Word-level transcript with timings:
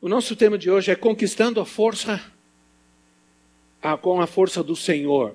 O 0.00 0.08
nosso 0.08 0.36
tema 0.36 0.56
de 0.56 0.70
hoje 0.70 0.92
é 0.92 0.94
conquistando 0.94 1.60
a 1.60 1.66
força 1.66 2.24
a, 3.82 3.96
com 3.96 4.20
a 4.20 4.28
força 4.28 4.62
do 4.62 4.76
Senhor. 4.76 5.34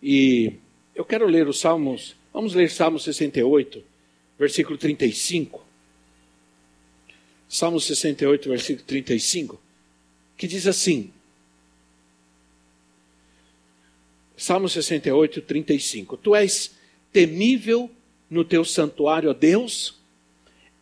E 0.00 0.52
eu 0.94 1.04
quero 1.04 1.26
ler 1.26 1.48
os 1.48 1.58
Salmos, 1.58 2.14
vamos 2.32 2.54
ler 2.54 2.70
Salmo 2.70 3.00
68, 3.00 3.82
versículo 4.38 4.78
35. 4.78 5.66
Salmo 7.48 7.80
68, 7.80 8.48
versículo 8.48 8.86
35, 8.86 9.60
que 10.36 10.46
diz 10.46 10.68
assim: 10.68 11.12
Salmo 14.36 14.68
68, 14.68 15.42
35. 15.42 16.16
Tu 16.18 16.36
és 16.36 16.70
temível 17.12 17.90
no 18.30 18.44
teu 18.44 18.64
santuário, 18.64 19.28
ó 19.28 19.32
Deus, 19.32 19.98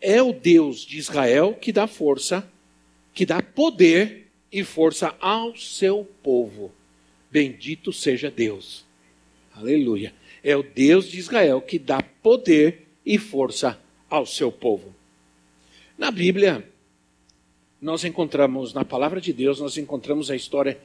é 0.02 0.22
o 0.22 0.34
Deus 0.34 0.84
de 0.84 0.98
Israel 0.98 1.54
que 1.54 1.72
dá 1.72 1.86
força 1.86 2.52
que 3.14 3.24
dá 3.24 3.40
poder 3.40 4.28
e 4.50 4.64
força 4.64 5.16
ao 5.20 5.56
seu 5.56 6.04
povo. 6.22 6.72
Bendito 7.30 7.92
seja 7.92 8.30
Deus. 8.30 8.84
Aleluia. 9.54 10.12
É 10.42 10.56
o 10.56 10.62
Deus 10.62 11.08
de 11.08 11.18
Israel 11.18 11.62
que 11.62 11.78
dá 11.78 12.02
poder 12.02 12.88
e 13.06 13.16
força 13.16 13.80
ao 14.10 14.26
seu 14.26 14.50
povo. 14.50 14.94
Na 15.96 16.10
Bíblia, 16.10 16.68
nós 17.80 18.04
encontramos, 18.04 18.74
na 18.74 18.84
palavra 18.84 19.20
de 19.20 19.32
Deus, 19.32 19.60
nós 19.60 19.76
encontramos 19.76 20.30
a 20.30 20.36
história, 20.36 20.80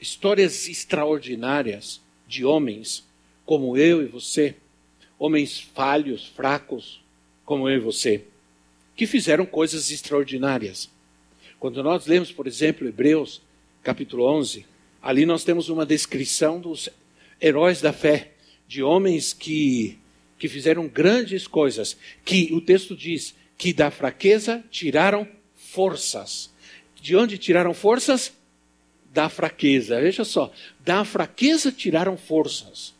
histórias 0.00 0.68
extraordinárias 0.68 2.00
de 2.26 2.44
homens 2.44 3.06
como 3.44 3.76
eu 3.76 4.02
e 4.02 4.06
você, 4.06 4.56
homens 5.18 5.60
falhos, 5.60 6.26
fracos, 6.26 7.02
como 7.44 7.68
eu 7.68 7.76
e 7.76 7.80
você, 7.80 8.24
que 8.96 9.06
fizeram 9.06 9.44
coisas 9.44 9.90
extraordinárias. 9.90 10.90
Quando 11.62 11.80
nós 11.80 12.08
lemos, 12.08 12.32
por 12.32 12.48
exemplo, 12.48 12.88
Hebreus, 12.88 13.40
capítulo 13.84 14.24
11, 14.24 14.66
ali 15.00 15.24
nós 15.24 15.44
temos 15.44 15.68
uma 15.68 15.86
descrição 15.86 16.60
dos 16.60 16.88
heróis 17.40 17.80
da 17.80 17.92
fé, 17.92 18.32
de 18.66 18.82
homens 18.82 19.32
que, 19.32 19.96
que 20.40 20.48
fizeram 20.48 20.88
grandes 20.88 21.46
coisas, 21.46 21.96
que 22.24 22.52
o 22.52 22.60
texto 22.60 22.96
diz 22.96 23.36
que 23.56 23.72
da 23.72 23.92
fraqueza 23.92 24.64
tiraram 24.72 25.24
forças. 25.54 26.50
De 27.00 27.14
onde 27.14 27.38
tiraram 27.38 27.72
forças? 27.72 28.32
Da 29.12 29.28
fraqueza. 29.28 30.00
Veja 30.00 30.24
só, 30.24 30.52
da 30.80 31.04
fraqueza 31.04 31.70
tiraram 31.70 32.16
forças. 32.16 32.92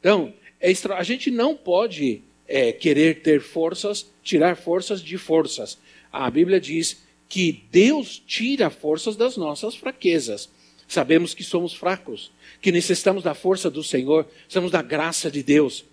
Então, 0.00 0.32
é 0.58 0.70
extra... 0.70 0.96
a 0.96 1.02
gente 1.02 1.30
não 1.30 1.54
pode 1.54 2.22
é, 2.48 2.72
querer 2.72 3.20
ter 3.20 3.42
forças, 3.42 4.10
tirar 4.22 4.56
forças 4.56 5.02
de 5.02 5.18
forças. 5.18 5.76
A 6.10 6.30
Bíblia 6.30 6.58
diz 6.58 7.09
que 7.30 7.62
Deus 7.70 8.20
tira 8.26 8.68
forças 8.68 9.14
das 9.14 9.36
nossas 9.36 9.76
fraquezas. 9.76 10.50
Sabemos 10.88 11.32
que 11.32 11.44
somos 11.44 11.72
fracos, 11.72 12.32
que 12.60 12.72
necessitamos 12.72 13.22
da 13.22 13.34
força 13.34 13.70
do 13.70 13.84
Senhor, 13.84 14.24
precisamos 14.24 14.72
da 14.72 14.82
graça 14.82 15.30
de 15.30 15.40
Deus. 15.40 15.84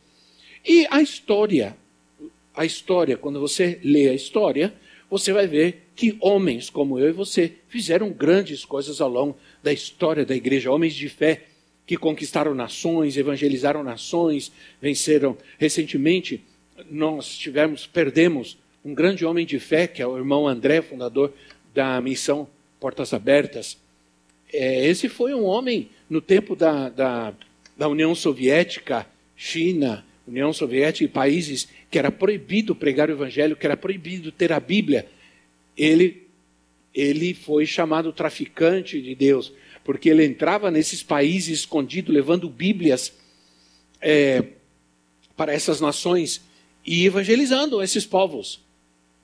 E 0.65 0.87
a 0.89 0.99
história, 0.99 1.77
a 2.55 2.65
história, 2.65 3.15
quando 3.15 3.39
você 3.39 3.79
lê 3.83 4.09
a 4.09 4.15
história, 4.15 4.73
você 5.07 5.31
vai 5.31 5.45
ver 5.45 5.89
que 5.95 6.17
homens 6.19 6.71
como 6.71 6.97
eu 6.97 7.09
e 7.09 7.13
você 7.13 7.53
fizeram 7.69 8.09
grandes 8.09 8.65
coisas 8.65 8.99
ao 8.99 9.07
longo 9.07 9.37
da 9.61 9.71
história 9.71 10.25
da 10.25 10.35
igreja, 10.35 10.71
homens 10.71 10.95
de 10.95 11.07
fé 11.07 11.45
que 11.85 11.95
conquistaram 11.95 12.55
nações, 12.55 13.15
evangelizaram 13.15 13.83
nações, 13.83 14.51
venceram. 14.81 15.37
Recentemente, 15.59 16.43
nós 16.89 17.37
tivemos, 17.37 17.85
perdemos 17.85 18.57
um 18.87 18.93
grande 18.93 19.25
homem 19.25 19.45
de 19.45 19.59
fé, 19.59 19.85
que 19.85 20.01
é 20.01 20.07
o 20.07 20.17
irmão 20.17 20.47
André, 20.47 20.81
fundador 20.81 21.33
da 21.73 21.99
missão 21.99 22.47
Portas 22.79 23.13
Abertas. 23.13 23.77
É, 24.51 24.87
esse 24.87 25.09
foi 25.09 25.33
um 25.33 25.43
homem 25.43 25.89
no 26.09 26.21
tempo 26.21 26.55
da, 26.55 26.87
da, 26.87 27.33
da 27.75 27.89
União 27.89 28.15
Soviética, 28.15 29.05
China, 29.35 30.05
União 30.25 30.53
Soviética 30.53 31.03
e 31.03 31.09
países 31.09 31.67
que 31.91 31.99
era 31.99 32.09
proibido 32.09 32.73
pregar 32.73 33.09
o 33.09 33.11
evangelho, 33.11 33.57
que 33.57 33.65
era 33.65 33.75
proibido 33.75 34.31
ter 34.31 34.53
a 34.53 34.59
Bíblia. 34.59 35.05
Ele, 35.75 36.25
ele 36.95 37.33
foi 37.33 37.65
chamado 37.65 38.13
traficante 38.13 39.01
de 39.01 39.13
Deus, 39.13 39.51
porque 39.83 40.07
ele 40.07 40.23
entrava 40.23 40.71
nesses 40.71 41.03
países 41.03 41.59
escondido, 41.59 42.09
levando 42.09 42.47
Bíblias 42.47 43.11
é, 43.99 44.45
para 45.35 45.51
essas 45.51 45.81
nações 45.81 46.41
e 46.85 47.05
evangelizando 47.05 47.83
esses 47.83 48.05
povos 48.05 48.65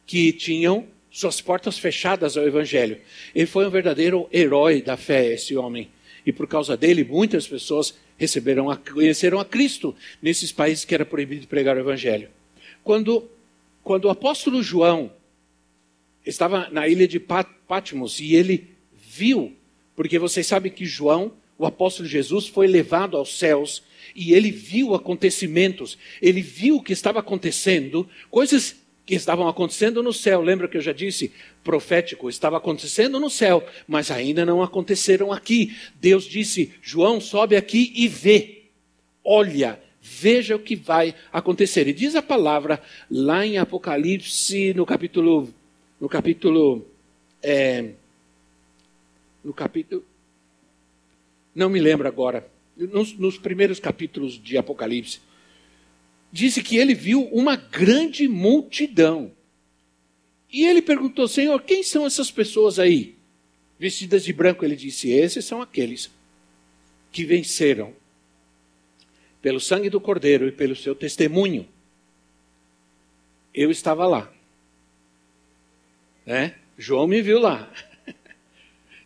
que 0.06 0.31
tinham 0.31 0.88
suas 1.09 1.40
portas 1.40 1.78
fechadas 1.78 2.36
ao 2.36 2.46
Evangelho. 2.46 3.00
Ele 3.36 3.46
foi 3.46 3.68
um 3.68 3.69
verdadeiro 3.69 4.28
herói 4.31 4.81
da 4.81 4.97
fé, 4.97 5.34
esse 5.34 5.56
homem. 5.56 5.90
E 6.25 6.31
por 6.31 6.47
causa 6.47 6.75
dele, 6.75 7.03
muitas 7.03 7.47
pessoas 7.47 7.94
receberam 8.18 8.69
a, 8.69 8.78
conheceram 8.78 9.40
a 9.40 9.46
Cristo 9.46 9.96
nesses 10.22 10.52
países 10.52 10.86
que 10.86 10.94
era 10.94 11.06
proibido 11.06 11.47
pregar 11.47 11.78
o 11.78 11.80
Evangelho. 11.80 12.30
Quando, 12.84 13.30
quando 13.84 14.06
o 14.06 14.09
apóstolo 14.09 14.64
João 14.64 15.12
estava 16.25 16.70
na 16.72 16.88
ilha 16.88 17.08
de 17.08 17.20
Patmos 17.20 18.20
e 18.20 18.35
ele 18.35 18.70
viu, 18.94 19.53
porque 19.96 20.18
vocês 20.18 20.47
sabem 20.47 20.72
que 20.72 20.85
João, 20.85 21.34
o 21.58 21.66
apóstolo 21.66 22.08
Jesus, 22.08 22.47
foi 22.47 22.66
levado 22.66 23.16
aos 23.16 23.38
céus 23.38 23.84
e 24.16 24.34
ele 24.34 24.52
viu 24.52 24.96
acontecimentos, 24.96 25.97
ele 26.22 26.41
viu 26.41 26.78
o 26.78 26.84
que 26.84 26.94
estava 26.94 27.20
acontecendo, 27.20 28.09
coisas 28.30 28.75
que 29.06 29.16
estavam 29.16 29.47
acontecendo 29.47 30.02
no 30.02 30.14
céu. 30.14 30.41
Lembra 30.41 30.68
que 30.68 30.78
eu 30.78 30.81
já 30.81 30.94
disse? 30.94 31.31
Profético, 31.64 32.30
estava 32.30 32.58
acontecendo 32.58 33.19
no 33.19 33.30
céu, 33.30 33.66
mas 33.88 34.12
ainda 34.12 34.46
não 34.46 34.62
aconteceram 34.62 35.31
aqui. 35.31 35.75
Deus 35.96 36.24
disse: 36.25 36.74
João, 36.81 37.19
sobe 37.19 37.56
aqui 37.56 37.91
e 37.96 38.08
vê. 38.08 38.64
Olha, 39.24 39.80
veja 40.02 40.56
o 40.56 40.59
que 40.59 40.75
vai 40.75 41.16
acontecer. 41.31 41.88
E 41.88 41.94
diz 41.94 42.16
a 42.16 42.22
palavra 42.22 42.81
lá 43.09 43.46
em 43.46 43.58
Apocalipse, 43.58 44.74
no 44.74 44.86
capítulo. 44.86 45.53
No 46.00 46.09
capítulo. 46.09 46.85
É, 47.41 47.91
no 49.44 49.53
capítulo. 49.53 50.03
Não 51.53 51.70
me 51.70 51.80
lembro 51.80 52.08
agora. 52.08 52.47
Nos, 52.75 53.14
nos 53.18 53.38
primeiros 53.38 53.80
capítulos 53.80 54.41
de 54.41 54.58
Apocalipse 54.58 55.20
disse 56.34 56.64
que 56.64 56.78
ele 56.78 56.96
viu 56.96 57.26
uma 57.26 57.56
grande 57.56 58.28
multidão. 58.28 59.32
E 60.52 60.66
ele 60.66 60.82
perguntou, 60.82 61.28
Senhor, 61.28 61.62
quem 61.62 61.84
são 61.84 62.08
essas 62.08 62.32
pessoas 62.32 62.80
aí? 62.80 63.16
Vestidas 63.78 64.26
de 64.26 64.34
branco, 64.34 64.66
ele 64.66 64.76
disse: 64.76 65.12
Esses 65.12 65.46
são 65.46 65.62
aqueles 65.62 66.10
que 67.12 67.24
venceram 67.24 67.94
pelo 69.42 69.60
sangue 69.60 69.90
do 69.90 70.02
Cordeiro 70.02 70.48
e 70.48 70.52
pelo 70.52 70.76
seu 70.76 70.96
testemunho. 70.96 71.68
Eu 73.54 73.70
estava 73.70 74.08
lá. 74.08 74.34
Né? 76.26 76.56
João 76.78 77.06
me 77.06 77.22
viu 77.22 77.40
lá. 77.40 77.72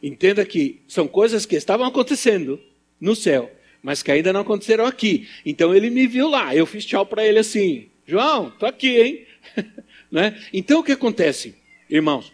Entenda 0.02 0.46
que 0.46 0.80
são 0.88 1.08
coisas 1.08 1.46
que 1.46 1.56
estavam 1.56 1.86
acontecendo 1.86 2.62
no 3.02 3.16
céu 3.16 3.52
mas 3.82 4.04
que 4.04 4.12
ainda 4.12 4.34
não 4.34 4.42
aconteceram 4.42 4.86
aqui. 4.86 5.28
Então 5.46 5.74
ele 5.74 5.90
me 5.90 6.08
viu 6.08 6.28
lá, 6.28 6.56
eu 6.56 6.66
fiz 6.66 6.86
tchau 6.86 7.06
para 7.06 7.26
ele 7.26 7.40
assim: 7.40 7.90
João, 8.06 8.52
tô 8.52 8.66
aqui, 8.66 9.00
hein? 9.00 9.26
né? 10.12 10.40
Então 10.54 10.80
o 10.80 10.84
que 10.84 10.92
acontece, 10.92 11.56
irmãos? 11.90 12.32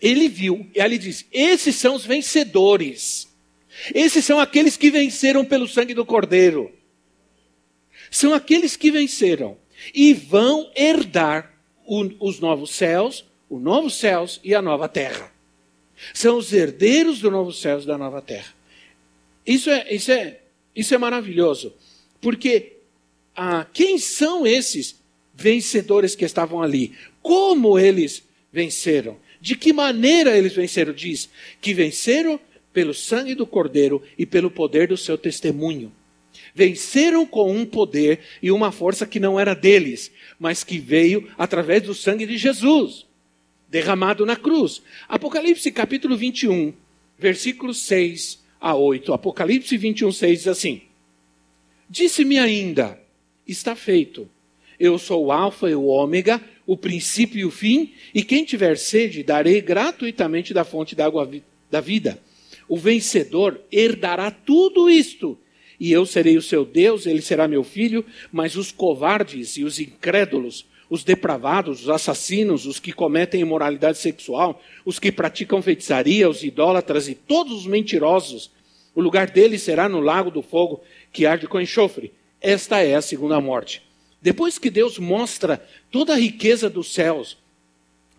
Ele 0.00 0.28
viu, 0.28 0.66
e 0.74 0.80
ele 0.80 0.98
diz: 0.98 1.26
esses 1.32 1.76
são 1.76 1.94
os 1.94 2.04
vencedores. 2.04 3.28
Esses 3.94 4.24
são 4.24 4.40
aqueles 4.40 4.76
que 4.76 4.90
venceram 4.90 5.44
pelo 5.44 5.68
sangue 5.68 5.94
do 5.94 6.04
Cordeiro. 6.04 6.72
São 8.10 8.34
aqueles 8.34 8.76
que 8.76 8.90
venceram 8.90 9.56
e 9.94 10.12
vão 10.12 10.70
herdar 10.74 11.54
o, 11.86 12.10
os 12.18 12.40
novos 12.40 12.70
céus, 12.70 13.24
o 13.48 13.58
novo 13.58 13.90
céus 13.90 14.40
e 14.42 14.54
a 14.54 14.62
nova 14.62 14.88
terra. 14.88 15.32
São 16.14 16.36
os 16.36 16.52
herdeiros 16.52 17.20
do 17.20 17.30
novo 17.30 17.52
céus 17.52 17.84
e 17.84 17.86
da 17.86 17.98
nova 17.98 18.20
terra. 18.22 18.54
Isso 19.46 19.70
é, 19.70 19.94
isso 19.94 20.10
é 20.12 20.40
isso 20.78 20.94
é 20.94 20.98
maravilhoso, 20.98 21.74
porque 22.20 22.76
ah, 23.34 23.66
quem 23.72 23.98
são 23.98 24.46
esses 24.46 25.02
vencedores 25.34 26.14
que 26.14 26.24
estavam 26.24 26.62
ali? 26.62 26.92
Como 27.20 27.76
eles 27.76 28.22
venceram? 28.52 29.16
De 29.40 29.56
que 29.56 29.72
maneira 29.72 30.38
eles 30.38 30.52
venceram? 30.52 30.92
Diz 30.92 31.28
que 31.60 31.74
venceram 31.74 32.38
pelo 32.72 32.94
sangue 32.94 33.34
do 33.34 33.44
Cordeiro 33.44 34.00
e 34.16 34.24
pelo 34.24 34.52
poder 34.52 34.86
do 34.86 34.96
seu 34.96 35.18
testemunho. 35.18 35.92
Venceram 36.54 37.26
com 37.26 37.50
um 37.50 37.66
poder 37.66 38.20
e 38.40 38.52
uma 38.52 38.70
força 38.70 39.04
que 39.04 39.18
não 39.18 39.38
era 39.38 39.54
deles, 39.54 40.12
mas 40.38 40.62
que 40.62 40.78
veio 40.78 41.28
através 41.36 41.82
do 41.82 41.94
sangue 41.94 42.24
de 42.24 42.38
Jesus, 42.38 43.04
derramado 43.68 44.24
na 44.24 44.36
cruz. 44.36 44.80
Apocalipse 45.08 45.72
capítulo 45.72 46.16
21, 46.16 46.72
versículos 47.18 47.78
6 47.78 48.46
a 48.60 48.74
8. 48.74 49.12
Apocalipse 49.12 49.76
21, 49.76 50.12
6 50.12 50.38
diz 50.38 50.48
assim: 50.48 50.82
Disse-me 51.88 52.38
ainda, 52.38 53.00
está 53.46 53.74
feito. 53.74 54.28
Eu 54.78 54.98
sou 54.98 55.26
o 55.26 55.32
Alfa 55.32 55.68
e 55.68 55.74
o 55.74 55.86
Ômega, 55.86 56.40
o 56.66 56.76
princípio 56.76 57.40
e 57.40 57.44
o 57.44 57.50
fim, 57.50 57.92
e 58.14 58.22
quem 58.22 58.44
tiver 58.44 58.76
sede, 58.76 59.22
darei 59.22 59.60
gratuitamente 59.60 60.52
da 60.54 60.64
fonte 60.64 60.94
da 60.94 61.06
água 61.06 61.28
da 61.70 61.80
vida. 61.80 62.20
O 62.68 62.76
vencedor 62.76 63.60
herdará 63.72 64.30
tudo 64.30 64.90
isto, 64.90 65.36
e 65.80 65.90
eu 65.90 66.04
serei 66.04 66.36
o 66.36 66.42
seu 66.42 66.64
Deus, 66.64 67.06
ele 67.06 67.22
será 67.22 67.48
meu 67.48 67.64
filho, 67.64 68.04
mas 68.30 68.54
os 68.54 68.70
covardes 68.70 69.56
e 69.56 69.64
os 69.64 69.80
incrédulos, 69.80 70.66
os 70.90 71.04
depravados, 71.04 71.82
os 71.82 71.88
assassinos, 71.90 72.66
os 72.66 72.80
que 72.80 72.92
cometem 72.92 73.40
imoralidade 73.40 73.98
sexual, 73.98 74.62
os 74.84 74.98
que 74.98 75.12
praticam 75.12 75.60
feitiçaria, 75.60 76.28
os 76.28 76.42
idólatras 76.42 77.08
e 77.08 77.14
todos 77.14 77.52
os 77.52 77.66
mentirosos, 77.66 78.50
o 78.94 79.00
lugar 79.00 79.30
deles 79.30 79.62
será 79.62 79.88
no 79.88 80.00
lago 80.00 80.30
do 80.30 80.42
fogo 80.42 80.82
que 81.12 81.26
arde 81.26 81.46
com 81.46 81.60
enxofre. 81.60 82.12
Esta 82.40 82.80
é 82.80 82.94
a 82.94 83.02
segunda 83.02 83.40
morte. 83.40 83.82
Depois 84.20 84.58
que 84.58 84.70
Deus 84.70 84.98
mostra 84.98 85.62
toda 85.90 86.14
a 86.14 86.18
riqueza 86.18 86.68
dos 86.68 86.92
céus, 86.92 87.36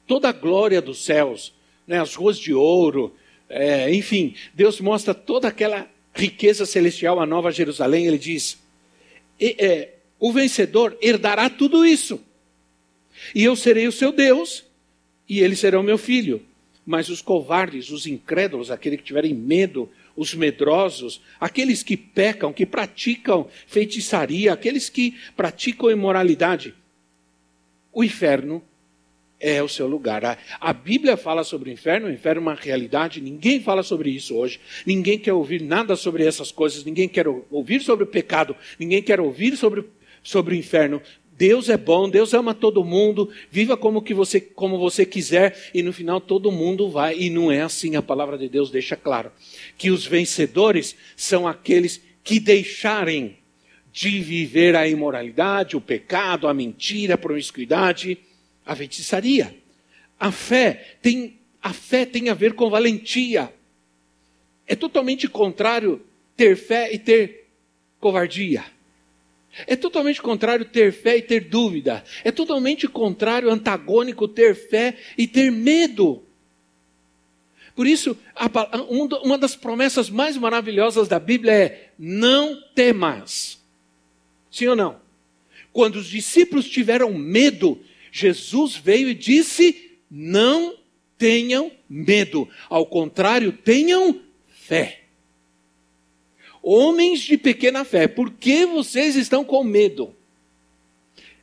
toda 0.07 0.29
a 0.29 0.33
glória 0.33 0.81
dos 0.81 1.03
céus, 1.03 1.53
né, 1.85 1.99
as 1.99 2.15
ruas 2.15 2.37
de 2.37 2.53
ouro, 2.53 3.13
é, 3.49 3.93
enfim, 3.93 4.35
Deus 4.53 4.79
mostra 4.79 5.13
toda 5.13 5.47
aquela 5.47 5.89
riqueza 6.13 6.65
celestial, 6.65 7.19
a 7.19 7.25
nova 7.25 7.51
Jerusalém, 7.51 8.05
ele 8.05 8.17
diz: 8.17 8.59
é, 9.39 9.89
o 10.19 10.31
vencedor 10.31 10.97
herdará 11.01 11.49
tudo 11.49 11.85
isso, 11.85 12.21
e 13.33 13.43
eu 13.43 13.55
serei 13.55 13.87
o 13.87 13.91
seu 13.91 14.11
Deus, 14.11 14.65
e 15.27 15.39
ele 15.39 15.55
será 15.55 15.79
o 15.79 15.83
meu 15.83 15.97
filho. 15.97 16.41
Mas 16.85 17.09
os 17.09 17.21
covardes, 17.21 17.91
os 17.91 18.07
incrédulos, 18.07 18.71
aqueles 18.71 18.99
que 18.99 19.05
tiverem 19.05 19.33
medo, 19.33 19.89
os 20.15 20.33
medrosos, 20.33 21.21
aqueles 21.39 21.83
que 21.83 21.95
pecam, 21.95 22.51
que 22.51 22.65
praticam 22.65 23.47
feitiçaria, 23.67 24.51
aqueles 24.51 24.89
que 24.89 25.15
praticam 25.35 25.91
imoralidade. 25.91 26.73
O 27.93 28.03
inferno 28.03 28.63
é 29.39 29.63
o 29.63 29.69
seu 29.69 29.87
lugar. 29.87 30.25
A, 30.25 30.37
a, 30.59 30.73
Bíblia 30.73 31.15
fala 31.15 31.43
sobre 31.43 31.69
o 31.69 31.73
inferno, 31.73 32.07
o 32.07 32.11
inferno 32.11 32.41
é 32.41 32.43
uma 32.43 32.53
realidade, 32.53 33.21
ninguém 33.21 33.61
fala 33.61 33.81
sobre 33.81 34.09
isso 34.09 34.35
hoje, 34.35 34.59
ninguém 34.85 35.17
quer 35.17 35.33
ouvir 35.33 35.61
nada 35.61 35.95
sobre 35.95 36.25
essas 36.25 36.51
coisas, 36.51 36.83
ninguém 36.83 37.07
quer 37.07 37.25
ouvir 37.27 37.81
sobre 37.81 38.03
o 38.03 38.07
pecado, 38.07 38.55
ninguém 38.77 39.01
quer 39.01 39.21
ouvir 39.21 39.55
sobre, 39.55 39.85
sobre 40.21 40.55
o 40.55 40.57
inferno. 40.57 41.01
Deus 41.39 41.69
é 41.69 41.77
bom, 41.77 42.09
Deus 42.09 42.33
ama 42.33 42.53
todo 42.53 42.83
mundo, 42.83 43.29
viva 43.49 43.77
como 43.77 44.01
que 44.01 44.13
você 44.13 44.41
como 44.41 44.77
você 44.77 45.05
quiser 45.05 45.71
e 45.73 45.81
no 45.81 45.93
final 45.93 46.19
todo 46.19 46.51
mundo 46.51 46.89
vai 46.89 47.17
e 47.17 47.29
não 47.29 47.49
é 47.49 47.61
assim, 47.61 47.95
a 47.95 48.01
palavra 48.01 48.37
de 48.37 48.49
Deus 48.49 48.69
deixa 48.69 48.97
claro 48.97 49.31
que 49.77 49.89
os 49.89 50.05
vencedores 50.05 50.97
são 51.15 51.47
aqueles 51.47 52.01
que 52.25 52.41
deixarem 52.41 53.37
de 53.89 54.19
viver 54.19 54.75
a 54.75 54.85
imoralidade, 54.85 55.77
o 55.77 55.81
pecado, 55.81 56.45
a 56.45 56.53
mentira, 56.53 57.13
a 57.13 57.17
promiscuidade, 57.17 58.17
a 58.65 58.75
feitiçaria. 58.75 59.55
A 60.19 60.33
fé 60.33 60.97
tem 61.01 61.39
a 61.63 61.71
fé 61.71 62.05
tem 62.05 62.27
a 62.27 62.33
ver 62.33 62.51
com 62.51 62.69
valentia. 62.69 63.49
É 64.67 64.75
totalmente 64.75 65.25
contrário 65.29 66.01
ter 66.35 66.57
fé 66.57 66.93
e 66.93 66.99
ter 66.99 67.47
covardia. 67.97 68.65
É 69.65 69.75
totalmente 69.75 70.21
contrário 70.21 70.65
ter 70.65 70.91
fé 70.91 71.17
e 71.17 71.21
ter 71.21 71.41
dúvida. 71.41 72.03
É 72.23 72.31
totalmente 72.31 72.87
contrário, 72.87 73.49
antagônico 73.49 74.27
ter 74.27 74.55
fé 74.55 74.97
e 75.17 75.27
ter 75.27 75.51
medo. 75.51 76.23
Por 77.75 77.87
isso, 77.87 78.17
uma 79.23 79.37
das 79.37 79.55
promessas 79.55 80.09
mais 80.09 80.37
maravilhosas 80.37 81.07
da 81.07 81.19
Bíblia 81.19 81.53
é: 81.53 81.89
não 81.97 82.61
temas. 82.75 83.59
Sim 84.51 84.67
ou 84.67 84.75
não? 84.75 84.99
Quando 85.71 85.95
os 85.95 86.07
discípulos 86.07 86.67
tiveram 86.67 87.13
medo, 87.13 87.79
Jesus 88.11 88.75
veio 88.75 89.09
e 89.09 89.15
disse: 89.15 89.97
não 90.09 90.75
tenham 91.17 91.71
medo. 91.89 92.49
Ao 92.69 92.85
contrário, 92.85 93.51
tenham 93.51 94.19
fé. 94.47 95.03
Homens 96.61 97.21
de 97.21 97.37
pequena 97.37 97.85
fé, 97.85 98.07
por 98.07 98.31
que 98.31 98.65
vocês 98.65 99.15
estão 99.15 99.43
com 99.43 99.63
medo? 99.63 100.13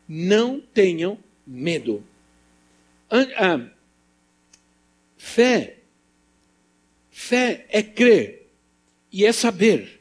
Não 0.08 0.60
tenham 0.60 1.18
medo. 1.46 2.04
Ah, 3.10 3.60
fé, 5.16 5.76
fé 7.10 7.66
é 7.68 7.82
crer 7.82 8.48
e 9.12 9.24
é 9.24 9.32
saber 9.32 10.00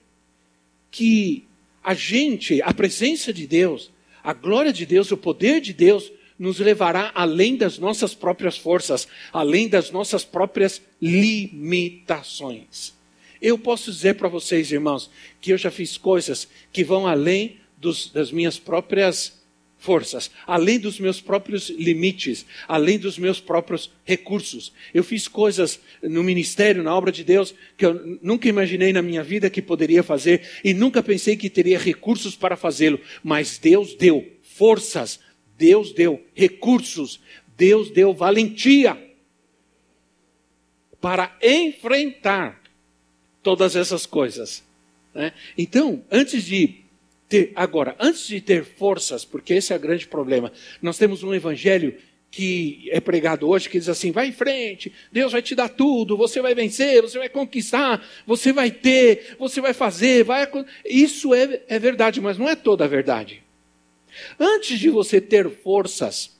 que 0.90 1.46
a 1.84 1.94
gente, 1.94 2.62
a 2.62 2.74
presença 2.74 3.32
de 3.32 3.46
Deus, 3.46 3.92
a 4.24 4.34
glória 4.34 4.74
de 4.74 4.86
Deus, 4.86 5.12
o 5.12 5.18
poder 5.18 5.62
de 5.62 5.72
Deus 5.72 6.12
nos 6.38 6.60
levará 6.60 7.12
além 7.14 7.56
das 7.56 7.78
nossas 7.78 8.16
próprias 8.16 8.58
forças, 8.58 9.08
além 9.32 9.70
das 9.70 9.92
nossas 9.92 10.26
próprias 10.26 10.82
limitações. 11.02 12.95
Eu 13.46 13.60
posso 13.60 13.92
dizer 13.92 14.16
para 14.16 14.28
vocês, 14.28 14.72
irmãos, 14.72 15.08
que 15.40 15.54
eu 15.54 15.58
já 15.60 15.70
fiz 15.70 15.98
coisas 15.98 16.48
que 16.74 16.84
vão 16.84 17.06
além 17.06 17.58
dos, 17.78 18.10
das 18.10 18.32
minhas 18.32 18.58
próprias 18.58 19.40
forças, 19.78 20.32
além 20.48 20.80
dos 20.80 21.00
meus 21.00 21.22
próprios 21.22 21.70
limites, 21.70 22.44
além 22.68 22.98
dos 22.98 23.20
meus 23.20 23.40
próprios 23.40 23.92
recursos. 24.04 24.74
Eu 24.92 25.04
fiz 25.04 25.28
coisas 25.28 25.80
no 26.02 26.24
ministério, 26.24 26.82
na 26.82 26.98
obra 26.98 27.12
de 27.12 27.24
Deus, 27.24 27.54
que 27.78 27.86
eu 27.86 28.18
nunca 28.20 28.50
imaginei 28.50 28.92
na 28.92 29.04
minha 29.04 29.22
vida 29.22 29.48
que 29.48 29.62
poderia 29.62 30.02
fazer 30.02 30.42
e 30.64 30.74
nunca 30.74 31.04
pensei 31.04 31.38
que 31.38 31.48
teria 31.48 31.78
recursos 31.78 32.36
para 32.36 32.58
fazê-lo, 32.58 33.00
mas 33.24 33.60
Deus 33.60 33.94
deu 33.94 34.26
forças, 34.42 35.20
Deus 35.56 35.94
deu 35.94 36.20
recursos, 36.34 37.20
Deus 37.56 37.92
deu 37.92 38.12
valentia 38.12 38.98
para 41.00 41.38
enfrentar 41.44 42.65
todas 43.46 43.76
essas 43.76 44.08
coisas. 44.08 44.64
Né? 45.14 45.32
Então, 45.56 46.04
antes 46.12 46.44
de 46.44 46.78
ter, 47.30 47.52
agora, 47.56 47.96
antes 48.00 48.26
de 48.26 48.42
ter 48.42 48.66
forças, 48.66 49.24
porque 49.24 49.54
esse 49.54 49.72
é 49.72 49.76
o 49.76 49.80
grande 49.80 50.08
problema, 50.08 50.52
nós 50.82 50.98
temos 50.98 51.22
um 51.22 51.32
evangelho 51.32 51.96
que 52.32 52.90
é 52.92 53.00
pregado 53.00 53.48
hoje, 53.48 53.70
que 53.70 53.78
diz 53.78 53.88
assim: 53.88 54.12
vai 54.12 54.30
em 54.30 54.32
frente, 54.32 54.92
Deus 55.12 55.32
vai 55.32 55.44
te 55.44 55.54
dar 55.54 55.70
tudo, 55.70 56.18
você 56.18 56.42
vai 56.42 56.56
vencer, 56.56 57.04
você 57.04 57.20
vai 57.20 57.30
conquistar, 57.30 58.04
você 58.26 58.52
vai 58.52 58.72
ter, 58.72 59.36
você 59.38 59.62
vai 59.62 59.74
fazer, 59.74 60.24
vai. 60.24 60.50
Isso 60.84 61.32
é, 61.32 61.62
é 61.68 61.78
verdade, 61.78 62.20
mas 62.20 62.40
não 62.40 62.50
é 62.50 62.56
toda 62.56 62.86
a 62.86 62.88
verdade. 62.88 63.44
Antes 64.40 64.80
de 64.80 64.90
você 64.90 65.22
ter 65.22 65.48
forças 65.52 66.36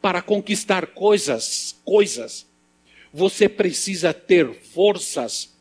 para 0.00 0.22
conquistar 0.22 0.86
coisas, 0.86 1.76
coisas, 1.84 2.46
você 3.12 3.46
precisa 3.46 4.14
ter 4.14 4.54
forças 4.54 5.54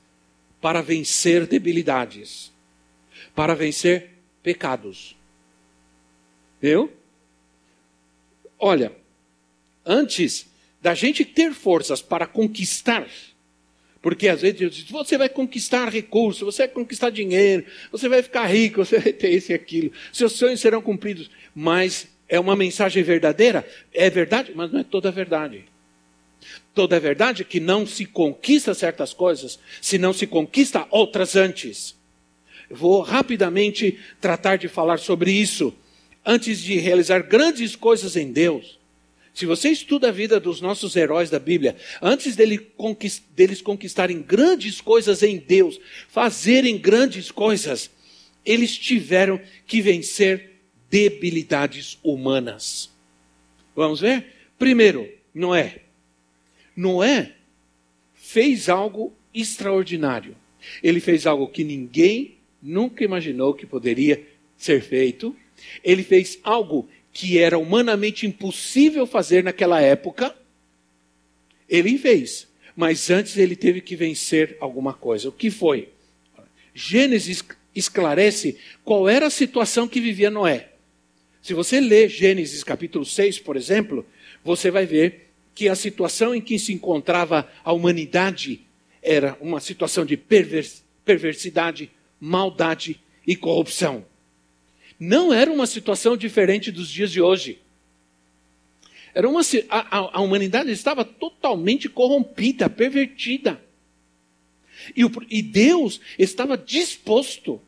para 0.65 0.81
vencer 0.81 1.45
debilidades, 1.45 2.51
para 3.35 3.53
vencer 3.53 4.09
pecados. 4.41 5.15
Viu? 6.59 6.91
Olha, 8.57 8.91
antes 9.85 10.49
da 10.81 10.95
gente 10.95 11.23
ter 11.23 11.53
forças 11.53 12.01
para 12.01 12.25
conquistar, 12.25 13.07
porque 14.01 14.27
às 14.27 14.41
vezes 14.41 14.57
Deus 14.57 14.75
diz, 14.75 14.89
você 14.89 15.19
vai 15.19 15.29
conquistar 15.29 15.87
recursos, 15.87 16.41
você 16.41 16.65
vai 16.65 16.73
conquistar 16.73 17.11
dinheiro, 17.11 17.63
você 17.91 18.09
vai 18.09 18.23
ficar 18.23 18.47
rico, 18.47 18.77
você 18.83 18.97
vai 18.97 19.13
ter 19.13 19.29
isso 19.29 19.51
e 19.51 19.53
aquilo, 19.53 19.91
seus 20.11 20.31
sonhos 20.31 20.61
serão 20.61 20.81
cumpridos. 20.81 21.29
Mas 21.53 22.07
é 22.27 22.39
uma 22.39 22.55
mensagem 22.55 23.03
verdadeira? 23.03 23.63
É 23.93 24.09
verdade, 24.09 24.51
mas 24.55 24.71
não 24.71 24.79
é 24.79 24.83
toda 24.83 25.09
a 25.09 25.11
verdade. 25.11 25.65
Toda 26.73 26.97
a 26.97 26.99
verdade 26.99 27.41
é 27.41 27.45
que 27.45 27.59
não 27.59 27.85
se 27.87 28.05
conquista 28.05 28.73
certas 28.73 29.13
coisas 29.13 29.59
se 29.81 29.97
não 29.97 30.13
se 30.13 30.27
conquista 30.27 30.87
outras 30.91 31.35
antes. 31.35 31.95
Vou 32.69 33.01
rapidamente 33.01 33.99
tratar 34.19 34.57
de 34.57 34.67
falar 34.67 34.97
sobre 34.97 35.31
isso 35.31 35.73
antes 36.25 36.59
de 36.59 36.77
realizar 36.77 37.19
grandes 37.19 37.75
coisas 37.75 38.15
em 38.15 38.31
Deus. 38.31 38.79
Se 39.33 39.45
você 39.45 39.69
estuda 39.69 40.07
a 40.07 40.11
vida 40.11 40.39
dos 40.39 40.61
nossos 40.61 40.95
heróis 40.95 41.29
da 41.29 41.37
Bíblia, 41.37 41.75
antes 42.01 42.35
deles 42.37 43.61
conquistarem 43.61 44.21
grandes 44.21 44.79
coisas 44.79 45.21
em 45.21 45.37
Deus, 45.37 45.79
fazerem 46.07 46.77
grandes 46.77 47.31
coisas, 47.31 47.91
eles 48.45 48.77
tiveram 48.77 49.39
que 49.67 49.81
vencer 49.81 50.51
debilidades 50.89 51.99
humanas. 52.01 52.89
Vamos 53.75 53.99
ver? 53.99 54.25
Primeiro, 54.57 55.09
Noé. 55.33 55.81
Noé 56.75 57.33
fez 58.13 58.69
algo 58.69 59.13
extraordinário. 59.33 60.35
Ele 60.81 60.99
fez 60.99 61.25
algo 61.27 61.47
que 61.47 61.63
ninguém 61.63 62.37
nunca 62.61 63.03
imaginou 63.03 63.53
que 63.53 63.65
poderia 63.65 64.25
ser 64.57 64.81
feito. 64.81 65.35
Ele 65.83 66.03
fez 66.03 66.39
algo 66.43 66.89
que 67.13 67.37
era 67.37 67.57
humanamente 67.57 68.25
impossível 68.25 69.05
fazer 69.05 69.43
naquela 69.43 69.79
época. 69.79 70.35
Ele 71.69 71.97
fez, 71.97 72.47
mas 72.75 73.09
antes 73.09 73.37
ele 73.37 73.55
teve 73.55 73.79
que 73.81 73.95
vencer 73.95 74.57
alguma 74.59 74.93
coisa. 74.93 75.29
O 75.29 75.31
que 75.31 75.49
foi? 75.49 75.89
Gênesis 76.73 77.43
esclarece 77.73 78.57
qual 78.83 79.07
era 79.07 79.27
a 79.27 79.29
situação 79.29 79.87
que 79.87 80.01
vivia 80.01 80.29
Noé. 80.29 80.69
Se 81.41 81.53
você 81.53 81.79
ler 81.79 82.09
Gênesis 82.09 82.63
capítulo 82.63 83.05
6, 83.05 83.39
por 83.39 83.55
exemplo, 83.55 84.05
você 84.43 84.71
vai 84.71 84.85
ver 84.85 85.24
que 85.55 85.69
a 85.69 85.75
situação 85.75 86.35
em 86.35 86.41
que 86.41 86.59
se 86.59 86.73
encontrava 86.73 87.49
a 87.63 87.71
humanidade 87.71 88.61
era 89.01 89.37
uma 89.39 89.61
situação 89.61 90.05
de 90.05 90.17
perversidade, 90.17 91.89
maldade 92.19 92.99
e 93.25 93.37
corrupção. 93.37 94.05
Não 94.99 95.33
era 95.33 95.49
uma 95.49 95.65
situação 95.65 96.17
diferente 96.17 96.71
dos 96.71 96.89
dias 96.89 97.09
de 97.09 97.21
hoje. 97.21 97.59
Era 99.13 99.29
uma, 99.29 99.41
a, 99.69 100.17
a 100.17 100.21
humanidade 100.21 100.69
estava 100.71 101.05
totalmente 101.05 101.87
corrompida, 101.87 102.69
pervertida. 102.69 103.63
E, 104.93 105.05
o, 105.05 105.11
e 105.29 105.41
Deus 105.41 106.01
estava 106.19 106.57
disposto 106.57 107.61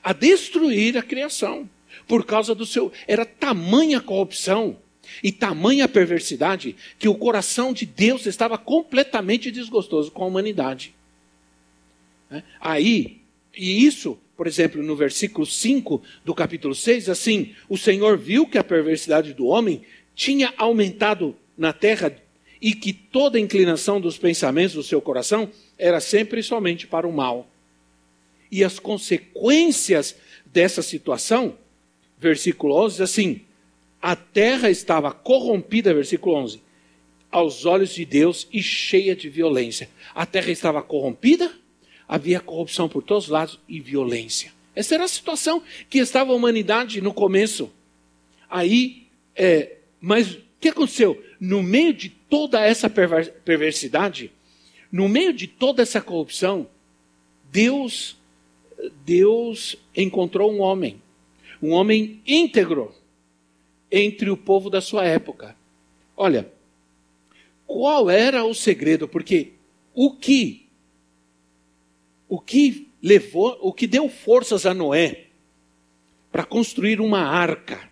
a 0.00 0.12
destruir 0.12 0.96
a 0.96 1.02
criação 1.02 1.68
por 2.06 2.24
causa 2.24 2.54
do 2.54 2.64
seu. 2.64 2.92
Era 3.08 3.24
tamanha 3.26 4.00
corrupção 4.00 4.78
e 5.22 5.32
tamanha 5.32 5.88
perversidade 5.88 6.76
que 6.98 7.08
o 7.08 7.14
coração 7.14 7.72
de 7.72 7.86
Deus 7.86 8.26
estava 8.26 8.56
completamente 8.56 9.50
desgostoso 9.50 10.10
com 10.10 10.24
a 10.24 10.26
humanidade. 10.26 10.94
É? 12.30 12.42
Aí, 12.60 13.20
e 13.56 13.84
isso, 13.84 14.18
por 14.36 14.46
exemplo, 14.46 14.82
no 14.82 14.94
versículo 14.94 15.44
5 15.44 16.02
do 16.24 16.34
capítulo 16.34 16.74
6, 16.74 17.08
assim: 17.08 17.54
o 17.68 17.76
Senhor 17.76 18.16
viu 18.16 18.46
que 18.46 18.58
a 18.58 18.64
perversidade 18.64 19.34
do 19.34 19.46
homem 19.46 19.82
tinha 20.14 20.52
aumentado 20.56 21.36
na 21.56 21.72
terra 21.72 22.14
e 22.60 22.74
que 22.74 22.92
toda 22.92 23.38
a 23.38 23.40
inclinação 23.40 24.00
dos 24.00 24.18
pensamentos 24.18 24.74
do 24.74 24.82
seu 24.82 25.00
coração 25.00 25.50
era 25.78 26.00
sempre 26.00 26.40
e 26.40 26.44
somente 26.44 26.86
para 26.86 27.08
o 27.08 27.12
mal. 27.12 27.50
E 28.50 28.62
as 28.62 28.78
consequências 28.78 30.16
dessa 30.44 30.82
situação, 30.82 31.56
versículo 32.18 32.74
11, 32.84 33.02
assim: 33.02 33.40
a 34.00 34.16
terra 34.16 34.70
estava 34.70 35.12
corrompida, 35.12 35.92
versículo 35.92 36.36
11, 36.36 36.62
aos 37.30 37.66
olhos 37.66 37.94
de 37.94 38.04
Deus 38.04 38.48
e 38.52 38.62
cheia 38.62 39.14
de 39.14 39.28
violência. 39.28 39.88
A 40.14 40.24
terra 40.24 40.50
estava 40.50 40.82
corrompida, 40.82 41.52
havia 42.08 42.40
corrupção 42.40 42.88
por 42.88 43.02
todos 43.02 43.24
os 43.24 43.30
lados 43.30 43.60
e 43.68 43.78
violência. 43.78 44.52
Essa 44.74 44.94
era 44.94 45.04
a 45.04 45.08
situação 45.08 45.62
que 45.88 45.98
estava 45.98 46.32
a 46.32 46.34
humanidade 46.34 47.00
no 47.00 47.12
começo. 47.12 47.70
Aí, 48.48 49.06
é, 49.36 49.76
mas 50.00 50.32
o 50.32 50.40
que 50.58 50.68
aconteceu? 50.68 51.22
No 51.38 51.62
meio 51.62 51.92
de 51.92 52.08
toda 52.08 52.60
essa 52.60 52.88
perversidade, 52.88 54.32
no 54.90 55.08
meio 55.08 55.32
de 55.32 55.46
toda 55.46 55.82
essa 55.82 56.00
corrupção, 56.00 56.66
Deus, 57.52 58.16
Deus 59.04 59.76
encontrou 59.96 60.52
um 60.52 60.60
homem, 60.60 61.02
um 61.62 61.70
homem 61.70 62.20
íntegro, 62.26 62.94
entre 63.90 64.30
o 64.30 64.36
povo 64.36 64.70
da 64.70 64.80
sua 64.80 65.04
época. 65.04 65.56
Olha, 66.16 66.50
qual 67.66 68.10
era 68.10 68.44
o 68.44 68.54
segredo? 68.54 69.08
Porque 69.08 69.52
o 69.94 70.12
que 70.12 70.66
o 72.28 72.38
que 72.38 72.88
levou, 73.02 73.58
o 73.60 73.72
que 73.72 73.88
deu 73.88 74.08
forças 74.08 74.64
a 74.64 74.72
Noé 74.72 75.24
para 76.30 76.44
construir 76.44 77.00
uma 77.00 77.22
arca 77.22 77.90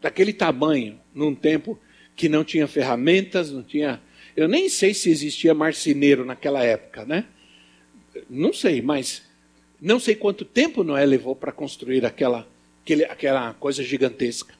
daquele 0.00 0.32
tamanho 0.32 1.00
num 1.12 1.34
tempo 1.34 1.76
que 2.14 2.28
não 2.28 2.44
tinha 2.44 2.68
ferramentas, 2.68 3.50
não 3.50 3.64
tinha, 3.64 4.00
eu 4.36 4.46
nem 4.46 4.68
sei 4.68 4.94
se 4.94 5.10
existia 5.10 5.52
marceneiro 5.52 6.24
naquela 6.24 6.62
época, 6.62 7.04
né? 7.04 7.24
Não 8.28 8.52
sei, 8.52 8.80
mas 8.80 9.22
não 9.80 9.98
sei 9.98 10.14
quanto 10.14 10.44
tempo 10.44 10.84
Noé 10.84 11.04
levou 11.04 11.34
para 11.34 11.50
construir 11.50 12.06
aquela, 12.06 12.46
aquele, 12.82 13.04
aquela 13.04 13.54
coisa 13.54 13.82
gigantesca. 13.82 14.54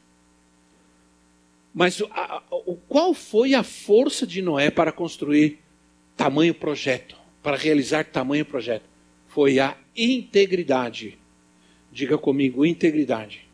Mas 1.73 2.03
a, 2.11 2.43
o, 2.50 2.77
qual 2.77 3.15
foi 3.15 3.55
a 3.55 3.62
força 3.62 4.27
de 4.27 4.43
Noé 4.43 4.71
para 4.71 4.93
construir 4.93 5.61
tamanho 6.17 6.55
projeto, 6.55 7.17
para 7.43 7.57
realizar 7.57 8.05
tamanho 8.05 8.45
projeto? 8.45 8.85
Foi 9.29 9.61
a 9.61 9.77
integridade. 9.97 11.19
Diga 11.93 12.19
comigo, 12.19 12.67
integridade. 12.67 13.49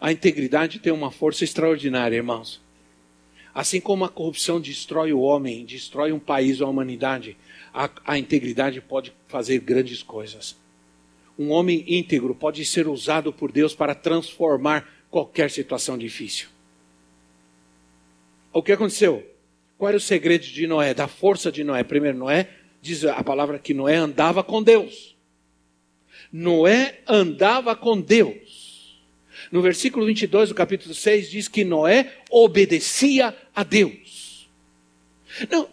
A 0.00 0.10
integridade 0.10 0.78
tem 0.78 0.92
uma 0.92 1.10
força 1.10 1.44
extraordinária, 1.44 2.16
irmãos. 2.16 2.60
Assim 3.54 3.80
como 3.80 4.04
a 4.04 4.08
corrupção 4.08 4.60
destrói 4.60 5.12
o 5.12 5.20
homem, 5.20 5.64
destrói 5.64 6.12
um 6.12 6.18
país 6.18 6.60
ou 6.60 6.66
a 6.66 6.70
humanidade, 6.70 7.36
a, 7.72 7.90
a 8.04 8.18
integridade 8.18 8.80
pode 8.80 9.12
fazer 9.28 9.58
grandes 9.60 10.02
coisas. 10.02 10.56
Um 11.38 11.50
homem 11.50 11.84
íntegro 11.86 12.34
pode 12.34 12.64
ser 12.64 12.88
usado 12.88 13.32
por 13.32 13.52
Deus 13.52 13.74
para 13.74 13.94
transformar 13.94 14.88
qualquer 15.12 15.50
situação 15.50 15.98
difícil. 15.98 16.48
O 18.50 18.62
que 18.62 18.72
aconteceu? 18.72 19.30
Qual 19.76 19.90
era 19.90 19.98
o 19.98 20.00
segredo 20.00 20.44
de 20.44 20.66
Noé, 20.66 20.94
da 20.94 21.06
força 21.06 21.52
de 21.52 21.62
Noé? 21.62 21.84
Primeiro, 21.84 22.16
Noé, 22.16 22.48
diz 22.80 23.04
a 23.04 23.22
palavra 23.22 23.58
que 23.58 23.74
Noé 23.74 23.96
andava 23.96 24.42
com 24.42 24.62
Deus. 24.62 25.14
Noé 26.32 27.00
andava 27.06 27.76
com 27.76 28.00
Deus. 28.00 28.98
No 29.50 29.60
versículo 29.60 30.06
22 30.06 30.48
do 30.48 30.54
capítulo 30.54 30.94
6 30.94 31.30
diz 31.30 31.46
que 31.46 31.62
Noé 31.62 32.10
obedecia 32.30 33.36
a 33.54 33.62
Deus. 33.62 34.48
Não, 35.50 35.68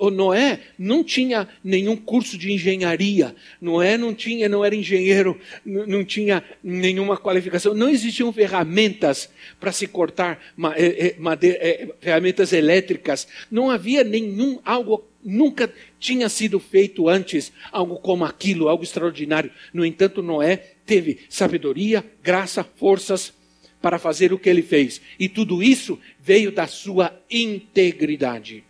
o 0.00 0.10
Noé 0.10 0.60
não 0.78 1.04
tinha 1.04 1.46
nenhum 1.62 1.94
curso 1.94 2.38
de 2.38 2.50
engenharia. 2.50 3.36
Noé 3.60 3.98
não 3.98 4.14
tinha, 4.14 4.48
não 4.48 4.64
era 4.64 4.74
engenheiro, 4.74 5.38
não 5.62 6.02
tinha 6.02 6.42
nenhuma 6.64 7.18
qualificação. 7.18 7.74
Não 7.74 7.90
existiam 7.90 8.32
ferramentas 8.32 9.28
para 9.60 9.70
se 9.72 9.86
cortar 9.86 10.40
é, 10.74 11.08
é, 11.08 11.16
madeira, 11.18 11.58
é, 11.60 11.88
ferramentas 12.00 12.54
elétricas. 12.54 13.28
Não 13.50 13.70
havia 13.70 14.02
nenhum 14.02 14.58
algo 14.64 15.04
nunca 15.22 15.70
tinha 15.98 16.30
sido 16.30 16.58
feito 16.58 17.06
antes 17.06 17.52
algo 17.70 17.96
como 17.96 18.24
aquilo, 18.24 18.70
algo 18.70 18.82
extraordinário. 18.82 19.52
No 19.70 19.84
entanto, 19.84 20.22
Noé 20.22 20.56
teve 20.86 21.18
sabedoria, 21.28 22.02
graça, 22.22 22.64
forças 22.64 23.34
para 23.82 23.98
fazer 23.98 24.32
o 24.32 24.38
que 24.38 24.48
ele 24.48 24.62
fez. 24.62 24.98
E 25.18 25.28
tudo 25.28 25.62
isso 25.62 25.98
veio 26.18 26.50
da 26.50 26.66
sua 26.66 27.14
integridade 27.30 28.64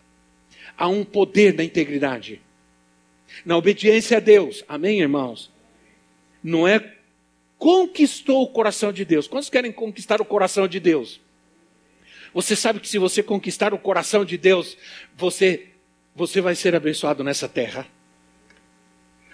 há 0.80 0.88
um 0.88 1.04
poder 1.04 1.54
na 1.54 1.62
integridade. 1.62 2.40
Na 3.44 3.54
obediência 3.54 4.16
a 4.16 4.20
Deus. 4.20 4.64
Amém, 4.66 5.00
irmãos? 5.00 5.52
Não 6.42 6.66
é 6.66 6.96
conquistou 7.58 8.42
o 8.42 8.48
coração 8.48 8.90
de 8.90 9.04
Deus. 9.04 9.28
Quantos 9.28 9.50
querem 9.50 9.70
conquistar 9.70 10.22
o 10.22 10.24
coração 10.24 10.66
de 10.66 10.80
Deus? 10.80 11.20
Você 12.32 12.56
sabe 12.56 12.80
que 12.80 12.88
se 12.88 12.96
você 12.96 13.22
conquistar 13.22 13.74
o 13.74 13.78
coração 13.78 14.24
de 14.24 14.38
Deus, 14.38 14.78
você 15.14 15.66
você 16.16 16.40
vai 16.40 16.54
ser 16.54 16.74
abençoado 16.74 17.22
nessa 17.22 17.48
terra. 17.48 17.86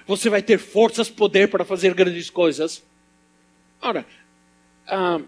Você 0.06 0.28
vai 0.28 0.42
ter 0.42 0.58
forças, 0.58 1.08
poder 1.08 1.48
para 1.48 1.64
fazer 1.64 1.94
grandes 1.94 2.28
coisas. 2.28 2.82
Ora, 3.80 4.04
ah, 4.86 5.20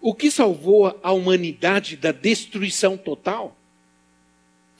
o 0.00 0.14
que 0.14 0.30
salvou 0.30 0.98
a 1.02 1.12
humanidade 1.12 1.96
da 1.96 2.12
destruição 2.12 2.96
total 2.96 3.56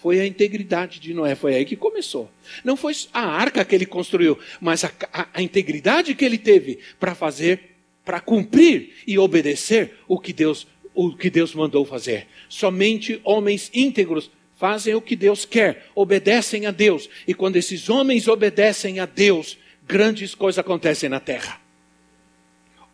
foi 0.03 0.19
a 0.21 0.27
integridade 0.27 0.99
de 0.99 1.13
Noé, 1.13 1.35
foi 1.35 1.55
aí 1.55 1.65
que 1.65 1.77
começou. 1.77 2.31
Não 2.65 2.77
foi 2.77 2.95
a 3.13 3.21
arca 3.21 3.65
que 3.65 3.75
ele 3.75 3.87
construiu, 3.87 4.39
mas 4.61 4.85
a, 4.85 4.91
a, 5.13 5.29
a 5.35 5.43
integridade 5.43 6.15
que 6.15 6.25
ele 6.25 6.39
teve 6.39 6.79
para 6.99 7.15
fazer, 7.15 7.77
para 8.05 8.21
cumprir 8.21 8.95
e 9.07 9.19
obedecer 9.19 9.99
o 10.09 10.19
que 10.19 10.33
Deus 10.33 10.67
o 10.93 11.17
que 11.17 11.31
Deus 11.31 11.55
mandou 11.55 11.85
fazer. 11.85 12.27
Somente 12.49 13.21
homens 13.23 13.71
íntegros 13.73 14.31
fazem 14.57 14.95
o 14.95 15.01
que 15.01 15.15
Deus 15.15 15.45
quer, 15.45 15.87
obedecem 15.95 16.67
a 16.67 16.71
Deus. 16.71 17.09
E 17.27 17.33
quando 17.33 17.57
esses 17.57 17.89
homens 17.89 18.27
obedecem 18.27 18.99
a 18.99 19.07
Deus, 19.07 19.57
grandes 19.87 20.35
coisas 20.35 20.59
acontecem 20.59 21.09
na 21.09 21.21
terra. 21.21 21.61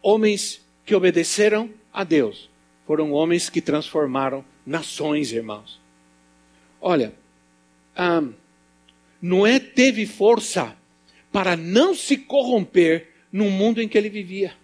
Homens 0.02 0.60
que 0.84 0.94
obedeceram 0.94 1.70
a 1.92 2.04
Deus 2.04 2.48
foram 2.86 3.12
homens 3.12 3.50
que 3.50 3.60
transformaram 3.60 4.44
nações, 4.64 5.32
irmãos. 5.32 5.80
Olha, 6.88 7.12
ah, 7.96 8.22
Noé 9.20 9.58
teve 9.58 10.06
força 10.06 10.76
para 11.32 11.56
não 11.56 11.96
se 11.96 12.16
corromper 12.16 13.08
no 13.32 13.50
mundo 13.50 13.82
em 13.82 13.88
que 13.88 13.98
ele 13.98 14.08
vivia. 14.08 14.54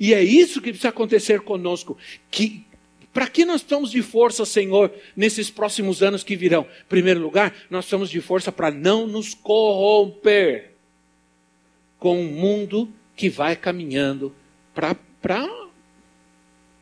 E 0.00 0.12
é 0.12 0.20
isso 0.24 0.60
que 0.60 0.70
precisa 0.70 0.88
acontecer 0.88 1.42
conosco. 1.42 1.96
Que 2.32 2.66
Para 3.12 3.28
que 3.28 3.44
nós 3.44 3.60
estamos 3.60 3.92
de 3.92 4.02
força, 4.02 4.44
Senhor, 4.44 4.92
nesses 5.16 5.48
próximos 5.48 6.02
anos 6.02 6.24
que 6.24 6.34
virão? 6.34 6.62
Em 6.62 6.88
primeiro 6.88 7.20
lugar, 7.20 7.54
nós 7.70 7.84
estamos 7.84 8.10
de 8.10 8.20
força 8.20 8.50
para 8.50 8.72
não 8.72 9.06
nos 9.06 9.32
corromper 9.32 10.72
com 11.96 12.20
um 12.20 12.32
mundo 12.32 12.92
que 13.14 13.28
vai 13.28 13.54
caminhando 13.54 14.34
para. 14.74 14.96
Pra... 15.22 15.48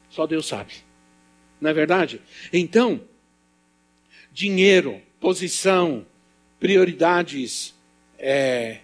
Só 0.09 0.27
Deus 0.27 0.47
sabe. 0.47 0.73
Não 1.61 1.69
é 1.69 1.75
verdade? 1.75 2.23
Então, 2.51 3.03
dinheiro, 4.39 5.03
posição, 5.19 6.07
prioridades, 6.61 7.75
é, 8.17 8.79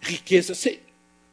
riqueza, 0.00 0.54
sei, 0.54 0.80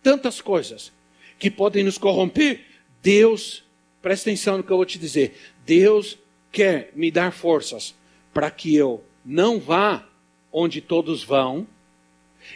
tantas 0.02 0.42
coisas 0.42 0.92
que 1.38 1.52
podem 1.52 1.84
nos 1.84 1.96
corromper. 1.96 2.66
Deus, 3.04 3.64
presta 4.02 4.32
atenção 4.32 4.58
no 4.58 4.64
que 4.64 4.72
eu 4.72 4.78
vou 4.78 4.86
te 4.86 4.98
dizer. 4.98 5.38
Deus 5.64 6.18
quer 6.52 6.92
me 6.96 7.12
dar 7.12 7.32
forças 7.32 7.94
para 8.34 8.50
que 8.50 8.76
eu 8.76 9.04
não 9.24 9.60
vá 9.60 10.10
onde 10.52 10.82
todos 10.82 11.24
vão 11.24 11.68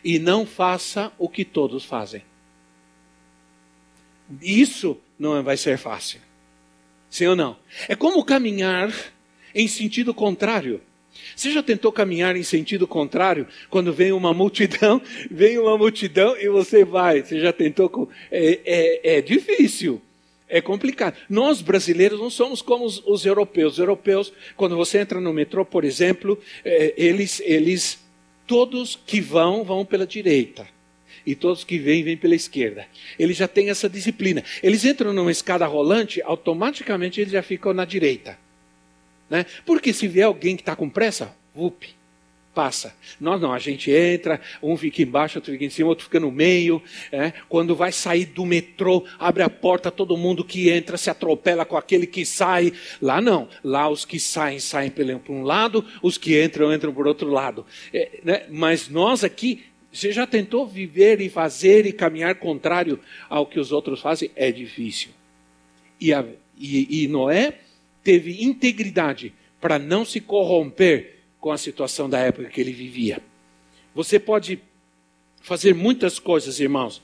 e 0.03 0.17
não 0.17 0.43
faça 0.43 1.13
o 1.19 1.29
que 1.29 1.45
todos 1.45 1.85
fazem. 1.85 2.23
Isso 4.41 4.99
não 5.19 5.43
vai 5.43 5.55
ser 5.55 5.77
fácil. 5.77 6.19
Sim 7.11 7.27
ou 7.27 7.35
não? 7.35 7.59
É 7.87 7.95
como 7.95 8.25
caminhar 8.25 8.91
em 9.53 9.67
sentido 9.67 10.15
contrário. 10.15 10.81
Você 11.35 11.51
já 11.51 11.61
tentou 11.63 11.91
caminhar 11.91 12.35
em 12.35 12.43
sentido 12.43 12.87
contrário 12.87 13.47
quando 13.69 13.93
vem 13.93 14.11
uma 14.11 14.33
multidão, 14.33 15.01
vem 15.29 15.57
uma 15.57 15.77
multidão 15.77 16.37
e 16.37 16.49
você 16.49 16.83
vai? 16.83 17.23
Você 17.23 17.39
já 17.39 17.51
tentou? 17.51 18.09
É, 18.31 18.59
é, 18.65 19.17
é 19.17 19.21
difícil. 19.21 20.01
É 20.47 20.59
complicado. 20.59 21.15
Nós 21.29 21.61
brasileiros 21.61 22.19
não 22.19 22.29
somos 22.29 22.61
como 22.61 22.83
os, 22.83 23.01
os, 23.05 23.25
europeus. 23.25 23.73
Os 23.73 23.79
europeus, 23.79 24.33
quando 24.57 24.75
você 24.75 24.97
entra 24.97 25.21
no 25.21 25.31
metrô, 25.31 25.63
por 25.63 25.85
exemplo, 25.85 26.37
é, 26.65 26.93
eles, 26.97 27.41
eles, 27.45 27.99
todos 28.45 28.99
que 29.05 29.21
vão, 29.21 29.63
vão 29.63 29.85
pela 29.85 30.05
direita. 30.05 30.67
E 31.25 31.35
todos 31.35 31.63
que 31.63 31.77
vêm, 31.77 32.03
vêm 32.03 32.17
pela 32.17 32.35
esquerda. 32.35 32.85
Eles 33.17 33.37
já 33.37 33.47
têm 33.47 33.69
essa 33.69 33.87
disciplina. 33.87 34.43
Eles 34.61 34.83
entram 34.83 35.13
numa 35.13 35.31
escada 35.31 35.65
rolante, 35.65 36.21
automaticamente 36.21 37.21
eles 37.21 37.31
já 37.31 37.41
ficam 37.41 37.73
na 37.73 37.85
direita. 37.85 38.37
Né? 39.31 39.45
Porque 39.65 39.93
se 39.93 40.09
vier 40.09 40.25
alguém 40.25 40.57
que 40.57 40.61
está 40.61 40.75
com 40.75 40.89
pressa, 40.89 41.33
up, 41.55 41.89
passa. 42.53 42.93
Nós 43.17 43.39
não, 43.39 43.53
a 43.53 43.59
gente 43.59 43.89
entra, 43.89 44.41
um 44.61 44.75
fica 44.75 45.01
embaixo, 45.01 45.37
outro 45.37 45.53
fica 45.53 45.63
em 45.63 45.69
cima, 45.69 45.87
outro 45.87 46.03
fica 46.03 46.19
no 46.19 46.29
meio. 46.29 46.83
É? 47.13 47.31
Quando 47.47 47.73
vai 47.73 47.93
sair 47.93 48.25
do 48.25 48.45
metrô, 48.45 49.05
abre 49.17 49.41
a 49.41 49.49
porta, 49.49 49.89
todo 49.89 50.17
mundo 50.17 50.43
que 50.43 50.69
entra 50.69 50.97
se 50.97 51.09
atropela 51.09 51.63
com 51.63 51.77
aquele 51.77 52.05
que 52.05 52.25
sai. 52.25 52.73
Lá 53.01 53.21
não, 53.21 53.47
lá 53.63 53.87
os 53.87 54.03
que 54.03 54.19
saem, 54.19 54.59
saem 54.59 54.91
por 54.91 55.31
um 55.33 55.43
lado, 55.43 55.85
os 56.03 56.17
que 56.17 56.43
entram, 56.43 56.73
entram 56.73 56.93
por 56.93 57.07
outro 57.07 57.29
lado. 57.29 57.65
É, 57.93 58.19
né? 58.25 58.43
Mas 58.49 58.89
nós 58.89 59.23
aqui, 59.23 59.63
você 59.93 60.11
já 60.11 60.27
tentou 60.27 60.67
viver 60.67 61.21
e 61.21 61.29
fazer 61.29 61.85
e 61.85 61.93
caminhar 61.93 62.35
contrário 62.35 62.99
ao 63.29 63.45
que 63.45 63.61
os 63.61 63.71
outros 63.71 64.01
fazem? 64.01 64.29
É 64.35 64.51
difícil. 64.51 65.11
E, 66.01 66.13
a, 66.13 66.25
e, 66.57 67.05
e 67.05 67.07
Noé 67.07 67.59
teve 68.03 68.43
integridade 68.43 69.33
para 69.59 69.77
não 69.77 70.03
se 70.03 70.19
corromper 70.19 71.19
com 71.39 71.51
a 71.51 71.57
situação 71.57 72.09
da 72.09 72.19
época 72.19 72.49
que 72.49 72.61
ele 72.61 72.71
vivia. 72.71 73.21
Você 73.93 74.19
pode 74.19 74.59
fazer 75.41 75.73
muitas 75.73 76.19
coisas, 76.19 76.59
irmãos, 76.59 77.01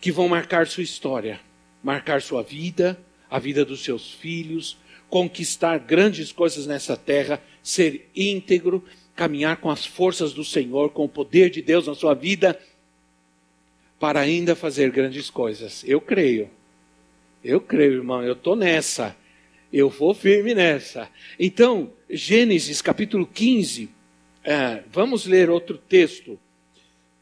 que 0.00 0.12
vão 0.12 0.28
marcar 0.28 0.66
sua 0.66 0.82
história, 0.82 1.40
marcar 1.82 2.20
sua 2.22 2.42
vida, 2.42 2.98
a 3.30 3.38
vida 3.38 3.64
dos 3.64 3.82
seus 3.82 4.12
filhos, 4.12 4.76
conquistar 5.08 5.78
grandes 5.78 6.32
coisas 6.32 6.66
nessa 6.66 6.96
terra, 6.96 7.42
ser 7.62 8.10
íntegro, 8.14 8.84
caminhar 9.14 9.56
com 9.58 9.70
as 9.70 9.86
forças 9.86 10.32
do 10.32 10.44
Senhor, 10.44 10.90
com 10.90 11.04
o 11.04 11.08
poder 11.08 11.50
de 11.50 11.62
Deus 11.62 11.86
na 11.86 11.94
sua 11.94 12.14
vida, 12.14 12.58
para 13.98 14.20
ainda 14.20 14.54
fazer 14.54 14.90
grandes 14.90 15.30
coisas. 15.30 15.84
Eu 15.86 16.00
creio. 16.00 16.50
Eu 17.42 17.60
creio, 17.60 17.94
irmão, 17.94 18.22
eu 18.22 18.32
estou 18.32 18.56
nessa. 18.56 19.16
Eu 19.76 19.90
vou 19.90 20.14
firme 20.14 20.54
nessa. 20.54 21.10
Então, 21.36 21.92
Gênesis 22.08 22.80
capítulo 22.80 23.26
15, 23.26 23.90
é, 24.44 24.84
vamos 24.92 25.26
ler 25.26 25.50
outro 25.50 25.76
texto. 25.76 26.38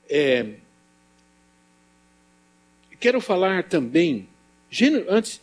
É, 0.07 0.57
quero 3.01 3.23
falar 3.23 3.65
também, 3.65 4.29
antes, 5.09 5.41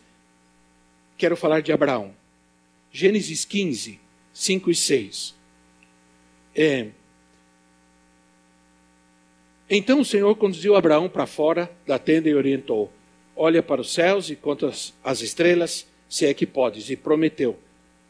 quero 1.18 1.36
falar 1.36 1.64
de 1.64 1.72
Abraão. 1.72 2.14
Gênesis 2.92 3.44
15, 3.44 4.00
5 4.32 4.70
e 4.70 4.76
6. 4.76 5.36
É, 6.56 6.90
então 9.68 10.02
o 10.02 10.06
Senhor 10.06 10.36
conduziu 10.36 10.76
Abraão 10.76 11.10
para 11.10 11.26
fora 11.26 11.72
da 11.88 11.98
tenda 11.98 12.30
e 12.30 12.36
orientou: 12.36 12.94
Olha 13.36 13.64
para 13.64 13.82
os 13.82 13.92
céus 13.92 14.30
e 14.30 14.36
conta 14.36 14.68
as, 14.68 14.94
as 15.04 15.22
estrelas 15.22 15.89
se 16.10 16.26
é 16.26 16.34
que 16.34 16.48
podes, 16.48 16.90
e 16.90 16.96
prometeu: 16.96 17.58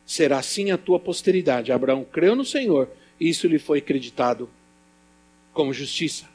será 0.05 0.39
assim 0.39 0.71
a 0.71 0.77
tua 0.77 0.99
posteridade. 0.99 1.71
Abraão 1.71 2.05
creu 2.05 2.35
no 2.35 2.45
Senhor, 2.45 2.89
e 3.19 3.27
isso 3.27 3.47
lhe 3.47 3.59
foi 3.59 3.79
acreditado 3.79 4.49
como 5.53 5.73
justiça. 5.73 6.27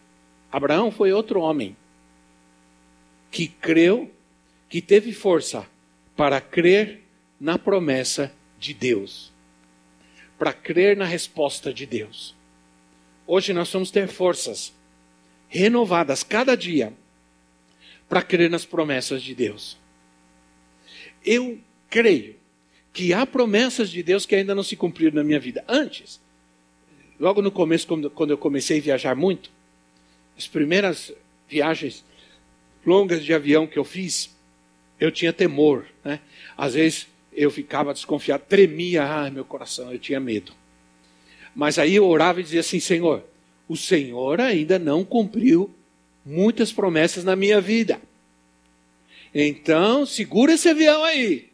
Abraão 0.53 0.93
foi 0.93 1.13
outro 1.13 1.41
homem 1.41 1.75
que 3.31 3.49
creu, 3.49 4.13
que 4.69 4.81
teve 4.81 5.13
força 5.13 5.67
para 6.15 6.41
crer 6.41 7.03
na 7.41 7.59
promessa 7.59 8.33
de 8.59 8.73
Deus, 8.73 9.33
para 10.39 10.53
crer 10.53 10.97
na 10.97 11.05
resposta 11.05 11.73
de 11.73 11.87
Deus. 11.87 12.37
Hoje 13.27 13.53
nós 13.53 13.73
vamos 13.73 13.91
ter 13.91 14.07
forças 14.07 14.73
renovadas 15.49 16.23
cada 16.23 16.55
dia 16.57 16.93
para 18.09 18.23
crer 18.23 18.51
nas 18.51 18.65
promessas 18.65 19.23
de 19.23 19.35
Deus 19.35 19.83
eu 21.25 21.59
creio 21.89 22.37
que 22.93 23.13
há 23.13 23.27
promessas 23.27 23.91
de 23.91 24.03
Deus 24.03 24.25
que 24.25 24.35
ainda 24.35 24.55
não 24.55 24.63
se 24.63 24.77
cumpriram 24.77 25.17
na 25.17 25.25
minha 25.25 25.41
vida. 25.41 25.65
Antes, 25.67 26.21
logo 27.19 27.43
no 27.43 27.51
começo, 27.51 27.87
quando 28.15 28.31
eu 28.31 28.39
comecei 28.39 28.79
a 28.79 28.83
viajar 28.83 29.17
muito, 29.17 29.51
as 30.37 30.47
primeiras 30.47 31.13
viagens 31.49 32.05
longas 32.85 33.25
de 33.25 33.33
avião 33.33 33.67
que 33.67 33.79
eu 33.79 33.85
fiz, 33.85 34.35
eu 35.01 35.11
tinha 35.11 35.33
temor. 35.33 35.87
Né? 36.05 36.21
Às 36.57 36.75
vezes 36.75 37.09
eu 37.33 37.51
ficava 37.51 37.93
desconfiado, 37.93 38.45
tremia, 38.49 39.05
ai 39.05 39.31
meu 39.31 39.45
coração, 39.45 39.93
eu 39.93 39.99
tinha 39.99 40.21
medo. 40.21 40.53
Mas 41.55 41.79
aí 41.79 41.95
eu 41.95 42.07
orava 42.07 42.41
e 42.41 42.43
dizia 42.43 42.61
assim: 42.61 42.81
Senhor, 42.81 43.25
o 43.69 43.77
Senhor 43.77 44.41
ainda 44.41 44.79
não 44.79 45.05
cumpriu 45.05 45.73
muitas 46.25 46.73
promessas 46.73 47.25
na 47.25 47.37
minha 47.37 47.61
vida. 47.61 48.01
Então, 49.35 50.07
segura 50.07 50.53
esse 50.55 50.69
avião 50.69 51.03
aí. 51.03 51.49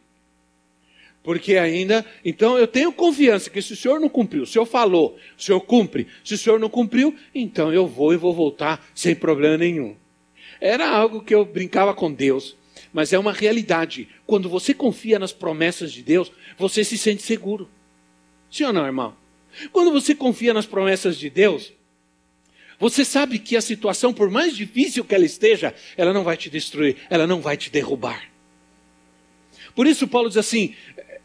Porque 1.23 1.57
ainda, 1.57 2.05
então 2.25 2.59
eu 2.59 2.67
tenho 2.67 2.93
confiança 2.93 3.51
que 3.51 3.61
se 3.61 3.73
o 3.73 3.77
senhor 3.77 4.01
não 4.01 4.09
cumpriu, 4.09 4.43
o 4.43 4.47
senhor 4.47 4.65
falou, 4.65 5.19
o 5.39 5.43
senhor 5.43 5.61
cumpre. 5.61 6.07
Se 6.25 6.35
o 6.35 6.39
senhor 6.39 6.59
não 6.59 6.69
cumpriu, 6.69 7.15
então 7.35 7.73
eu 7.73 7.87
vou 7.87 8.13
e 8.13 8.17
vou 8.17 8.35
voltar 8.35 8.85
sem 8.95 9.15
problema 9.15 9.59
nenhum. 9.59 9.95
Era 10.61 10.89
algo 10.89 11.23
que 11.23 11.35
eu 11.35 11.45
brincava 11.45 11.95
com 11.95 12.13
Deus, 12.13 12.57
mas 12.93 13.13
é 13.13 13.19
uma 13.19 13.33
realidade. 13.33 14.09
Quando 14.27 14.49
você 14.49 14.73
confia 14.73 15.19
nas 15.19 15.33
promessas 15.33 15.93
de 15.93 16.03
Deus, 16.03 16.33
você 16.59 16.83
se 16.85 16.97
sente 16.97 17.23
seguro. 17.23 17.69
Sim 18.51 18.65
ou 18.65 18.73
não, 18.73 18.87
irmão? 18.87 19.15
Quando 19.73 19.93
você 19.93 20.15
confia 20.15 20.55
nas 20.55 20.67
promessas 20.67 21.19
de 21.19 21.29
Deus, 21.29 21.73
você 22.81 23.05
sabe 23.05 23.39
que 23.39 23.59
a 23.59 23.61
situação, 23.61 24.11
por 24.11 24.31
mais 24.31 24.57
difícil 24.57 25.05
que 25.05 25.15
ela 25.15 25.27
esteja, 25.27 25.75
ela 25.99 26.15
não 26.15 26.25
vai 26.25 26.39
te 26.39 26.49
destruir, 26.49 26.97
ela 27.11 27.27
não 27.27 27.43
vai 27.43 27.55
te 27.55 27.71
derrubar. 27.71 28.31
Por 29.75 29.87
isso, 29.87 30.09
Paulo 30.09 30.31
diz 30.31 30.39
assim: 30.39 30.75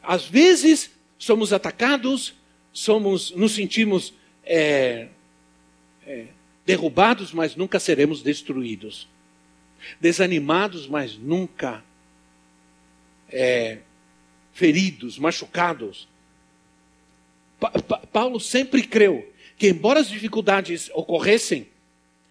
às 0.03 0.25
vezes 0.25 0.91
somos 1.17 1.53
atacados, 1.53 2.33
somos, 2.73 3.31
nos 3.31 3.53
sentimos 3.53 4.13
é, 4.43 5.07
é, 6.05 6.25
derrubados, 6.65 7.31
mas 7.31 7.55
nunca 7.55 7.79
seremos 7.79 8.21
destruídos. 8.21 9.07
Desanimados, 10.01 10.87
mas 10.87 11.17
nunca 11.17 11.81
é, 13.29 13.77
feridos, 14.51 15.17
machucados. 15.17 16.05
Pa 17.57 17.69
pa 17.69 17.97
Paulo 17.99 18.41
sempre 18.41 18.83
creu 18.83 19.33
que, 19.57 19.67
embora 19.69 19.99
as 19.99 20.09
dificuldades 20.09 20.89
ocorressem, 20.93 21.67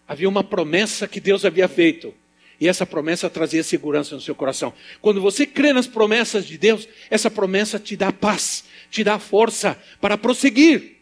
havia 0.07 0.29
uma 0.29 0.43
promessa 0.43 1.07
que 1.07 1.19
Deus 1.19 1.45
havia 1.45 1.67
feito. 1.67 2.13
E 2.59 2.67
essa 2.67 2.85
promessa 2.85 3.29
trazia 3.29 3.63
segurança 3.63 4.15
no 4.15 4.21
seu 4.21 4.33
coração. 4.33 4.73
Quando 5.01 5.21
você 5.21 5.45
crê 5.45 5.73
nas 5.73 5.87
promessas 5.87 6.45
de 6.45 6.57
Deus, 6.57 6.87
essa 7.09 7.29
promessa 7.29 7.77
te 7.79 7.97
dá 7.97 8.11
paz, 8.11 8.63
te 8.89 9.03
dá 9.03 9.19
força 9.19 9.77
para 9.99 10.17
prosseguir. 10.17 10.95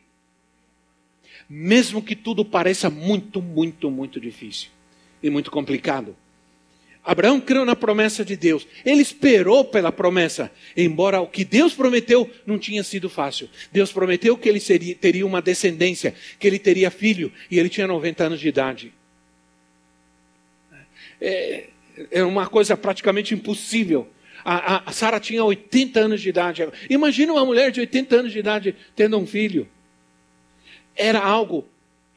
Mesmo 1.48 2.02
que 2.02 2.16
tudo 2.16 2.44
pareça 2.44 2.90
muito, 2.90 3.42
muito, 3.42 3.92
muito 3.92 4.20
difícil 4.20 4.70
e 5.22 5.30
muito 5.30 5.52
complicado. 5.52 6.16
Abraão 7.04 7.42
creu 7.42 7.66
na 7.66 7.76
promessa 7.76 8.24
de 8.24 8.38
Deus. 8.38 8.66
Ele 8.86 9.02
esperou 9.02 9.66
pela 9.66 9.92
promessa, 9.92 10.50
embora 10.76 11.20
o 11.20 11.28
que 11.28 11.44
Deus 11.44 11.74
prometeu 11.74 12.30
não 12.46 12.58
tinha 12.58 12.82
sido 12.82 13.10
fácil. 13.10 13.50
Deus 13.74 13.92
prometeu 13.92 14.38
que 14.38 14.48
ele 14.48 14.60
seria, 14.60 14.96
teria 14.96 15.26
uma 15.26 15.42
descendência, 15.42 16.16
que 16.40 16.48
ele 16.48 16.58
teria 16.58 16.90
filho, 16.90 17.32
e 17.52 17.60
ele 17.60 17.68
tinha 17.68 17.86
90 17.88 18.24
anos 18.24 18.40
de 18.40 18.48
idade. 18.48 18.94
É, 21.20 21.66
é 22.10 22.24
uma 22.24 22.48
coisa 22.48 22.78
praticamente 22.78 23.34
impossível. 23.34 24.08
A, 24.46 24.76
a, 24.76 24.84
a 24.86 24.92
Sara 24.94 25.20
tinha 25.20 25.44
80 25.44 26.00
anos 26.00 26.22
de 26.22 26.30
idade. 26.30 26.66
Imagina 26.90 27.34
uma 27.34 27.46
mulher 27.46 27.70
de 27.70 27.82
80 27.82 28.16
anos 28.16 28.32
de 28.32 28.40
idade 28.40 28.76
tendo 28.96 29.18
um 29.18 29.28
filho. 29.28 29.68
Era 30.96 31.20
algo 31.20 31.68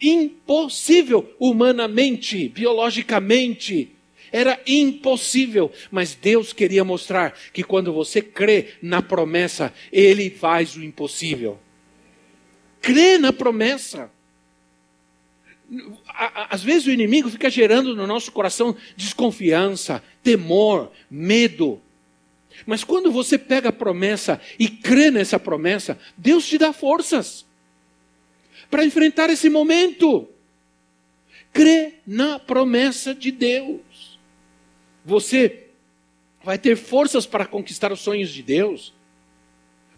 impossível 0.01 1.35
humanamente, 1.41 2.49
biologicamente. 2.49 3.96
Era 4.33 4.61
impossível, 4.67 5.73
mas 5.91 6.15
Deus 6.15 6.53
queria 6.53 6.85
mostrar 6.85 7.37
que 7.53 7.63
quando 7.63 7.93
você 7.93 8.21
crê 8.21 8.75
na 8.83 9.01
promessa, 9.03 9.73
Ele 9.93 10.31
faz 10.31 10.77
o 10.77 10.83
impossível. 10.83 11.59
Crê 12.81 13.19
na 13.19 13.33
promessa. 13.33 14.11
Às 16.49 16.63
vezes 16.63 16.87
o 16.87 16.93
inimigo 16.93 17.29
fica 17.29 17.51
gerando 17.51 17.95
no 17.97 18.07
nosso 18.07 18.31
coração 18.31 18.77
desconfiança, 18.97 20.03
temor, 20.23 20.93
medo. 21.11 21.81
Mas 22.65 22.85
quando 22.85 23.11
você 23.11 23.37
pega 23.37 23.69
a 23.71 23.73
promessa 23.73 24.41
e 24.59 24.69
crê 24.69 25.11
nessa 25.11 25.39
promessa, 25.39 25.99
Deus 26.17 26.47
te 26.47 26.57
dá 26.57 26.73
forças 26.73 27.45
para 28.71 28.85
enfrentar 28.85 29.31
esse 29.31 29.51
momento. 29.51 30.29
Crê 31.53 31.95
na 32.07 32.39
promessa 32.39 33.15
de 33.15 33.31
Deus. 33.31 33.81
Você 35.07 35.69
vai 36.43 36.59
ter 36.59 36.75
forças 36.77 37.25
para 37.27 37.47
conquistar 37.47 37.93
os 37.93 38.01
sonhos 38.01 38.29
de 38.29 38.43
Deus, 38.43 38.93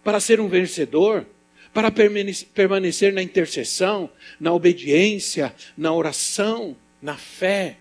para 0.04 0.20
ser 0.20 0.38
um 0.38 0.48
vencedor, 0.48 1.26
para 1.72 1.90
permanecer 1.90 3.14
na 3.14 3.22
intercessão, 3.22 4.10
na 4.38 4.52
obediência, 4.52 5.54
na 5.78 5.94
oração, 5.94 6.76
na 7.00 7.16
fé. 7.16 7.78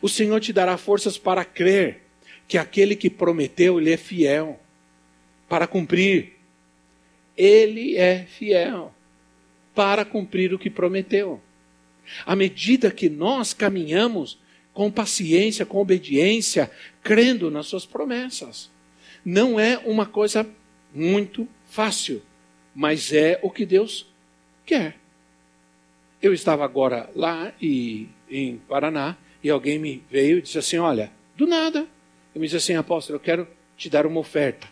O 0.00 0.08
Senhor 0.08 0.40
te 0.40 0.54
dará 0.54 0.78
forças 0.78 1.18
para 1.18 1.44
crer 1.44 2.00
que 2.48 2.56
aquele 2.56 2.96
que 2.96 3.10
prometeu, 3.10 3.78
ele 3.78 3.92
é 3.92 3.98
fiel 3.98 4.58
para 5.50 5.66
cumprir. 5.66 6.32
Ele 7.36 7.98
é 7.98 8.24
fiel 8.24 8.94
para 9.74 10.02
cumprir 10.02 10.54
o 10.54 10.58
que 10.58 10.70
prometeu. 10.70 11.42
À 12.24 12.34
medida 12.34 12.90
que 12.90 13.10
nós 13.10 13.52
caminhamos 13.52 14.40
com 14.72 14.90
paciência, 14.90 15.66
com 15.66 15.78
obediência, 15.78 16.70
crendo 17.02 17.50
nas 17.50 17.66
suas 17.66 17.84
promessas. 17.84 18.70
Não 19.24 19.58
é 19.58 19.78
uma 19.78 20.06
coisa 20.06 20.48
muito 20.94 21.46
fácil, 21.66 22.22
mas 22.74 23.12
é 23.12 23.38
o 23.42 23.50
que 23.50 23.66
Deus 23.66 24.06
quer. 24.64 24.96
Eu 26.20 26.32
estava 26.32 26.64
agora 26.64 27.10
lá 27.14 27.52
e, 27.60 28.08
em 28.30 28.56
Paraná 28.56 29.16
e 29.42 29.50
alguém 29.50 29.78
me 29.78 30.02
veio 30.10 30.38
e 30.38 30.42
disse 30.42 30.58
assim: 30.58 30.78
Olha, 30.78 31.12
do 31.36 31.46
nada, 31.46 31.86
eu 32.34 32.40
me 32.40 32.46
disse 32.46 32.56
assim, 32.56 32.74
apóstolo, 32.74 33.16
eu 33.16 33.20
quero 33.20 33.48
te 33.76 33.90
dar 33.90 34.06
uma 34.06 34.20
oferta 34.20 34.66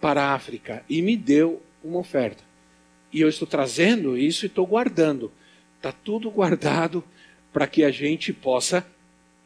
para 0.00 0.22
a 0.22 0.34
África. 0.34 0.84
E 0.88 1.02
me 1.02 1.16
deu 1.16 1.62
uma 1.82 1.98
oferta. 1.98 2.44
E 3.12 3.20
eu 3.20 3.28
estou 3.28 3.46
trazendo 3.46 4.16
isso 4.16 4.44
e 4.44 4.48
estou 4.48 4.66
guardando. 4.66 5.32
Está 5.76 5.92
tudo 5.92 6.30
guardado 6.30 7.02
para 7.52 7.66
que 7.66 7.84
a 7.84 7.90
gente 7.90 8.32
possa 8.32 8.86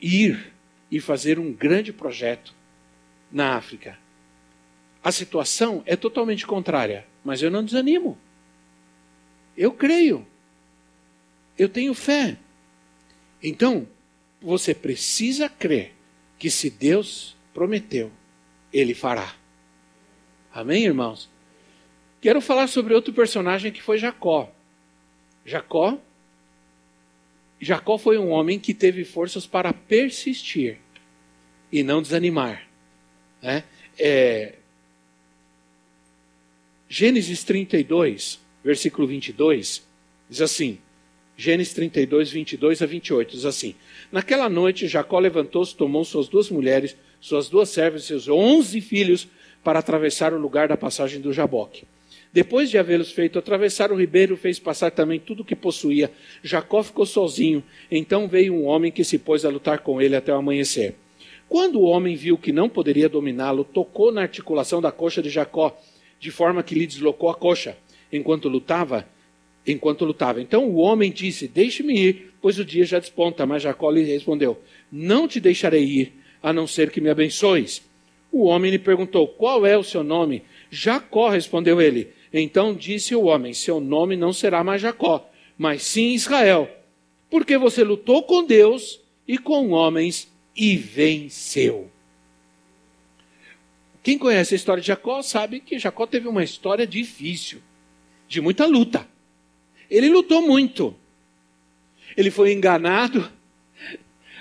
ir 0.00 0.52
e 0.90 1.00
fazer 1.00 1.38
um 1.38 1.52
grande 1.52 1.92
projeto 1.92 2.54
na 3.30 3.56
África. 3.56 3.98
A 5.02 5.12
situação 5.12 5.82
é 5.86 5.96
totalmente 5.96 6.46
contrária, 6.46 7.06
mas 7.24 7.42
eu 7.42 7.50
não 7.50 7.64
desanimo. 7.64 8.18
Eu 9.56 9.72
creio. 9.72 10.26
Eu 11.56 11.68
tenho 11.68 11.94
fé. 11.94 12.36
Então, 13.42 13.88
você 14.40 14.74
precisa 14.74 15.48
crer 15.48 15.94
que 16.38 16.50
se 16.50 16.70
Deus 16.70 17.36
prometeu, 17.52 18.10
Ele 18.72 18.94
fará. 18.94 19.34
Amém, 20.52 20.84
irmãos? 20.84 21.30
Quero 22.20 22.40
falar 22.40 22.66
sobre 22.66 22.94
outro 22.94 23.12
personagem 23.12 23.70
que 23.72 23.82
foi 23.82 23.98
Jacó. 23.98 24.52
Jacó 25.44 25.98
Jacó 27.60 27.98
foi 27.98 28.18
um 28.18 28.30
homem 28.30 28.58
que 28.58 28.72
teve 28.72 29.04
forças 29.04 29.46
para 29.46 29.72
persistir 29.72 30.78
e 31.72 31.82
não 31.82 32.00
desanimar. 32.00 32.68
Né? 33.42 33.64
É, 33.98 34.54
Gênesis 36.88 37.44
32, 37.44 38.40
versículo 38.64 39.06
22, 39.06 39.86
diz 40.30 40.40
assim: 40.40 40.78
Gênesis 41.36 41.74
32, 41.74 42.30
22 42.30 42.82
a 42.82 42.86
28, 42.86 43.30
diz 43.32 43.44
assim: 43.44 43.74
Naquela 44.10 44.48
noite 44.48 44.88
Jacó 44.88 45.18
levantou-se, 45.18 45.76
tomou 45.76 46.04
suas 46.04 46.28
duas 46.28 46.48
mulheres, 46.50 46.96
suas 47.20 47.48
duas 47.48 47.68
servas 47.68 48.04
e 48.04 48.06
seus 48.06 48.28
onze 48.28 48.80
filhos 48.80 49.28
para 49.62 49.80
atravessar 49.80 50.32
o 50.32 50.38
lugar 50.38 50.68
da 50.68 50.76
passagem 50.76 51.20
do 51.20 51.32
Jaboque. 51.32 51.86
Depois 52.32 52.70
de 52.70 52.76
havê-los 52.76 53.10
feito 53.10 53.38
atravessar 53.38 53.90
o 53.90 53.96
ribeiro, 53.96 54.36
fez 54.36 54.58
passar 54.58 54.90
também 54.90 55.18
tudo 55.18 55.40
o 55.40 55.44
que 55.44 55.56
possuía. 55.56 56.10
Jacó 56.42 56.82
ficou 56.82 57.06
sozinho. 57.06 57.62
Então 57.90 58.28
veio 58.28 58.54
um 58.54 58.66
homem 58.66 58.92
que 58.92 59.04
se 59.04 59.18
pôs 59.18 59.44
a 59.44 59.50
lutar 59.50 59.78
com 59.78 60.00
ele 60.00 60.14
até 60.14 60.32
o 60.32 60.36
amanhecer. 60.36 60.94
Quando 61.48 61.80
o 61.80 61.84
homem 61.84 62.14
viu 62.14 62.36
que 62.36 62.52
não 62.52 62.68
poderia 62.68 63.08
dominá-lo, 63.08 63.64
tocou 63.64 64.12
na 64.12 64.20
articulação 64.20 64.82
da 64.82 64.92
coxa 64.92 65.22
de 65.22 65.30
Jacó, 65.30 65.74
de 66.20 66.30
forma 66.30 66.62
que 66.62 66.74
lhe 66.74 66.86
deslocou 66.86 67.30
a 67.30 67.34
coxa, 67.34 67.76
enquanto 68.12 68.48
lutava. 68.48 69.08
Enquanto 69.66 70.04
lutava. 70.04 70.40
Então 70.40 70.66
o 70.68 70.76
homem 70.76 71.10
disse: 71.10 71.48
Deixe-me 71.48 71.98
ir, 71.98 72.32
pois 72.40 72.58
o 72.58 72.64
dia 72.64 72.84
já 72.84 72.98
desponta. 72.98 73.46
Mas 73.46 73.62
Jacó 73.62 73.90
lhe 73.90 74.02
respondeu: 74.02 74.58
Não 74.92 75.26
te 75.26 75.40
deixarei 75.40 75.84
ir, 75.84 76.12
a 76.42 76.52
não 76.52 76.66
ser 76.66 76.90
que 76.90 77.00
me 77.00 77.10
abençoes. 77.10 77.82
O 78.30 78.44
homem 78.44 78.70
lhe 78.70 78.78
perguntou: 78.78 79.26
Qual 79.26 79.66
é 79.66 79.76
o 79.76 79.82
seu 79.82 80.02
nome? 80.02 80.42
Jacó, 80.70 81.28
respondeu 81.28 81.80
ele. 81.80 82.17
Então 82.32 82.74
disse 82.74 83.14
o 83.14 83.24
homem: 83.24 83.52
Seu 83.54 83.80
nome 83.80 84.16
não 84.16 84.32
será 84.32 84.62
mais 84.62 84.82
Jacó, 84.82 85.28
mas 85.56 85.82
sim 85.82 86.12
Israel, 86.12 86.68
porque 87.30 87.56
você 87.56 87.82
lutou 87.82 88.22
com 88.22 88.44
Deus 88.44 89.00
e 89.26 89.38
com 89.38 89.70
homens 89.70 90.30
e 90.56 90.76
venceu. 90.76 91.90
Quem 94.02 94.16
conhece 94.16 94.54
a 94.54 94.56
história 94.56 94.80
de 94.80 94.86
Jacó 94.86 95.20
sabe 95.22 95.60
que 95.60 95.78
Jacó 95.78 96.06
teve 96.06 96.28
uma 96.28 96.42
história 96.42 96.86
difícil, 96.86 97.60
de 98.26 98.40
muita 98.40 98.64
luta. 98.66 99.06
Ele 99.90 100.08
lutou 100.08 100.42
muito. 100.42 100.96
Ele 102.16 102.30
foi 102.30 102.52
enganado. 102.52 103.30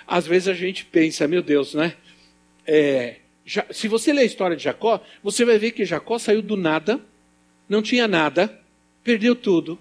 Às 0.06 0.26
vezes 0.26 0.48
a 0.48 0.54
gente 0.54 0.86
pensa, 0.86 1.28
meu 1.28 1.42
Deus, 1.42 1.74
né? 1.74 1.96
É, 2.66 3.18
já, 3.46 3.66
se 3.72 3.88
você 3.88 4.14
ler 4.14 4.22
a 4.22 4.26
história 4.26 4.56
de 4.56 4.64
Jacó, 4.64 5.02
você 5.22 5.44
vai 5.44 5.58
ver 5.58 5.72
que 5.72 5.86
Jacó 5.86 6.18
saiu 6.18 6.42
do 6.42 6.56
nada 6.56 7.02
não 7.68 7.82
tinha 7.82 8.08
nada, 8.08 8.60
perdeu 9.04 9.36
tudo. 9.36 9.78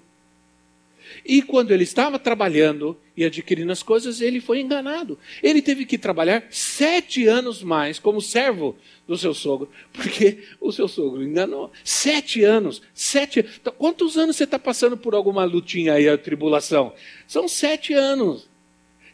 E 1.25 1.42
quando 1.42 1.70
ele 1.70 1.85
estava 1.85 2.18
trabalhando 2.18 2.96
e 3.16 3.25
adquirindo 3.25 3.70
as 3.72 3.83
coisas, 3.83 4.20
ele 4.20 4.40
foi 4.40 4.61
enganado. 4.61 5.18
Ele 5.42 5.62
teve 5.62 5.85
que 5.85 5.96
trabalhar 5.96 6.46
sete 6.51 7.27
anos 7.27 7.62
mais 7.62 7.99
como 7.99 8.20
servo 8.20 8.77
do 9.07 9.16
seu 9.16 9.33
sogro, 9.33 9.70
porque 9.92 10.38
o 10.61 10.72
seu 10.72 10.88
sogro 10.88 11.22
enganou. 11.22 11.70
Sete 11.85 12.42
anos. 12.42 12.83
Sete. 12.92 13.44
Então, 13.61 13.72
quantos 13.77 14.16
anos 14.16 14.37
você 14.37 14.44
está 14.44 14.59
passando 14.59 14.96
por 14.96 15.14
alguma 15.14 15.44
lutinha 15.44 15.94
aí, 15.94 16.09
a 16.09 16.18
tribulação? 16.18 16.92
São 17.27 17.49
sete 17.49 17.92
anos. 17.92 18.49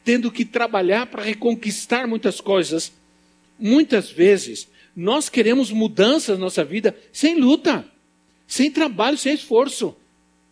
Tendo 0.04 0.32
que 0.32 0.44
trabalhar 0.44 1.06
para 1.06 1.22
reconquistar 1.22 2.08
muitas 2.08 2.40
coisas. 2.40 2.92
Muitas 3.58 4.10
vezes, 4.10 4.68
nós 4.96 5.28
queremos 5.28 5.70
mudanças 5.70 6.36
na 6.36 6.44
nossa 6.44 6.64
vida 6.64 6.96
sem 7.12 7.38
luta 7.38 7.91
sem 8.52 8.70
trabalho, 8.70 9.16
sem 9.16 9.32
esforço. 9.32 9.96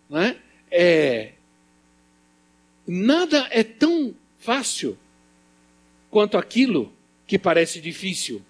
Né? 0.09 0.37
É, 0.71 1.33
nada 2.87 3.47
é 3.51 3.63
tão 3.63 4.15
fácil 4.39 4.97
quanto 6.11 6.39
aquilo 6.39 6.95
que 7.27 7.39
parece 7.39 7.79
difícil. 7.79 8.41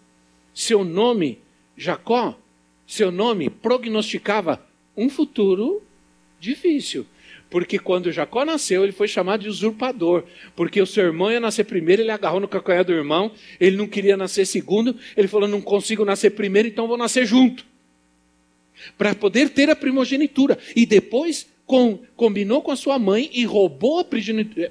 Seu 0.55 0.85
nome, 0.85 1.41
Jacó, 1.77 2.39
seu 2.87 3.11
nome 3.11 3.51
prognosticava 3.51 4.65
um 4.97 5.11
futuro 5.11 5.83
difícil. 6.39 7.05
Porque 7.51 7.77
quando 7.77 8.13
Jacó 8.13 8.45
nasceu, 8.45 8.85
ele 8.85 8.93
foi 8.93 9.09
chamado 9.09 9.41
de 9.41 9.49
usurpador. 9.49 10.23
Porque 10.55 10.81
o 10.81 10.87
seu 10.87 11.07
irmão 11.07 11.33
ia 11.33 11.41
nascer 11.41 11.65
primeiro, 11.65 12.03
ele 12.03 12.13
agarrou 12.13 12.39
no 12.39 12.47
calcanhar 12.47 12.85
do 12.85 12.93
irmão, 12.93 13.33
ele 13.59 13.77
não 13.77 13.89
queria 13.89 14.17
nascer 14.17 14.47
segundo, 14.47 14.95
ele 15.17 15.27
falou: 15.27 15.49
não 15.49 15.61
consigo 15.61 16.05
nascer 16.05 16.31
primeiro, 16.31 16.69
então 16.69 16.87
vou 16.87 16.97
nascer 16.97 17.27
junto. 17.27 17.69
Para 18.97 19.15
poder 19.15 19.51
ter 19.51 19.71
a 19.71 19.77
primogenitura. 19.77 20.59
E 20.75 20.85
depois 20.85 21.47
com, 21.67 22.01
combinou 22.17 22.63
com 22.63 22.73
a 22.73 22.77
sua 22.77 22.99
mãe 22.99 23.31
e 23.33 23.45
roubou 23.45 24.01
a 24.01 24.05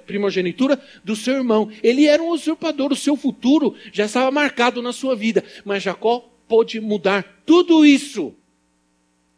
primogenitura 0.05 0.77
do 1.03 1.15
seu 1.15 1.35
irmão. 1.35 1.71
Ele 1.81 2.05
era 2.05 2.21
um 2.21 2.29
usurpador, 2.29 2.91
o 2.91 2.95
seu 2.95 3.15
futuro 3.15 3.73
já 3.93 4.05
estava 4.05 4.29
marcado 4.31 4.81
na 4.81 4.91
sua 4.91 5.15
vida. 5.15 5.43
Mas 5.63 5.83
Jacó 5.83 6.29
pôde 6.47 6.81
mudar 6.81 7.41
tudo 7.45 7.85
isso 7.85 8.35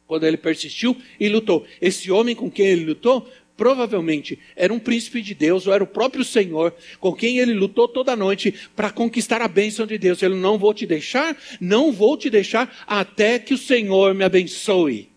quando 0.07 0.25
ele 0.25 0.37
persistiu 0.37 0.97
e 1.19 1.29
lutou. 1.29 1.65
Esse 1.79 2.11
homem 2.11 2.35
com 2.35 2.51
quem 2.51 2.65
ele 2.65 2.83
lutou 2.83 3.29
provavelmente 3.61 4.39
era 4.55 4.73
um 4.73 4.79
príncipe 4.79 5.21
de 5.21 5.35
Deus, 5.35 5.67
ou 5.67 5.73
era 5.73 5.83
o 5.83 5.87
próprio 5.87 6.25
Senhor, 6.25 6.73
com 6.99 7.13
quem 7.13 7.37
ele 7.37 7.53
lutou 7.53 7.87
toda 7.87 8.15
noite 8.15 8.51
para 8.75 8.89
conquistar 8.89 9.39
a 9.39 9.47
bênção 9.47 9.85
de 9.85 9.99
Deus. 9.99 10.23
Ele 10.23 10.33
não 10.33 10.57
vou 10.57 10.73
te 10.73 10.87
deixar, 10.87 11.37
não 11.59 11.91
vou 11.91 12.17
te 12.17 12.27
deixar 12.27 12.83
até 12.87 13.37
que 13.37 13.53
o 13.53 13.57
Senhor 13.59 14.15
me 14.15 14.23
abençoe. 14.23 15.11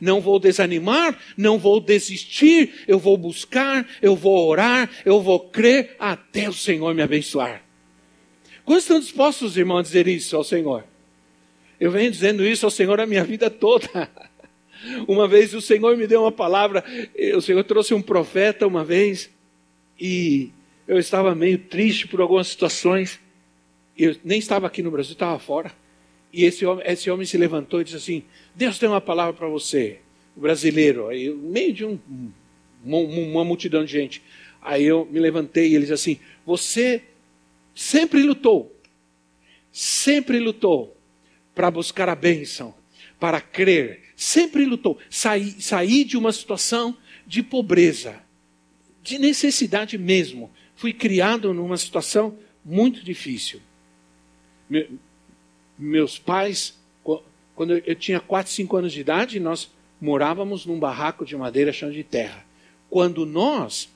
Não 0.00 0.20
vou 0.20 0.40
desanimar, 0.40 1.16
não 1.36 1.56
vou 1.56 1.78
desistir, 1.78 2.82
eu 2.88 2.98
vou 2.98 3.16
buscar, 3.16 3.88
eu 4.02 4.16
vou 4.16 4.48
orar, 4.48 4.90
eu 5.04 5.22
vou 5.22 5.38
crer 5.38 5.94
até 6.00 6.48
o 6.48 6.52
Senhor 6.52 6.92
me 6.96 7.02
abençoar. 7.02 7.62
Quantos 8.64 8.82
estão 8.82 8.98
dispostos, 8.98 9.56
irmãos, 9.56 9.78
a 9.78 9.82
dizer 9.82 10.08
isso 10.08 10.34
ao 10.36 10.42
Senhor? 10.42 10.82
Eu 11.78 11.92
venho 11.92 12.10
dizendo 12.10 12.44
isso 12.44 12.66
ao 12.66 12.72
Senhor 12.72 12.98
a 12.98 13.06
minha 13.06 13.22
vida 13.22 13.48
toda. 13.48 14.10
Uma 15.06 15.26
vez 15.26 15.54
o 15.54 15.60
Senhor 15.60 15.96
me 15.96 16.06
deu 16.06 16.22
uma 16.22 16.32
palavra, 16.32 16.84
o 17.34 17.40
Senhor 17.40 17.62
trouxe 17.64 17.94
um 17.94 18.02
profeta 18.02 18.66
uma 18.66 18.84
vez, 18.84 19.30
e 19.98 20.50
eu 20.86 20.98
estava 20.98 21.34
meio 21.34 21.58
triste 21.58 22.06
por 22.06 22.20
algumas 22.20 22.48
situações. 22.48 23.20
Eu 23.96 24.16
nem 24.24 24.38
estava 24.38 24.66
aqui 24.66 24.82
no 24.82 24.90
Brasil, 24.90 25.12
estava 25.12 25.38
fora. 25.38 25.72
E 26.32 26.44
esse 26.44 26.64
homem, 26.64 26.84
esse 26.86 27.10
homem 27.10 27.26
se 27.26 27.36
levantou 27.36 27.80
e 27.80 27.84
disse 27.84 27.96
assim: 27.96 28.22
Deus 28.54 28.78
tem 28.78 28.88
uma 28.88 29.00
palavra 29.00 29.32
para 29.32 29.48
você, 29.48 29.98
o 30.36 30.40
brasileiro, 30.40 31.08
aí, 31.08 31.28
no 31.28 31.50
meio 31.50 31.72
de 31.72 31.84
um, 31.84 31.98
uma, 32.84 32.98
uma 32.98 33.44
multidão 33.44 33.84
de 33.84 33.92
gente. 33.92 34.22
Aí 34.60 34.84
eu 34.84 35.06
me 35.10 35.18
levantei 35.18 35.68
e 35.68 35.74
ele 35.74 35.80
disse 35.80 35.92
assim: 35.92 36.20
Você 36.44 37.02
sempre 37.74 38.22
lutou, 38.22 38.74
sempre 39.72 40.38
lutou 40.38 40.96
para 41.54 41.70
buscar 41.70 42.08
a 42.08 42.14
bênção, 42.14 42.74
para 43.18 43.40
crer, 43.40 44.12
sempre 44.16 44.64
lutou. 44.64 44.98
Saí, 45.10 45.60
saí 45.60 46.04
de 46.04 46.16
uma 46.16 46.32
situação 46.32 46.96
de 47.26 47.42
pobreza, 47.42 48.22
de 49.02 49.18
necessidade 49.18 49.98
mesmo. 49.98 50.50
Fui 50.74 50.92
criado 50.92 51.52
numa 51.52 51.76
situação 51.76 52.38
muito 52.64 53.02
difícil. 53.02 53.60
meus 55.78 56.18
pais 56.18 56.78
quando 57.58 57.76
eu 57.76 57.96
tinha 57.96 58.20
4, 58.20 58.52
5 58.52 58.76
anos 58.76 58.92
de 58.92 59.00
idade, 59.00 59.40
nós 59.40 59.68
morávamos 60.00 60.64
num 60.64 60.78
barraco 60.78 61.26
de 61.26 61.36
madeira 61.36 61.72
chão 61.72 61.90
de 61.90 62.04
terra. 62.04 62.46
Quando 62.88 63.26
nós, 63.26 63.92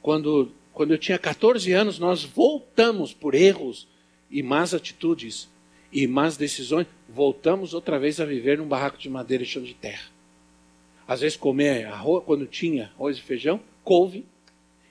quando, 0.00 0.52
quando 0.72 0.92
eu 0.92 0.98
tinha 0.98 1.18
14 1.18 1.72
anos, 1.72 1.98
nós 1.98 2.22
voltamos 2.22 3.12
por 3.12 3.34
erros 3.34 3.88
e 4.30 4.44
más 4.44 4.74
atitudes 4.74 5.48
e 5.96 6.06
más 6.06 6.36
decisões, 6.36 6.86
voltamos 7.08 7.72
outra 7.72 7.98
vez 7.98 8.20
a 8.20 8.26
viver 8.26 8.58
num 8.58 8.68
barraco 8.68 8.98
de 8.98 9.08
madeira 9.08 9.46
chão 9.46 9.62
de 9.62 9.72
terra. 9.72 10.10
Às 11.08 11.22
vezes 11.22 11.38
comer 11.38 11.86
arroz, 11.86 12.22
quando 12.26 12.44
tinha 12.44 12.92
arroz 12.98 13.16
e 13.16 13.22
feijão, 13.22 13.58
couve. 13.82 14.26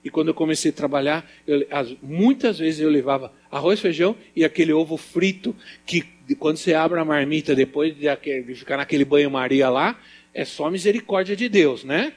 E 0.02 0.10
quando 0.10 0.28
eu 0.28 0.34
comecei 0.34 0.72
a 0.72 0.74
trabalhar, 0.74 1.24
eu, 1.46 1.64
muitas 2.02 2.58
vezes 2.58 2.80
eu 2.80 2.90
levava 2.90 3.32
arroz, 3.48 3.78
feijão 3.78 4.16
e 4.34 4.44
aquele 4.44 4.72
ovo 4.72 4.96
frito 4.96 5.54
que 5.86 6.04
quando 6.40 6.56
você 6.56 6.74
abre 6.74 6.98
a 6.98 7.04
marmita 7.04 7.54
depois 7.54 7.94
de, 7.96 8.06
de 8.42 8.54
ficar 8.56 8.76
naquele 8.76 9.04
banho-maria 9.04 9.68
lá, 9.68 10.00
é 10.34 10.44
só 10.44 10.68
misericórdia 10.68 11.36
de 11.36 11.48
Deus, 11.48 11.84
né? 11.84 12.14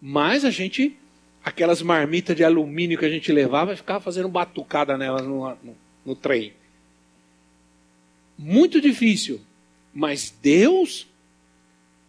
Mas 0.00 0.44
a 0.44 0.50
gente, 0.50 0.96
aquelas 1.44 1.82
marmitas 1.82 2.36
de 2.36 2.44
alumínio 2.44 2.96
que 2.96 3.06
a 3.06 3.10
gente 3.10 3.32
levava, 3.32 3.74
ficava 3.74 3.98
fazendo 3.98 4.28
batucada 4.28 4.96
nelas 4.96 5.26
no, 5.26 5.48
no, 5.64 5.76
no 6.06 6.14
trem. 6.14 6.52
Muito 8.42 8.80
difícil. 8.80 9.40
Mas 9.94 10.34
Deus 10.42 11.06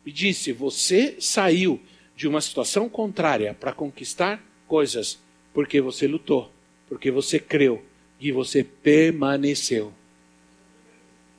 me 0.03 0.11
disse: 0.11 0.51
você 0.51 1.15
saiu 1.19 1.79
de 2.15 2.27
uma 2.27 2.41
situação 2.41 2.89
contrária 2.89 3.53
para 3.53 3.71
conquistar 3.71 4.43
coisas 4.67 5.19
porque 5.53 5.79
você 5.79 6.07
lutou, 6.07 6.51
porque 6.89 7.11
você 7.11 7.39
creu 7.39 7.85
e 8.19 8.31
você 8.31 8.63
permaneceu. 8.63 9.93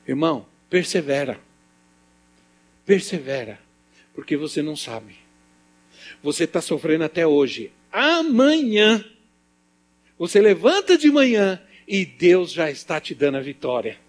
Irmão, 0.07 0.45
persevera. 0.69 1.41
Persevera. 2.85 3.59
Porque 4.13 4.37
você 4.37 4.61
não 4.61 4.77
sabe. 4.77 5.17
Você 6.23 6.45
está 6.45 6.61
sofrendo 6.61 7.03
até 7.03 7.27
hoje. 7.27 7.69
Amanhã, 7.91 9.03
você 10.17 10.39
levanta 10.39 10.97
de 10.97 11.11
manhã 11.11 11.61
e 11.85 12.05
Deus 12.05 12.53
já 12.53 12.71
está 12.71 13.01
te 13.01 13.13
dando 13.13 13.35
a 13.35 13.41
vitória. 13.41 14.04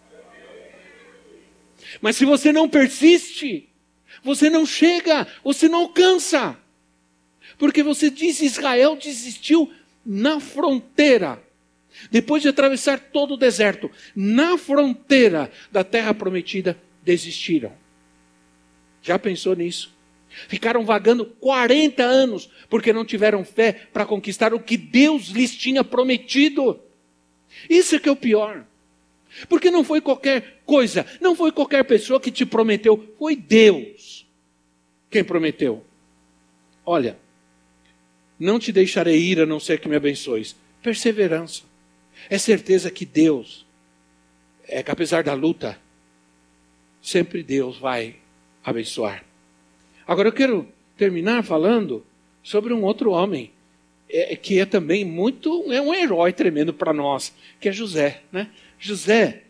Mas 2.01 2.17
se 2.17 2.25
você 2.25 2.53
não 2.53 2.69
persiste, 2.69 3.69
você 4.23 4.51
não 4.51 4.67
chega, 4.67 5.27
você 5.43 5.69
não 5.69 5.81
alcança. 5.81 6.59
Porque 7.59 7.83
você 7.83 8.11
diz: 8.11 8.41
Israel 8.41 8.97
desistiu 8.97 9.73
na 10.05 10.41
fronteira. 10.41 11.43
Depois 12.11 12.43
de 12.43 12.49
atravessar 12.49 13.01
todo 13.01 13.35
o 13.35 13.37
deserto, 13.39 13.91
na 14.15 14.59
fronteira 14.59 15.51
da 15.73 15.83
terra 15.83 16.13
prometida, 16.13 16.79
desistiram. 17.03 17.73
Já 19.01 19.19
pensou 19.19 19.57
nisso? 19.57 19.95
Ficaram 20.49 20.85
vagando 20.85 21.25
40 21.25 22.03
anos 22.03 22.51
porque 22.69 22.93
não 22.93 23.05
tiveram 23.05 23.45
fé 23.45 23.73
para 23.73 24.05
conquistar 24.05 24.53
o 24.53 24.61
que 24.61 24.77
Deus 24.77 25.29
lhes 25.29 25.57
tinha 25.57 25.83
prometido. 25.83 26.79
Isso 27.71 27.97
é 27.97 27.99
que 27.99 28.09
é 28.09 28.13
o 28.13 28.17
pior. 28.17 28.67
Porque 29.49 29.71
não 29.71 29.85
foi 29.85 30.01
qualquer 30.01 30.63
coisa, 30.65 31.07
não 31.21 31.37
foi 31.37 31.53
qualquer 31.53 31.85
pessoa 31.85 32.21
que 32.21 32.31
te 32.31 32.47
prometeu, 32.47 33.15
foi 33.19 33.37
Deus 33.37 34.27
quem 35.11 35.23
prometeu. 35.23 35.85
Olha, 36.85 37.19
não 38.39 38.59
te 38.59 38.73
deixarei 38.73 39.19
ir 39.19 39.41
a 39.41 39.47
não 39.47 39.61
ser 39.61 39.81
que 39.81 39.89
me 39.89 39.97
abençoes. 39.97 40.57
Perseverança. 40.83 41.63
É 42.31 42.39
certeza 42.39 42.91
que 42.91 43.05
Deus, 43.05 43.67
é 44.67 44.83
que 44.83 44.91
apesar 44.91 45.23
da 45.23 45.35
luta, 45.35 45.79
sempre 47.03 47.43
Deus 47.43 47.79
vai 47.79 48.17
abençoar. 48.65 49.25
Agora 50.07 50.29
eu 50.29 50.33
quero 50.33 50.69
terminar 50.97 51.43
falando 51.43 52.05
sobre 52.43 52.73
um 52.73 52.83
outro 52.83 53.11
homem 53.11 53.53
é, 54.09 54.37
que 54.37 54.59
é 54.61 54.65
também 54.65 55.05
muito 55.05 55.73
é 55.73 55.81
um 55.81 55.95
herói 55.95 56.33
tremendo 56.33 56.73
para 56.73 56.93
nós, 56.93 57.35
que 57.61 57.69
é 57.69 57.73
José, 57.73 58.23
né? 58.31 58.51
José, 58.79 59.45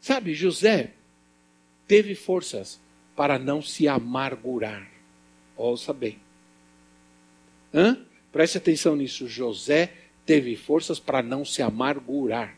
sabe, 0.00 0.34
José 0.34 0.92
teve 1.86 2.14
forças 2.14 2.80
para 3.14 3.38
não 3.38 3.62
se 3.62 3.86
amargurar. 3.86 4.90
Ouça 5.56 5.92
bem. 5.92 6.18
Hã? 7.72 8.04
Preste 8.32 8.58
atenção 8.58 8.96
nisso. 8.96 9.28
José 9.28 9.92
teve 10.24 10.56
forças 10.56 10.98
para 10.98 11.22
não 11.22 11.44
se 11.44 11.62
amargurar, 11.62 12.56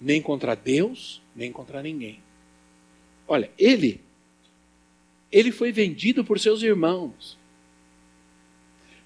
nem 0.00 0.20
contra 0.20 0.54
Deus, 0.54 1.22
nem 1.34 1.52
contra 1.52 1.82
ninguém. 1.82 2.20
Olha, 3.26 3.50
ele 3.58 4.00
ele 5.30 5.52
foi 5.52 5.70
vendido 5.70 6.24
por 6.24 6.40
seus 6.40 6.62
irmãos. 6.62 7.36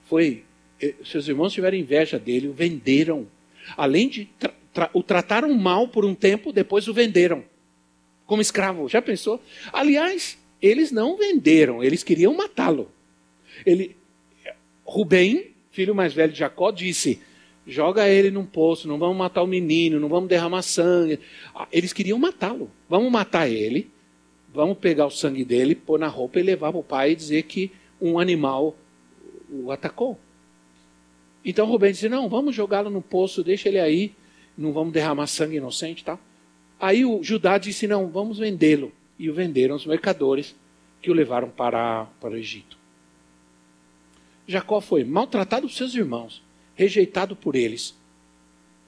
Foi 0.04 0.44
eh, 0.80 0.94
seus 1.04 1.26
irmãos 1.26 1.52
tiveram 1.52 1.76
inveja 1.76 2.18
dele, 2.18 2.48
o 2.48 2.52
venderam. 2.52 3.26
Além 3.76 4.08
de 4.08 4.24
tra 4.72 4.90
o 4.92 5.02
trataram 5.02 5.52
mal 5.54 5.88
por 5.88 6.04
um 6.04 6.14
tempo, 6.14 6.52
depois 6.52 6.88
o 6.88 6.94
venderam 6.94 7.44
como 8.26 8.40
escravo. 8.40 8.88
Já 8.88 9.02
pensou? 9.02 9.40
Aliás, 9.72 10.38
eles 10.60 10.90
não 10.90 11.16
venderam, 11.16 11.82
eles 11.82 12.02
queriam 12.02 12.34
matá-lo. 12.34 12.90
Ele 13.66 13.96
Rubem, 14.84 15.52
filho 15.70 15.94
mais 15.94 16.12
velho 16.12 16.32
de 16.32 16.38
Jacó, 16.38 16.70
disse: 16.70 17.20
joga 17.66 18.08
ele 18.08 18.30
num 18.30 18.44
poço, 18.44 18.88
não 18.88 18.98
vamos 18.98 19.16
matar 19.16 19.42
o 19.42 19.46
menino, 19.46 20.00
não 20.00 20.08
vamos 20.08 20.28
derramar 20.28 20.62
sangue. 20.62 21.20
Ah, 21.54 21.68
eles 21.72 21.92
queriam 21.92 22.18
matá-lo. 22.18 22.70
Vamos 22.88 23.10
matar 23.10 23.48
ele, 23.48 23.90
vamos 24.52 24.78
pegar 24.78 25.06
o 25.06 25.10
sangue 25.10 25.44
dele, 25.44 25.74
pôr 25.74 25.98
na 25.98 26.08
roupa 26.08 26.40
e 26.40 26.42
levar 26.42 26.70
para 26.72 26.80
o 26.80 26.84
pai 26.84 27.12
e 27.12 27.16
dizer 27.16 27.42
que 27.44 27.70
um 28.00 28.18
animal 28.18 28.76
o 29.50 29.70
atacou. 29.70 30.18
Então 31.44 31.66
Rubem 31.66 31.92
disse: 31.92 32.08
não, 32.08 32.28
vamos 32.28 32.54
jogá-lo 32.54 32.90
no 32.90 33.02
poço, 33.02 33.42
deixa 33.42 33.68
ele 33.68 33.78
aí, 33.78 34.12
não 34.56 34.72
vamos 34.72 34.92
derramar 34.92 35.26
sangue 35.26 35.56
inocente 35.56 36.04
tal. 36.04 36.18
Aí 36.78 37.04
o 37.04 37.22
Judá 37.22 37.58
disse: 37.58 37.86
não, 37.86 38.08
vamos 38.08 38.38
vendê-lo. 38.38 38.92
E 39.18 39.30
o 39.30 39.34
venderam 39.34 39.76
os 39.76 39.86
mercadores 39.86 40.54
que 41.00 41.10
o 41.10 41.14
levaram 41.14 41.50
para, 41.50 42.06
para 42.20 42.30
o 42.34 42.36
Egito. 42.36 42.76
Jacó 44.46 44.80
foi 44.80 45.04
maltratado 45.04 45.68
por 45.68 45.74
seus 45.74 45.94
irmãos 45.94 46.42
rejeitado 46.74 47.36
por 47.36 47.54
eles. 47.54 47.94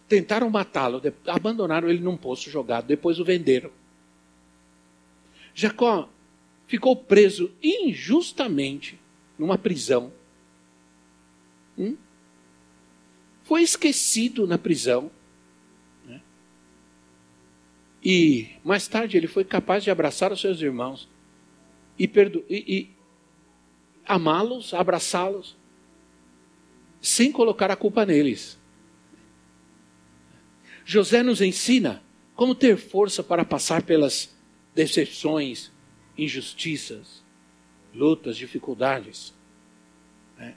Tentaram 0.09 0.51
matá-lo, 0.51 1.01
abandonaram 1.27 1.89
ele 1.89 2.01
num 2.01 2.17
poço 2.17 2.51
jogado, 2.51 2.87
depois 2.87 3.19
o 3.19 3.25
venderam. 3.25 3.71
Jacó 5.55 6.09
ficou 6.67 6.97
preso 6.97 7.53
injustamente 7.63 8.99
numa 9.39 9.57
prisão. 9.57 10.13
Hum? 11.79 11.97
Foi 13.43 13.63
esquecido 13.63 14.47
na 14.47 14.59
prisão. 14.59 15.11
E 18.05 18.49
mais 18.63 18.87
tarde 18.87 19.17
ele 19.17 19.27
foi 19.27 19.45
capaz 19.45 19.83
de 19.83 19.91
abraçar 19.91 20.31
os 20.31 20.41
seus 20.41 20.61
irmãos 20.61 21.09
e, 21.99 22.07
perdo 22.07 22.45
e, 22.51 22.65
e 22.69 22.91
amá-los, 24.05 24.75
abraçá-los, 24.75 25.57
sem 27.01 27.33
colocar 27.33 27.71
a 27.71 27.77
culpa 27.77 28.05
neles. 28.05 28.59
José 30.85 31.23
nos 31.23 31.41
ensina 31.41 32.03
como 32.35 32.55
ter 32.55 32.77
força 32.77 33.23
para 33.23 33.45
passar 33.45 33.83
pelas 33.83 34.37
decepções, 34.75 35.71
injustiças, 36.19 37.25
lutas, 37.95 38.37
dificuldades, 38.37 39.33
né? 40.37 40.57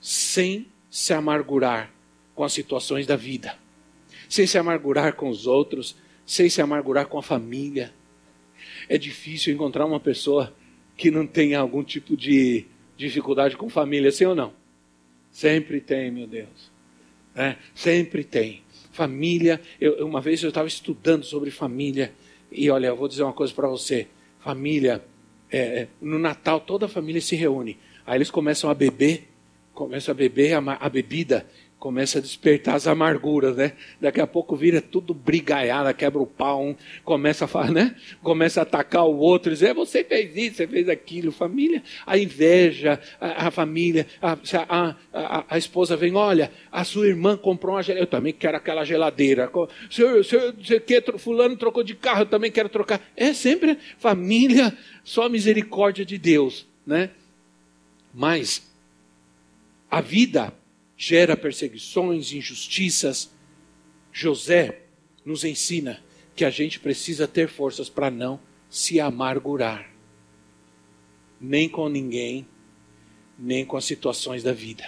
sem 0.00 0.66
se 0.90 1.12
amargurar 1.12 1.92
com 2.34 2.42
as 2.42 2.52
situações 2.52 3.06
da 3.06 3.14
vida, 3.14 3.56
sem 4.28 4.44
se 4.44 4.58
amargurar 4.58 5.14
com 5.14 5.28
os 5.28 5.46
outros, 5.46 5.96
sem 6.26 6.48
se 6.48 6.60
amargurar 6.60 7.06
com 7.06 7.18
a 7.18 7.22
família. 7.22 7.92
É 8.88 8.98
difícil 8.98 9.52
encontrar 9.54 9.86
uma 9.86 10.00
pessoa 10.00 10.54
que 10.96 11.10
não 11.10 11.26
tenha 11.26 11.58
algum 11.58 11.82
tipo 11.82 12.16
de 12.16 12.66
dificuldade 12.96 13.56
com 13.56 13.68
família, 13.68 14.12
sim 14.12 14.24
ou 14.24 14.34
não? 14.34 14.52
Sempre 15.30 15.80
tem, 15.80 16.10
meu 16.10 16.26
Deus. 16.26 16.70
É, 17.34 17.56
sempre 17.74 18.22
tem. 18.22 18.62
Família, 18.92 19.60
eu, 19.80 20.06
uma 20.06 20.20
vez 20.20 20.42
eu 20.42 20.50
estava 20.50 20.68
estudando 20.68 21.24
sobre 21.24 21.50
família, 21.50 22.12
e 22.50 22.70
olha, 22.70 22.86
eu 22.86 22.96
vou 22.96 23.08
dizer 23.08 23.24
uma 23.24 23.32
coisa 23.32 23.52
para 23.52 23.66
você: 23.66 24.06
família, 24.38 25.04
é, 25.50 25.58
é, 25.58 25.88
no 26.00 26.18
Natal 26.18 26.60
toda 26.60 26.86
a 26.86 26.88
família 26.88 27.20
se 27.20 27.34
reúne, 27.34 27.76
aí 28.06 28.16
eles 28.16 28.30
começam 28.30 28.70
a 28.70 28.74
beber, 28.74 29.28
começam 29.72 30.12
a 30.12 30.14
beber 30.14 30.52
a, 30.52 30.58
a 30.74 30.88
bebida, 30.88 31.44
começa 31.84 32.18
a 32.18 32.22
despertar 32.22 32.76
as 32.76 32.86
amarguras, 32.86 33.56
né? 33.56 33.74
Daqui 34.00 34.18
a 34.18 34.26
pouco 34.26 34.56
vira 34.56 34.80
tudo 34.80 35.12
brigaiada, 35.12 35.92
quebra 35.92 36.18
o 36.18 36.26
pau, 36.26 36.74
começa 37.04 37.44
a 37.44 37.46
falar, 37.46 37.70
né? 37.70 37.94
Começa 38.22 38.60
a 38.60 38.62
atacar 38.62 39.04
o 39.04 39.18
outro, 39.18 39.52
dizer, 39.52 39.68
é, 39.68 39.74
você 39.74 40.02
fez 40.02 40.34
isso, 40.34 40.56
você 40.56 40.66
fez 40.66 40.88
aquilo, 40.88 41.30
família, 41.30 41.82
a 42.06 42.16
inveja, 42.16 42.98
a, 43.20 43.48
a 43.48 43.50
família, 43.50 44.06
a, 44.22 44.32
a, 44.66 44.96
a, 45.12 45.44
a, 45.46 45.58
esposa 45.58 45.94
vem, 45.94 46.14
olha, 46.16 46.50
a 46.72 46.84
sua 46.84 47.06
irmã 47.06 47.36
comprou 47.36 47.74
uma 47.74 47.82
geladeira, 47.82 48.06
eu 48.06 48.10
também 48.10 48.32
quero 48.32 48.56
aquela 48.56 48.82
geladeira, 48.82 49.52
senhor, 49.90 50.24
senhor, 50.24 50.54
você 50.54 50.80
quer, 50.80 51.04
fulano 51.18 51.54
trocou 51.54 51.82
de 51.82 51.94
carro, 51.94 52.22
eu 52.22 52.26
também 52.26 52.50
quero 52.50 52.70
trocar. 52.70 52.98
É 53.14 53.34
sempre 53.34 53.76
família, 53.98 54.74
só 55.04 55.28
misericórdia 55.28 56.02
de 56.02 56.16
Deus, 56.16 56.66
né? 56.86 57.10
Mas 58.14 58.72
a 59.90 60.00
vida 60.00 60.50
gera 60.96 61.36
perseguições, 61.36 62.32
injustiças. 62.32 63.32
José 64.12 64.82
nos 65.24 65.44
ensina 65.44 66.02
que 66.34 66.44
a 66.44 66.50
gente 66.50 66.80
precisa 66.80 67.26
ter 67.26 67.48
forças 67.48 67.88
para 67.88 68.10
não 68.10 68.40
se 68.68 68.98
amargurar, 68.98 69.88
nem 71.40 71.68
com 71.68 71.88
ninguém, 71.88 72.46
nem 73.38 73.64
com 73.64 73.76
as 73.76 73.84
situações 73.84 74.42
da 74.42 74.52
vida. 74.52 74.84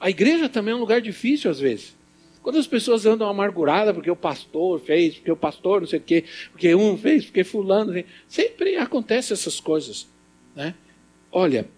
A 0.00 0.10
igreja 0.10 0.48
também 0.48 0.72
é 0.72 0.76
um 0.76 0.80
lugar 0.80 1.00
difícil 1.00 1.50
às 1.50 1.58
vezes. 1.58 1.96
Quando 2.42 2.58
as 2.58 2.66
pessoas 2.66 3.04
andam 3.04 3.28
amarguradas 3.28 3.94
porque 3.94 4.10
o 4.10 4.16
pastor 4.16 4.80
fez, 4.80 5.16
porque 5.16 5.30
o 5.30 5.36
pastor 5.36 5.80
não 5.80 5.88
sei 5.88 5.98
o 5.98 6.02
quê, 6.02 6.24
porque 6.50 6.74
um 6.74 6.96
fez, 6.96 7.26
porque 7.26 7.44
fulano, 7.44 7.92
sempre 8.26 8.76
acontecem 8.76 9.34
essas 9.34 9.60
coisas, 9.60 10.08
né? 10.54 10.74
Olha, 11.30 11.68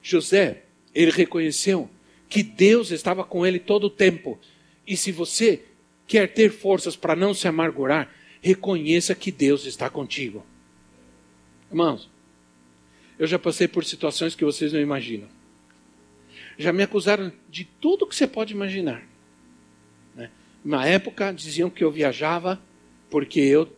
José, 0.00 0.64
ele 0.94 1.10
reconheceu 1.10 1.90
que 2.28 2.42
Deus 2.42 2.90
estava 2.90 3.24
com 3.24 3.46
ele 3.46 3.58
todo 3.58 3.84
o 3.84 3.90
tempo. 3.90 4.38
E 4.86 4.96
se 4.96 5.12
você 5.12 5.62
quer 6.06 6.32
ter 6.32 6.50
forças 6.50 6.96
para 6.96 7.16
não 7.16 7.32
se 7.32 7.48
amargurar, 7.48 8.12
reconheça 8.40 9.14
que 9.14 9.30
Deus 9.30 9.64
está 9.64 9.88
contigo. 9.88 10.44
Irmãos, 11.70 12.10
eu 13.18 13.26
já 13.26 13.38
passei 13.38 13.66
por 13.66 13.84
situações 13.84 14.34
que 14.34 14.44
vocês 14.44 14.72
não 14.72 14.80
imaginam. 14.80 15.28
Já 16.58 16.72
me 16.72 16.82
acusaram 16.82 17.32
de 17.48 17.64
tudo 17.64 18.06
que 18.06 18.14
você 18.14 18.26
pode 18.26 18.52
imaginar. 18.52 19.02
Né? 20.14 20.30
Na 20.64 20.86
época 20.86 21.32
diziam 21.32 21.70
que 21.70 21.82
eu 21.82 21.90
viajava 21.90 22.60
porque 23.10 23.40
eu, 23.40 23.68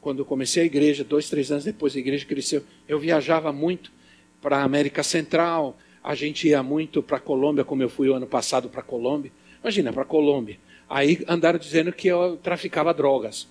quando 0.00 0.20
eu 0.20 0.24
comecei 0.24 0.62
a 0.62 0.66
igreja, 0.66 1.04
dois, 1.04 1.28
três 1.28 1.50
anos 1.50 1.64
depois 1.64 1.94
a 1.94 1.98
igreja 1.98 2.24
cresceu, 2.24 2.64
eu 2.88 2.98
viajava 2.98 3.52
muito 3.52 3.92
para 4.40 4.58
a 4.58 4.62
América 4.62 5.02
Central, 5.02 5.78
a 6.06 6.14
gente 6.14 6.46
ia 6.46 6.62
muito 6.62 7.02
para 7.02 7.16
a 7.16 7.20
Colômbia, 7.20 7.64
como 7.64 7.82
eu 7.82 7.88
fui 7.88 8.08
o 8.08 8.14
ano 8.14 8.28
passado 8.28 8.68
para 8.68 8.78
a 8.78 8.84
Colômbia. 8.84 9.32
Imagina, 9.60 9.92
para 9.92 10.02
a 10.02 10.06
Colômbia. 10.06 10.56
Aí 10.88 11.24
andaram 11.26 11.58
dizendo 11.58 11.92
que 11.92 12.06
eu 12.06 12.36
traficava 12.36 12.94
drogas. 12.94 13.48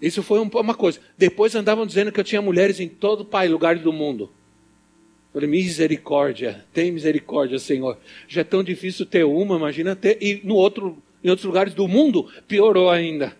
Isso 0.00 0.22
foi 0.22 0.40
uma 0.40 0.74
coisa. 0.74 1.00
Depois 1.18 1.54
andavam 1.54 1.84
dizendo 1.84 2.10
que 2.10 2.18
eu 2.18 2.24
tinha 2.24 2.40
mulheres 2.40 2.80
em 2.80 2.88
todo 2.88 3.26
pai, 3.26 3.46
lugar 3.46 3.78
do 3.78 3.92
mundo. 3.92 4.32
falei, 5.34 5.50
misericórdia, 5.50 6.64
tem 6.72 6.90
misericórdia, 6.90 7.58
Senhor. 7.58 7.98
Já 8.26 8.40
é 8.40 8.44
tão 8.44 8.64
difícil 8.64 9.04
ter 9.04 9.24
uma, 9.24 9.56
imagina 9.56 9.94
ter. 9.94 10.16
E 10.18 10.40
no 10.42 10.54
outro, 10.54 10.96
em 11.22 11.28
outros 11.28 11.44
lugares 11.44 11.74
do 11.74 11.86
mundo, 11.86 12.26
piorou 12.48 12.88
ainda. 12.88 13.36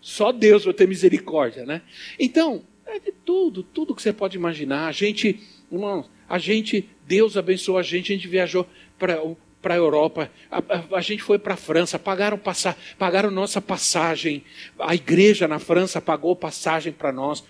Só 0.00 0.30
Deus 0.30 0.64
vai 0.64 0.72
ter 0.72 0.86
misericórdia, 0.86 1.66
né? 1.66 1.82
Então, 2.16 2.62
é 2.86 3.00
de 3.00 3.10
tudo, 3.10 3.64
tudo 3.64 3.92
que 3.92 4.02
você 4.02 4.12
pode 4.12 4.36
imaginar. 4.36 4.86
A 4.86 4.92
gente, 4.92 5.40
irmãos, 5.70 6.08
a 6.32 6.38
gente, 6.38 6.88
Deus 7.06 7.36
abençoou 7.36 7.76
a 7.76 7.82
gente, 7.82 8.10
a 8.10 8.16
gente 8.16 8.26
viajou 8.26 8.66
para 8.98 9.20
para 9.60 9.74
a 9.74 9.76
Europa, 9.76 10.28
a, 10.50 10.58
a, 10.58 10.96
a, 10.96 11.00
gente 11.00 11.22
foi 11.22 11.38
para 11.38 11.54
a 11.54 11.56
França, 11.56 11.96
pagaram, 11.96 12.36
passar, 12.36 12.76
pagaram 12.98 13.30
nossa 13.30 13.60
passagem, 13.60 14.42
a 14.76 14.92
igreja 14.92 15.46
na 15.46 15.60
França 15.60 16.00
pagou 16.00 16.34
passagem 16.34 16.92
para 16.92 17.12
nós, 17.12 17.44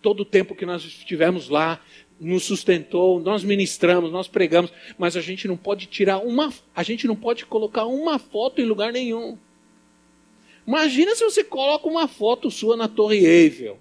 todo 0.00 0.20
o 0.20 0.24
tempo 0.24 0.54
que 0.54 0.64
nós 0.64 0.84
estivemos 0.84 1.48
lá, 1.48 1.80
nos 2.20 2.44
sustentou, 2.44 3.18
nós 3.18 3.42
ministramos, 3.42 4.12
nós 4.12 4.28
pregamos, 4.28 4.72
mas 4.96 5.16
a 5.16 5.20
gente 5.20 5.48
não 5.48 5.56
pode 5.56 5.86
tirar 5.86 6.18
uma, 6.18 6.52
a 6.72 6.84
gente 6.84 7.08
não 7.08 7.16
pode 7.16 7.44
colocar 7.46 7.84
uma 7.86 8.16
foto 8.20 8.60
em 8.60 8.64
lugar 8.64 8.92
nenhum. 8.92 9.36
Imagina 10.64 11.16
se 11.16 11.24
você 11.24 11.42
coloca 11.42 11.88
uma 11.88 12.06
foto 12.06 12.48
sua 12.48 12.76
na 12.76 12.86
Torre 12.86 13.26
Eiffel. 13.26 13.76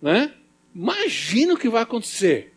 Né? 0.00 0.32
Imagina 0.78 1.54
o 1.54 1.58
que 1.58 1.68
vai 1.68 1.82
acontecer. 1.82 2.54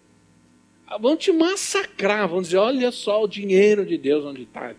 Ah, 0.86 0.96
vão 0.96 1.18
te 1.18 1.32
massacrar, 1.32 2.28
vão 2.30 2.40
dizer: 2.40 2.58
olha 2.58 2.92
só 2.92 3.24
o 3.24 3.28
dinheiro 3.28 3.84
de 3.84 3.98
Deus 3.98 4.24
onde 4.24 4.44
está. 4.44 4.76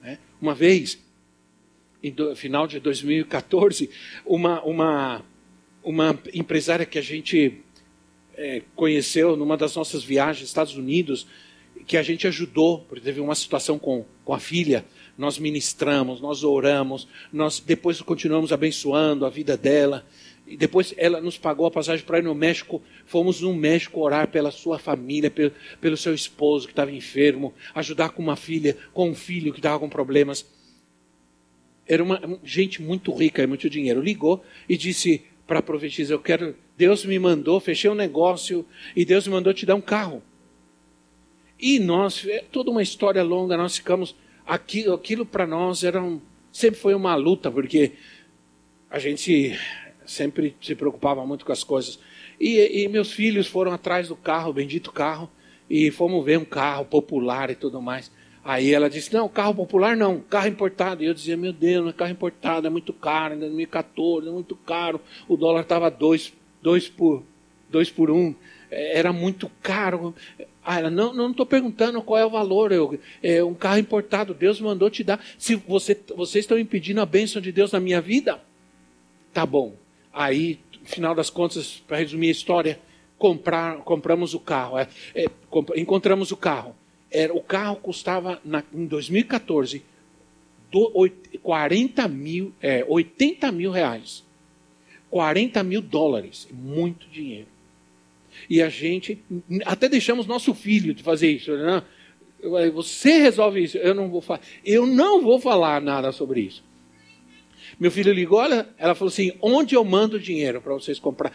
Né? 0.00 0.18
Uma 0.40 0.54
vez, 0.54 0.98
no 2.16 2.34
final 2.34 2.66
de 2.66 2.80
2014, 2.80 3.90
uma, 4.24 4.62
uma, 4.62 5.22
uma 5.84 6.18
empresária 6.32 6.86
que 6.86 6.98
a 6.98 7.02
gente 7.02 7.60
é, 8.36 8.62
conheceu 8.74 9.36
numa 9.36 9.58
das 9.58 9.76
nossas 9.76 10.02
viagens 10.02 10.44
aos 10.44 10.48
Estados 10.48 10.74
Unidos, 10.74 11.26
que 11.86 11.98
a 11.98 12.02
gente 12.02 12.26
ajudou, 12.26 12.86
porque 12.88 13.04
teve 13.04 13.20
uma 13.20 13.34
situação 13.34 13.78
com, 13.78 14.06
com 14.24 14.32
a 14.32 14.38
filha, 14.38 14.82
nós 15.18 15.38
ministramos, 15.38 16.22
nós 16.22 16.42
oramos, 16.42 17.06
nós 17.30 17.60
depois 17.60 18.00
continuamos 18.00 18.50
abençoando 18.50 19.26
a 19.26 19.28
vida 19.28 19.58
dela. 19.58 20.06
E 20.46 20.56
depois 20.56 20.92
ela 20.96 21.20
nos 21.20 21.38
pagou 21.38 21.66
a 21.66 21.70
passagem 21.70 22.04
para 22.04 22.18
ir 22.18 22.24
no 22.24 22.34
México. 22.34 22.82
Fomos 23.06 23.40
no 23.40 23.54
México 23.54 24.00
orar 24.00 24.28
pela 24.28 24.50
sua 24.50 24.78
família, 24.78 25.30
pelo, 25.30 25.52
pelo 25.80 25.96
seu 25.96 26.14
esposo 26.14 26.66
que 26.66 26.72
estava 26.72 26.90
enfermo, 26.90 27.54
ajudar 27.74 28.10
com 28.10 28.22
uma 28.22 28.36
filha, 28.36 28.76
com 28.92 29.10
um 29.10 29.14
filho 29.14 29.52
que 29.52 29.58
estava 29.60 29.78
com 29.78 29.88
problemas. 29.88 30.44
Era 31.86 32.02
uma 32.02 32.20
gente 32.44 32.82
muito 32.82 33.12
rica 33.14 33.46
muito 33.46 33.70
dinheiro. 33.70 34.00
Ligou 34.00 34.44
e 34.68 34.76
disse 34.76 35.24
para 35.46 35.60
a 35.60 35.62
profetisa: 35.62 36.14
Eu 36.14 36.18
quero, 36.18 36.54
Deus 36.76 37.04
me 37.04 37.18
mandou, 37.18 37.60
fechei 37.60 37.90
um 37.90 37.94
negócio 37.94 38.66
e 38.96 39.04
Deus 39.04 39.26
me 39.26 39.34
mandou 39.34 39.54
te 39.54 39.64
dar 39.64 39.74
um 39.74 39.80
carro. 39.80 40.22
E 41.58 41.78
nós, 41.78 42.26
é 42.26 42.44
toda 42.50 42.70
uma 42.70 42.82
história 42.82 43.22
longa, 43.22 43.56
nós 43.56 43.76
ficamos. 43.76 44.16
Aquilo, 44.44 44.92
aquilo 44.94 45.24
para 45.24 45.46
nós 45.46 45.84
era 45.84 46.02
um, 46.02 46.20
sempre 46.52 46.80
foi 46.80 46.94
uma 46.94 47.14
luta, 47.14 47.48
porque 47.50 47.92
a 48.90 48.98
gente 48.98 49.56
sempre 50.06 50.56
se 50.60 50.74
preocupava 50.74 51.24
muito 51.26 51.44
com 51.44 51.52
as 51.52 51.64
coisas. 51.64 51.98
E, 52.40 52.82
e, 52.82 52.88
meus 52.88 53.12
filhos 53.12 53.46
foram 53.46 53.72
atrás 53.72 54.08
do 54.08 54.16
carro, 54.16 54.52
bendito 54.52 54.92
carro, 54.92 55.30
e 55.68 55.90
fomos 55.90 56.24
ver 56.24 56.38
um 56.38 56.44
carro 56.44 56.84
popular 56.84 57.50
e 57.50 57.54
tudo 57.54 57.80
mais. 57.80 58.10
Aí 58.44 58.72
ela 58.72 58.90
disse: 58.90 59.12
Não, 59.12 59.28
carro 59.28 59.54
popular 59.54 59.96
não, 59.96 60.20
carro 60.20 60.48
importado. 60.48 61.02
E 61.02 61.06
eu 61.06 61.14
dizia: 61.14 61.36
Meu 61.36 61.52
Deus, 61.52 61.88
é 61.88 61.92
carro 61.92 62.10
importado, 62.10 62.66
é 62.66 62.70
muito 62.70 62.92
caro, 62.92 63.34
ainda 63.34 63.46
2014, 63.46 64.28
é 64.28 64.30
muito 64.30 64.56
caro. 64.56 65.00
O 65.28 65.36
dólar 65.36 65.62
estava 65.62 65.90
dois, 65.90 66.32
dois, 66.60 66.88
por, 66.88 67.22
dois 67.70 67.90
por 67.90 68.10
um, 68.10 68.34
é, 68.70 68.98
era 68.98 69.12
muito 69.12 69.50
caro. 69.62 70.14
Ah, 70.64 70.78
ela, 70.78 70.90
não, 70.90 71.12
não 71.12 71.30
estou 71.30 71.44
perguntando 71.44 72.00
qual 72.02 72.18
é 72.18 72.24
o 72.24 72.30
valor, 72.30 72.70
eu, 72.70 72.98
é 73.22 73.42
um 73.42 73.54
carro 73.54 73.78
importado, 73.78 74.32
Deus 74.32 74.60
mandou 74.60 74.88
te 74.88 75.02
dar. 75.02 75.24
Se 75.36 75.56
você, 75.56 76.00
vocês 76.16 76.44
estão 76.44 76.58
impedindo 76.58 77.00
a 77.00 77.06
bênção 77.06 77.42
de 77.42 77.50
Deus 77.50 77.72
na 77.72 77.80
minha 77.80 78.00
vida, 78.00 78.40
tá 79.32 79.44
bom. 79.44 79.74
Aí, 80.12 80.58
no 80.80 80.88
final 80.88 81.14
das 81.14 81.30
contas, 81.30 81.82
para 81.86 81.98
resumir 81.98 82.28
a 82.28 82.32
história, 82.32 82.80
comprar, 83.18 83.76
compramos 83.78 84.34
o 84.34 84.40
carro, 84.40 84.78
é, 84.78 84.88
é, 85.14 85.26
comp, 85.48 85.70
encontramos 85.76 86.32
o 86.32 86.36
carro. 86.36 86.74
Era, 87.10 87.32
o 87.32 87.42
carro 87.42 87.76
custava, 87.76 88.40
na, 88.44 88.64
em 88.74 88.86
2014, 88.86 89.82
do, 90.70 91.10
40 91.42 92.08
mil, 92.08 92.52
é, 92.60 92.84
80 92.88 93.52
mil 93.52 93.70
reais. 93.70 94.24
40 95.10 95.62
mil 95.62 95.82
dólares, 95.82 96.48
muito 96.50 97.06
dinheiro. 97.08 97.46
E 98.48 98.62
a 98.62 98.68
gente, 98.68 99.22
até 99.66 99.88
deixamos 99.88 100.26
nosso 100.26 100.54
filho 100.54 100.94
de 100.94 101.02
fazer 101.02 101.30
isso. 101.30 101.54
Né? 101.54 101.82
Você 102.72 103.18
resolve 103.18 103.62
isso, 103.62 103.76
eu 103.76 103.94
não 103.94 104.08
vou 104.08 104.22
falar. 104.22 104.40
Eu 104.64 104.86
não 104.86 105.20
vou 105.20 105.38
falar 105.38 105.80
nada 105.80 106.12
sobre 106.12 106.40
isso. 106.40 106.64
Meu 107.78 107.90
filho 107.90 108.12
ligou, 108.12 108.38
olha, 108.38 108.68
ela 108.78 108.94
falou 108.94 109.10
assim: 109.10 109.32
onde 109.40 109.74
eu 109.74 109.84
mando 109.84 110.18
dinheiro 110.18 110.60
para 110.60 110.74
vocês 110.74 110.98
comprar? 110.98 111.32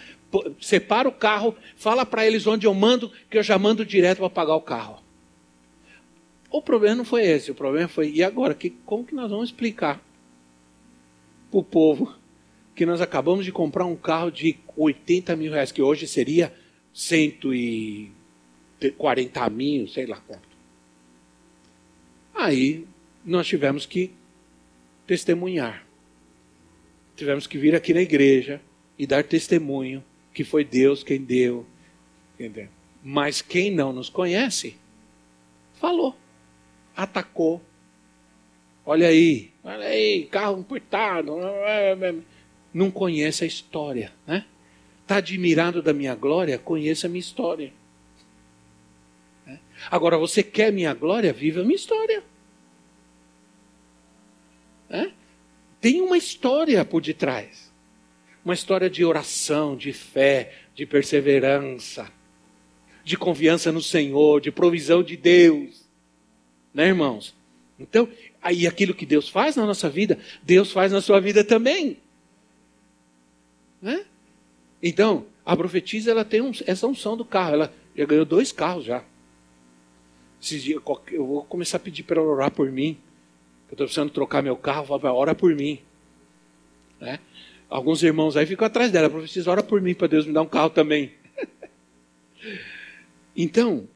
Separa 0.62 1.08
o 1.08 1.12
carro, 1.12 1.56
fala 1.76 2.06
para 2.06 2.26
eles 2.26 2.46
onde 2.48 2.68
eu 2.68 2.74
mando, 2.74 3.12
que 3.30 3.38
eu 3.38 3.44
já 3.44 3.58
mando 3.58 3.86
direto 3.86 4.20
para 4.20 4.30
pagar 4.30 4.56
o 4.56 4.62
carro. 4.62 5.02
O 6.50 6.62
problema 6.62 6.96
não 6.96 7.06
foi 7.06 7.26
esse, 7.26 7.52
o 7.52 7.56
problema 7.56 7.88
foi, 7.88 8.10
e 8.10 8.24
agora? 8.24 8.54
Que, 8.54 8.70
como 8.70 9.04
que 9.04 9.14
nós 9.14 9.30
vamos 9.30 9.50
explicar 9.50 10.02
para 11.50 11.60
o 11.60 11.64
povo 11.64 12.16
que 12.78 12.86
nós 12.86 13.02
acabamos 13.02 13.44
de 13.44 13.52
comprar 13.52 13.84
um 13.86 13.96
carro 13.96 14.30
de 14.30 14.56
80 14.76 15.36
mil 15.36 15.52
reais, 15.52 15.72
que 15.72 15.82
hoje 15.82 16.08
seria 16.08 16.54
140 16.94 19.50
mil, 19.50 19.88
sei 19.88 20.06
lá 20.06 20.18
quanto. 20.18 20.48
Aí 22.36 22.86
nós 23.26 23.48
tivemos 23.48 23.88
que 23.88 24.12
testemunhar. 25.08 25.87
Tivemos 27.18 27.48
que 27.48 27.58
vir 27.58 27.76
aqui 27.76 27.94
na 27.94 28.02
igreja 28.02 28.62
e 28.98 29.08
dar 29.08 29.24
testemunho 29.24 30.04
que 30.34 30.44
foi 30.44 30.64
Deus 30.64 31.04
quem 31.04 31.20
deu. 31.20 31.66
Entendeu? 32.36 32.70
Mas 33.04 33.42
quem 33.42 33.72
não 33.72 33.92
nos 33.92 34.08
conhece, 34.08 34.78
falou, 35.74 36.16
atacou. 36.96 37.62
Olha 38.86 39.08
aí, 39.08 39.52
olha 39.64 39.88
aí, 39.88 40.26
carro 40.26 40.60
importado 40.60 41.36
não 42.74 42.92
conhece 42.92 43.44
a 43.44 43.48
história, 43.48 44.14
né? 44.26 44.46
Está 45.02 45.18
admirado 45.18 45.82
da 45.82 45.94
minha 45.94 46.14
glória? 46.14 46.60
Conheça 46.60 47.08
a 47.08 47.10
minha 47.10 47.22
história. 47.22 47.74
Né? 49.46 49.58
Agora, 49.90 50.18
você 50.18 50.44
quer 50.44 50.72
minha 50.72 50.94
glória? 50.94 51.32
Viva 51.32 51.62
a 51.62 51.64
minha 51.64 51.78
história. 51.78 52.22
Né? 54.90 55.14
Tem 55.80 56.02
uma 56.02 56.18
história 56.18 56.84
por 56.84 57.02
detrás. 57.02 57.72
Uma 58.44 58.54
história 58.54 58.90
de 58.90 59.04
oração, 59.04 59.76
de 59.76 59.92
fé, 59.92 60.54
de 60.74 60.86
perseverança, 60.86 62.10
de 63.04 63.18
confiança 63.18 63.72
no 63.72 63.82
Senhor, 63.82 64.40
de 64.40 64.52
provisão 64.52 65.04
de 65.04 65.18
Deus. 65.18 65.86
Né, 66.74 66.88
irmãos? 66.88 67.36
Então, 67.80 68.08
aí 68.42 68.66
aquilo 68.66 68.94
que 68.94 69.06
Deus 69.06 69.30
faz 69.30 69.56
na 69.56 69.66
nossa 69.66 69.90
vida, 69.90 70.18
Deus 70.44 70.72
faz 70.72 70.92
na 70.92 71.02
sua 71.02 71.20
vida 71.20 71.44
também. 71.44 72.00
Né? 73.82 74.06
Então, 74.82 75.26
a 75.46 75.56
profetisa 75.56 76.12
ela 76.12 76.26
tem 76.26 76.42
um, 76.42 76.52
essa 76.66 76.88
unção 76.88 77.16
do 77.16 77.26
carro. 77.26 77.54
Ela 77.54 77.74
já 77.96 78.06
ganhou 78.06 78.26
dois 78.26 78.52
carros 78.52 78.86
já. 78.86 79.04
eu 81.12 81.26
vou 81.26 81.44
começar 81.46 81.78
a 81.78 81.80
pedir 81.80 82.04
para 82.04 82.20
ela 82.20 82.30
orar 82.30 82.52
por 82.52 82.72
mim. 82.72 82.98
Eu 83.70 83.74
estou 83.74 83.86
precisando 83.86 84.12
trocar 84.12 84.42
meu 84.42 84.56
carro. 84.56 84.86
Ora 84.90 85.36
por 85.36 85.54
mim. 85.54 85.80
Né? 87.00 87.20
Alguns 87.70 88.02
irmãos 88.02 88.38
aí 88.38 88.46
ficam 88.46 88.66
atrás 88.66 88.92
dela. 88.92 89.08
A 89.08 89.10
profetisa 89.10 89.52
ora 89.52 89.64
por 89.64 89.82
mim 89.82 89.94
para 89.94 90.08
Deus 90.08 90.26
me 90.26 90.34
dar 90.34 90.42
um 90.42 90.48
carro 90.48 90.70
também. 90.70 91.12
então, 93.36 93.88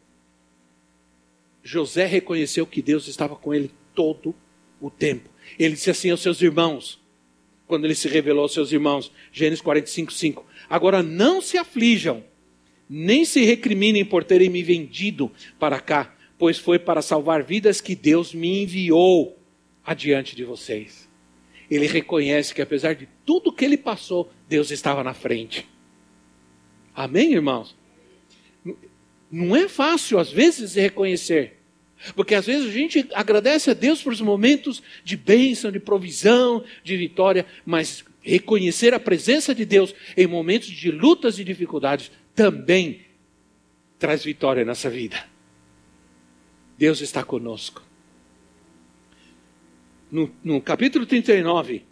José 1.63 2.05
reconheceu 2.05 2.65
que 2.65 2.81
Deus 2.81 3.07
estava 3.07 3.35
com 3.35 3.53
ele 3.53 3.71
todo 3.95 4.35
o 4.79 4.89
tempo. 4.89 5.29
Ele 5.57 5.75
disse 5.75 5.89
assim 5.89 6.09
aos 6.09 6.21
seus 6.21 6.41
irmãos: 6.41 6.99
quando 7.71 7.85
ele 7.85 7.95
se 7.95 8.09
revelou 8.09 8.43
aos 8.43 8.53
seus 8.53 8.73
irmãos. 8.73 9.09
Gênesis 9.31 9.61
45, 9.61 10.11
5. 10.11 10.45
Agora 10.69 11.01
não 11.01 11.41
se 11.41 11.57
aflijam, 11.57 12.21
nem 12.89 13.23
se 13.23 13.45
recriminem 13.45 14.03
por 14.03 14.25
terem 14.25 14.49
me 14.49 14.61
vendido 14.61 15.31
para 15.57 15.79
cá, 15.79 16.13
pois 16.37 16.57
foi 16.57 16.77
para 16.77 17.01
salvar 17.01 17.43
vidas 17.43 17.79
que 17.79 17.95
Deus 17.95 18.33
me 18.33 18.63
enviou 18.63 19.40
adiante 19.91 20.35
de 20.35 20.43
vocês. 20.43 21.09
Ele 21.69 21.87
reconhece 21.87 22.53
que 22.53 22.61
apesar 22.61 22.93
de 22.95 23.07
tudo 23.25 23.51
que 23.51 23.63
ele 23.63 23.77
passou, 23.77 24.31
Deus 24.47 24.71
estava 24.71 25.03
na 25.03 25.13
frente. 25.13 25.67
Amém, 26.93 27.33
irmãos? 27.33 27.75
Não 29.31 29.55
é 29.55 29.69
fácil, 29.69 30.19
às 30.19 30.31
vezes, 30.31 30.75
reconhecer. 30.75 31.57
Porque 32.15 32.35
às 32.35 32.47
vezes 32.47 32.67
a 32.67 32.71
gente 32.71 33.07
agradece 33.13 33.69
a 33.69 33.73
Deus 33.73 34.01
por 34.01 34.11
os 34.11 34.21
momentos 34.21 34.81
de 35.03 35.15
bênção, 35.15 35.71
de 35.71 35.79
provisão, 35.79 36.63
de 36.83 36.97
vitória, 36.97 37.45
mas 37.65 38.03
reconhecer 38.21 38.93
a 38.93 38.99
presença 38.99 39.53
de 39.53 39.65
Deus 39.65 39.93
em 40.17 40.27
momentos 40.27 40.67
de 40.67 40.91
lutas 40.91 41.39
e 41.39 41.43
dificuldades 41.43 42.11
também 42.35 43.01
traz 43.99 44.23
vitória 44.23 44.65
nessa 44.65 44.89
vida. 44.89 45.23
Deus 46.77 47.01
está 47.01 47.23
conosco. 47.23 47.83
No, 50.11 50.29
no 50.43 50.61
capítulo 50.61 51.05
39, 51.05 51.83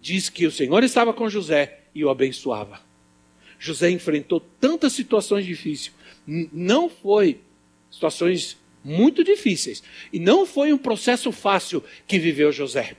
diz 0.00 0.28
que 0.28 0.46
o 0.46 0.52
Senhor 0.52 0.84
estava 0.84 1.12
com 1.12 1.28
José 1.28 1.80
e 1.94 2.04
o 2.04 2.10
abençoava. 2.10 2.80
José 3.58 3.90
enfrentou 3.90 4.40
tantas 4.60 4.92
situações 4.92 5.44
difíceis. 5.44 5.94
Não 6.26 6.88
foi 6.88 7.40
situações 7.90 8.58
muito 8.84 9.24
difíceis. 9.24 9.82
E 10.12 10.18
não 10.18 10.44
foi 10.44 10.72
um 10.72 10.78
processo 10.78 11.32
fácil 11.32 11.82
que 12.06 12.18
viveu 12.18 12.52
José. 12.52 12.96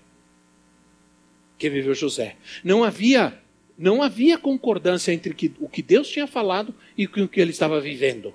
Que 1.57 1.69
viveu 1.69 1.93
José. 1.93 2.35
Não 2.63 2.83
havia 2.83 3.39
não 3.77 4.01
havia 4.01 4.37
concordância 4.37 5.11
entre 5.11 5.35
o 5.59 5.67
que 5.67 5.81
Deus 5.81 6.07
tinha 6.07 6.25
falado 6.25 6.73
e 6.97 7.05
o 7.05 7.27
que 7.27 7.41
ele 7.41 7.51
estava 7.51 7.81
vivendo. 7.81 8.33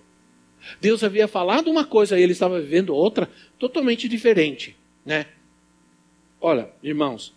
Deus 0.78 1.03
havia 1.03 1.26
falado 1.26 1.70
uma 1.70 1.84
coisa 1.84 2.18
e 2.18 2.22
ele 2.22 2.32
estava 2.32 2.61
vivendo 2.61 2.95
outra 2.95 3.28
totalmente 3.59 4.07
diferente, 4.07 4.76
né? 5.05 5.26
Olha, 6.41 6.70
irmãos, 6.82 7.34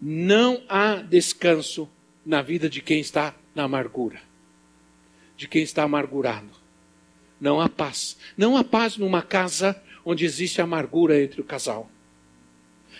não 0.00 0.62
há 0.68 0.96
descanso 0.96 1.88
na 2.24 2.42
vida 2.42 2.68
de 2.68 2.80
quem 2.80 3.00
está 3.00 3.34
na 3.54 3.64
amargura, 3.64 4.20
de 5.36 5.48
quem 5.48 5.62
está 5.62 5.82
amargurado 5.82 6.60
não 7.40 7.60
há 7.60 7.68
paz. 7.68 8.16
Não 8.36 8.56
há 8.56 8.62
paz 8.62 8.96
numa 8.96 9.22
casa 9.22 9.80
onde 10.04 10.24
existe 10.24 10.60
amargura 10.60 11.20
entre 11.20 11.40
o 11.40 11.44
casal. 11.44 11.90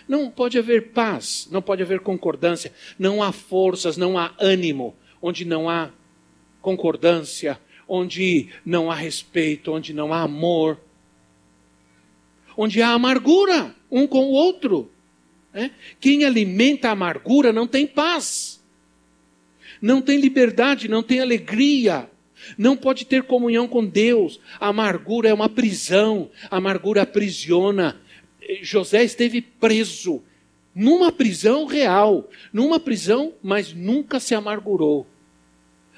Não 0.09 0.31
pode 0.31 0.59
haver 0.59 0.93
paz, 0.93 1.47
não 1.51 1.61
pode 1.61 1.83
haver 1.83 2.01
concordância, 2.01 2.73
não 2.99 3.23
há 3.23 3.31
forças, 3.31 3.97
não 3.97 4.19
há 4.19 4.35
ânimo, 4.41 4.97
onde 5.21 5.45
não 5.45 5.69
há 5.69 5.91
concordância, 6.63 7.61
onde 7.87 8.49
não 8.65 8.91
há 8.91 8.95
respeito, 8.95 9.73
onde 9.73 9.93
não 9.93 10.13
há 10.13 10.23
amor, 10.23 10.81
onde 12.57 12.81
há 12.81 12.91
amargura 12.91 13.75
um 13.91 14.07
com 14.07 14.21
o 14.21 14.33
outro. 14.33 14.91
Né? 15.53 15.71
Quem 15.99 16.25
alimenta 16.25 16.89
a 16.89 16.93
amargura 16.93 17.53
não 17.53 17.67
tem 17.67 17.87
paz, 17.87 18.61
não 19.81 20.01
tem 20.01 20.19
liberdade, 20.21 20.89
não 20.89 21.03
tem 21.03 21.21
alegria, 21.21 22.09
não 22.57 22.77
pode 22.77 23.05
ter 23.05 23.23
comunhão 23.25 23.67
com 23.67 23.85
Deus. 23.85 24.41
A 24.59 24.69
amargura 24.69 25.29
é 25.29 25.35
uma 25.35 25.49
prisão, 25.49 26.31
a 26.51 26.57
amargura 26.57 27.03
aprisiona. 27.03 28.01
José 28.63 29.05
esteve 29.05 29.41
preso 29.41 30.23
numa 30.75 31.11
prisão 31.11 31.67
real, 31.67 32.29
numa 32.53 32.79
prisão, 32.79 33.35
mas 33.43 33.73
nunca 33.73 34.21
se 34.21 34.35
amargurou. 34.35 35.07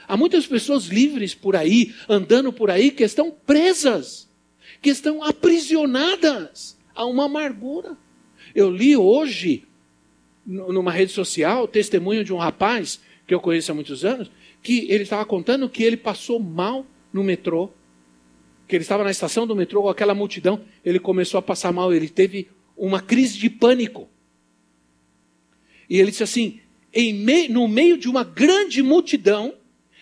Há 0.08 0.16
muitas 0.16 0.46
pessoas 0.46 0.86
livres 0.86 1.34
por 1.34 1.54
aí, 1.54 1.94
andando 2.08 2.52
por 2.52 2.70
aí, 2.70 2.90
que 2.90 3.04
estão 3.04 3.30
presas, 3.30 4.28
que 4.80 4.90
estão 4.90 5.22
aprisionadas 5.22 6.76
a 6.94 7.06
uma 7.06 7.26
amargura. 7.26 7.96
Eu 8.54 8.70
li 8.70 8.96
hoje, 8.96 9.64
numa 10.46 10.90
rede 10.90 11.12
social, 11.12 11.66
testemunho 11.66 12.24
de 12.24 12.32
um 12.32 12.36
rapaz 12.36 13.00
que 13.26 13.34
eu 13.34 13.40
conheço 13.40 13.72
há 13.72 13.74
muitos 13.74 14.04
anos, 14.04 14.30
que 14.62 14.90
ele 14.90 15.04
estava 15.04 15.24
contando 15.24 15.68
que 15.68 15.82
ele 15.82 15.96
passou 15.96 16.38
mal 16.38 16.86
no 17.12 17.22
metrô, 17.22 17.70
que 18.68 18.76
ele 18.76 18.82
estava 18.82 19.04
na 19.04 19.10
estação 19.10 19.46
do 19.46 19.56
metrô 19.56 19.82
com 19.82 19.88
aquela 19.88 20.14
multidão, 20.14 20.60
ele 20.84 20.98
começou 20.98 21.38
a 21.38 21.42
passar 21.42 21.72
mal, 21.72 21.92
ele 21.92 22.08
teve 22.08 22.48
uma 22.76 23.00
crise 23.00 23.38
de 23.38 23.50
pânico. 23.50 24.08
E 25.88 25.98
ele 25.98 26.10
disse 26.10 26.22
assim: 26.22 26.60
me, 26.94 27.48
no 27.48 27.68
meio 27.68 27.98
de 27.98 28.08
uma 28.08 28.24
grande 28.24 28.82
multidão, 28.82 29.54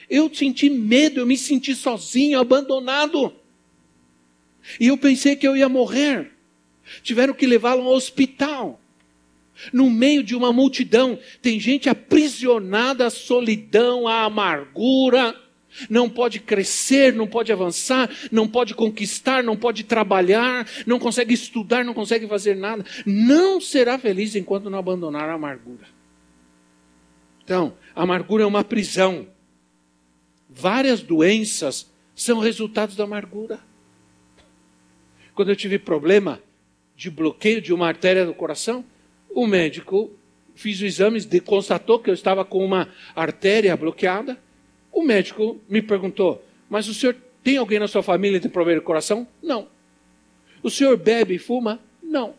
eu 0.08 0.32
senti 0.32 0.68
medo, 0.68 1.20
eu 1.20 1.26
me 1.26 1.36
senti 1.36 1.74
sozinho, 1.74 2.38
abandonado. 2.38 3.32
E 4.78 4.88
eu 4.88 4.98
pensei 4.98 5.36
que 5.36 5.46
eu 5.46 5.56
ia 5.56 5.68
morrer. 5.68 6.32
Tiveram 7.02 7.34
que 7.34 7.46
levá-lo 7.46 7.82
ao 7.82 7.94
hospital. 7.94 8.80
No 9.72 9.90
meio 9.90 10.22
de 10.22 10.34
uma 10.34 10.52
multidão, 10.52 11.18
tem 11.42 11.60
gente 11.60 11.88
aprisionada 11.88 13.06
à 13.06 13.10
solidão, 13.10 14.08
à 14.08 14.24
amargura, 14.24 15.36
não 15.88 16.08
pode 16.08 16.40
crescer, 16.40 17.12
não 17.12 17.26
pode 17.26 17.52
avançar, 17.52 18.10
não 18.32 18.48
pode 18.48 18.74
conquistar, 18.74 19.42
não 19.42 19.56
pode 19.56 19.84
trabalhar, 19.84 20.66
não 20.86 20.98
consegue 20.98 21.34
estudar, 21.34 21.84
não 21.84 21.94
consegue 21.94 22.26
fazer 22.26 22.56
nada. 22.56 22.84
Não 23.06 23.60
será 23.60 23.98
feliz 23.98 24.34
enquanto 24.34 24.70
não 24.70 24.78
abandonar 24.78 25.28
a 25.28 25.34
amargura. 25.34 25.86
Então, 27.44 27.74
a 27.94 28.02
amargura 28.02 28.42
é 28.42 28.46
uma 28.46 28.64
prisão. 28.64 29.26
Várias 30.48 31.00
doenças 31.02 31.90
são 32.14 32.38
resultados 32.38 32.96
da 32.96 33.04
amargura. 33.04 33.60
Quando 35.34 35.50
eu 35.50 35.56
tive 35.56 35.78
problema 35.78 36.40
de 37.00 37.08
bloqueio 37.08 37.62
de 37.62 37.72
uma 37.72 37.88
artéria 37.88 38.26
do 38.26 38.34
coração, 38.34 38.84
o 39.30 39.46
médico 39.46 40.10
fiz 40.54 40.82
o 40.82 40.84
exame, 40.84 41.18
constatou 41.40 41.98
que 41.98 42.10
eu 42.10 42.14
estava 42.14 42.44
com 42.44 42.62
uma 42.62 42.90
artéria 43.16 43.74
bloqueada. 43.74 44.38
O 44.92 45.02
médico 45.02 45.58
me 45.66 45.80
perguntou: 45.80 46.44
Mas 46.68 46.88
o 46.88 46.92
senhor 46.92 47.16
tem 47.42 47.56
alguém 47.56 47.78
na 47.78 47.88
sua 47.88 48.02
família 48.02 48.38
que 48.38 48.42
tem 48.42 48.50
problema 48.50 48.80
de 48.80 48.84
coração? 48.84 49.26
Não. 49.42 49.66
O 50.62 50.68
senhor 50.68 50.94
bebe 50.98 51.36
e 51.36 51.38
fuma? 51.38 51.80
Não. 52.02 52.34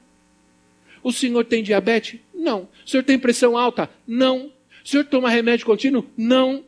O 1.01 1.11
senhor 1.11 1.43
tem 1.43 1.63
diabetes? 1.63 2.19
Não. 2.31 2.69
O 2.85 2.87
senhor 2.87 3.01
tem 3.01 3.17
pressão 3.17 3.57
alta? 3.57 3.89
Não. 4.05 4.53
O 4.85 4.87
senhor 4.87 5.05
toma 5.05 5.27
remédio 5.27 5.65
contínuo? 5.65 6.05
Não. 6.15 6.63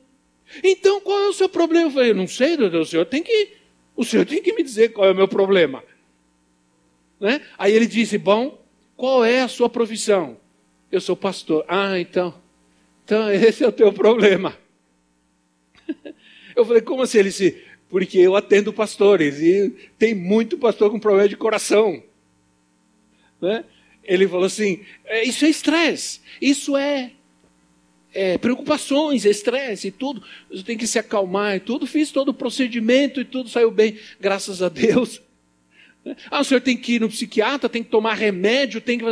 Então 0.63 0.99
qual 0.99 1.19
é 1.19 1.27
o 1.27 1.33
seu 1.33 1.47
problema? 1.47 1.89
Eu 1.89 1.91
falei: 1.91 2.11
não 2.11 2.25
sei, 2.25 2.57
doutor. 2.57 2.81
O 2.81 2.85
senhor 2.87 3.05
tem 3.05 3.21
que, 3.21 3.49
o 3.95 4.03
senhor 4.03 4.25
tem 4.25 4.41
que 4.41 4.51
me 4.51 4.63
dizer 4.63 4.93
qual 4.93 5.07
é 5.07 5.11
o 5.11 5.15
meu 5.15 5.27
problema. 5.27 5.83
Né? 7.19 7.41
Aí 7.57 7.73
ele 7.73 7.87
disse: 7.87 8.17
Bom, 8.17 8.61
qual 8.95 9.23
é 9.23 9.41
a 9.41 9.47
sua 9.47 9.69
profissão? 9.69 10.37
Eu 10.91 11.01
sou 11.01 11.15
pastor. 11.15 11.65
Ah, 11.67 11.99
então. 11.99 12.33
Então, 13.03 13.31
esse 13.33 13.63
é 13.63 13.67
o 13.67 13.71
teu 13.71 13.91
problema. 13.91 14.57
Eu 16.55 16.63
falei, 16.63 16.83
como 16.83 17.01
assim? 17.01 17.17
Ele 17.17 17.29
disse, 17.29 17.63
porque 17.89 18.19
eu 18.19 18.35
atendo 18.35 18.71
pastores 18.71 19.39
e 19.39 19.71
tem 19.97 20.13
muito 20.13 20.55
pastor 20.57 20.91
com 20.91 20.99
problema 20.99 21.27
de 21.27 21.35
coração. 21.35 22.01
Né? 23.41 23.65
Ele 24.03 24.27
falou 24.27 24.45
assim: 24.45 24.83
é, 25.05 25.23
isso 25.23 25.45
é 25.45 25.49
estresse, 25.49 26.21
isso 26.39 26.77
é, 26.77 27.11
é 28.13 28.37
preocupações, 28.37 29.25
é 29.25 29.29
estresse 29.29 29.87
e 29.87 29.91
tudo. 29.91 30.23
Você 30.51 30.63
tem 30.63 30.77
que 30.77 30.85
se 30.85 30.99
acalmar 30.99 31.55
e 31.55 31.59
tudo. 31.59 31.87
Fiz 31.87 32.11
todo 32.11 32.29
o 32.29 32.33
procedimento 32.35 33.19
e 33.19 33.25
tudo 33.25 33.49
saiu 33.49 33.71
bem, 33.71 33.97
graças 34.19 34.61
a 34.61 34.69
Deus. 34.69 35.19
Ah, 36.29 36.41
o 36.41 36.43
senhor 36.43 36.61
tem 36.61 36.75
que 36.75 36.93
ir 36.93 37.01
no 37.01 37.09
psiquiatra, 37.09 37.69
tem 37.69 37.83
que 37.83 37.89
tomar 37.89 38.13
remédio, 38.15 38.81
tem 38.81 38.99
que. 38.99 39.05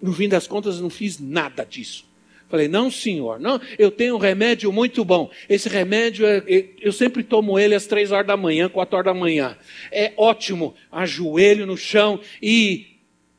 No 0.00 0.12
fim 0.12 0.28
das 0.28 0.46
contas, 0.46 0.80
não 0.80 0.90
fiz 0.90 1.18
nada 1.18 1.64
disso. 1.64 2.08
Falei, 2.48 2.66
não, 2.66 2.90
senhor, 2.90 3.38
não, 3.38 3.60
eu 3.78 3.90
tenho 3.90 4.14
um 4.14 4.18
remédio 4.18 4.72
muito 4.72 5.04
bom. 5.04 5.30
Esse 5.48 5.68
remédio, 5.68 6.26
é, 6.26 6.38
é, 6.48 6.68
eu 6.80 6.92
sempre 6.92 7.22
tomo 7.22 7.58
ele 7.58 7.74
às 7.74 7.86
três 7.86 8.10
horas 8.10 8.26
da 8.26 8.38
manhã, 8.38 8.70
quatro 8.70 8.96
horas 8.96 9.12
da 9.12 9.18
manhã. 9.18 9.56
É 9.92 10.12
ótimo. 10.16 10.74
Ajoelho 10.90 11.66
no 11.66 11.76
chão 11.76 12.18
e, 12.42 12.86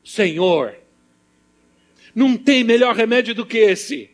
Senhor, 0.04 0.76
não 2.14 2.36
tem 2.36 2.62
melhor 2.62 2.94
remédio 2.94 3.34
do 3.34 3.44
que 3.44 3.58
esse. 3.58 4.10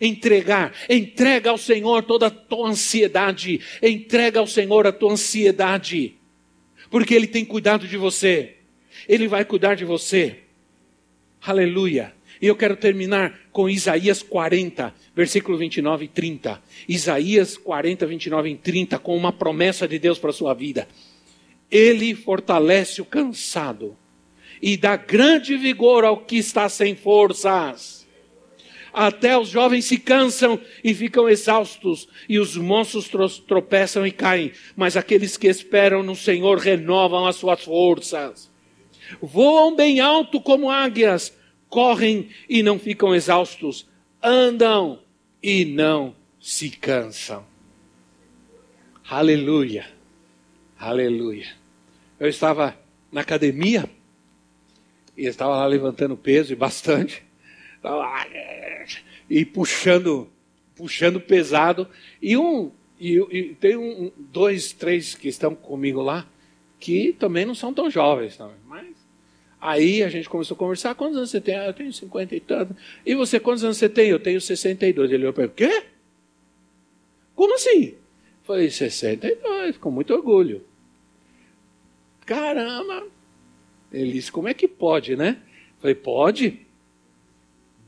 Entregar, 0.00 0.72
entrega 0.88 1.50
ao 1.50 1.58
Senhor 1.58 2.02
toda 2.02 2.28
a 2.28 2.30
tua 2.30 2.70
ansiedade, 2.70 3.60
entrega 3.82 4.40
ao 4.40 4.46
Senhor 4.46 4.86
a 4.86 4.92
tua 4.92 5.12
ansiedade 5.12 6.16
porque 6.92 7.14
Ele 7.14 7.26
tem 7.26 7.42
cuidado 7.42 7.88
de 7.88 7.96
você. 7.96 8.56
Ele 9.08 9.26
vai 9.26 9.46
cuidar 9.46 9.74
de 9.74 9.82
você. 9.82 10.40
Aleluia. 11.40 12.12
E 12.40 12.46
eu 12.46 12.54
quero 12.54 12.76
terminar 12.76 13.40
com 13.50 13.66
Isaías 13.66 14.22
40, 14.22 14.94
versículo 15.16 15.56
29 15.56 16.04
e 16.04 16.08
30. 16.08 16.62
Isaías 16.86 17.56
40, 17.56 18.06
29 18.06 18.50
e 18.50 18.56
30, 18.56 18.98
com 18.98 19.16
uma 19.16 19.32
promessa 19.32 19.88
de 19.88 19.98
Deus 19.98 20.18
para 20.18 20.28
a 20.28 20.34
sua 20.34 20.52
vida. 20.52 20.86
Ele 21.70 22.14
fortalece 22.14 23.00
o 23.00 23.06
cansado 23.06 23.96
e 24.60 24.76
dá 24.76 24.94
grande 24.94 25.56
vigor 25.56 26.04
ao 26.04 26.18
que 26.18 26.36
está 26.36 26.68
sem 26.68 26.94
forças. 26.94 28.01
Até 28.92 29.38
os 29.38 29.48
jovens 29.48 29.86
se 29.86 29.96
cansam 29.96 30.60
e 30.84 30.92
ficam 30.92 31.28
exaustos, 31.28 32.06
e 32.28 32.38
os 32.38 32.56
monstros 32.56 33.38
tropeçam 33.38 34.06
e 34.06 34.12
caem, 34.12 34.52
mas 34.76 34.96
aqueles 34.96 35.36
que 35.36 35.48
esperam 35.48 36.02
no 36.02 36.14
Senhor 36.14 36.58
renovam 36.58 37.26
as 37.26 37.36
suas 37.36 37.64
forças. 37.64 38.50
Voam 39.20 39.74
bem 39.74 40.00
alto 40.00 40.40
como 40.40 40.70
águias, 40.70 41.34
correm 41.68 42.28
e 42.48 42.62
não 42.62 42.78
ficam 42.78 43.14
exaustos, 43.14 43.88
andam 44.22 45.00
e 45.42 45.64
não 45.64 46.14
se 46.38 46.68
cansam. 46.68 47.44
Aleluia, 49.08 49.86
aleluia. 50.78 51.48
Eu 52.20 52.28
estava 52.28 52.76
na 53.10 53.22
academia 53.22 53.88
e 55.16 55.26
estava 55.26 55.56
lá 55.56 55.66
levantando 55.66 56.16
peso 56.16 56.52
e 56.52 56.56
bastante 56.56 57.22
e 59.28 59.44
puxando, 59.44 60.30
puxando 60.76 61.20
pesado. 61.20 61.88
E 62.20 62.36
um 62.36 62.70
e, 62.98 63.18
e 63.30 63.54
tem 63.56 63.76
um, 63.76 64.12
dois, 64.16 64.72
três 64.72 65.14
que 65.14 65.28
estão 65.28 65.54
comigo 65.54 66.00
lá 66.00 66.26
que 66.78 67.12
também 67.12 67.44
não 67.44 67.54
são 67.54 67.72
tão 67.72 67.88
jovens, 67.88 68.36
também, 68.36 68.56
mas 68.66 68.96
aí 69.60 70.02
a 70.02 70.08
gente 70.08 70.28
começou 70.28 70.56
a 70.56 70.58
conversar. 70.58 70.96
Quantos 70.96 71.16
anos 71.16 71.30
você 71.30 71.40
tem? 71.40 71.56
Ah, 71.56 71.66
eu 71.66 71.72
tenho 71.72 71.92
50 71.92 72.34
e 72.34 72.40
tanto. 72.40 72.76
E 73.06 73.14
você, 73.14 73.38
quantos 73.38 73.62
anos 73.62 73.76
você 73.76 73.88
tem? 73.88 74.08
Eu 74.08 74.18
tenho 74.18 74.40
62. 74.40 75.10
Ele 75.10 75.22
olhou 75.22 75.32
para 75.32 75.44
mim, 75.44 75.52
quê? 75.54 75.84
Como 77.36 77.54
assim? 77.54 77.94
Falei, 78.42 78.68
62, 78.68 79.78
com 79.78 79.92
muito 79.92 80.12
orgulho. 80.12 80.64
Caramba! 82.26 83.06
Ele 83.92 84.12
disse, 84.12 84.32
como 84.32 84.48
é 84.48 84.54
que 84.54 84.66
pode, 84.66 85.14
né? 85.14 85.40
Falei, 85.78 85.94
pode? 85.94 86.66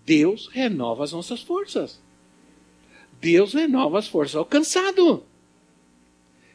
Deus 0.05 0.49
renova 0.53 1.05
as 1.05 1.13
nossas 1.13 1.41
forças. 1.41 2.01
Deus 3.21 3.55
renova 3.55 3.99
as 3.99 4.07
forças 4.07 4.37
ao 4.37 4.45
cansado. 4.45 5.25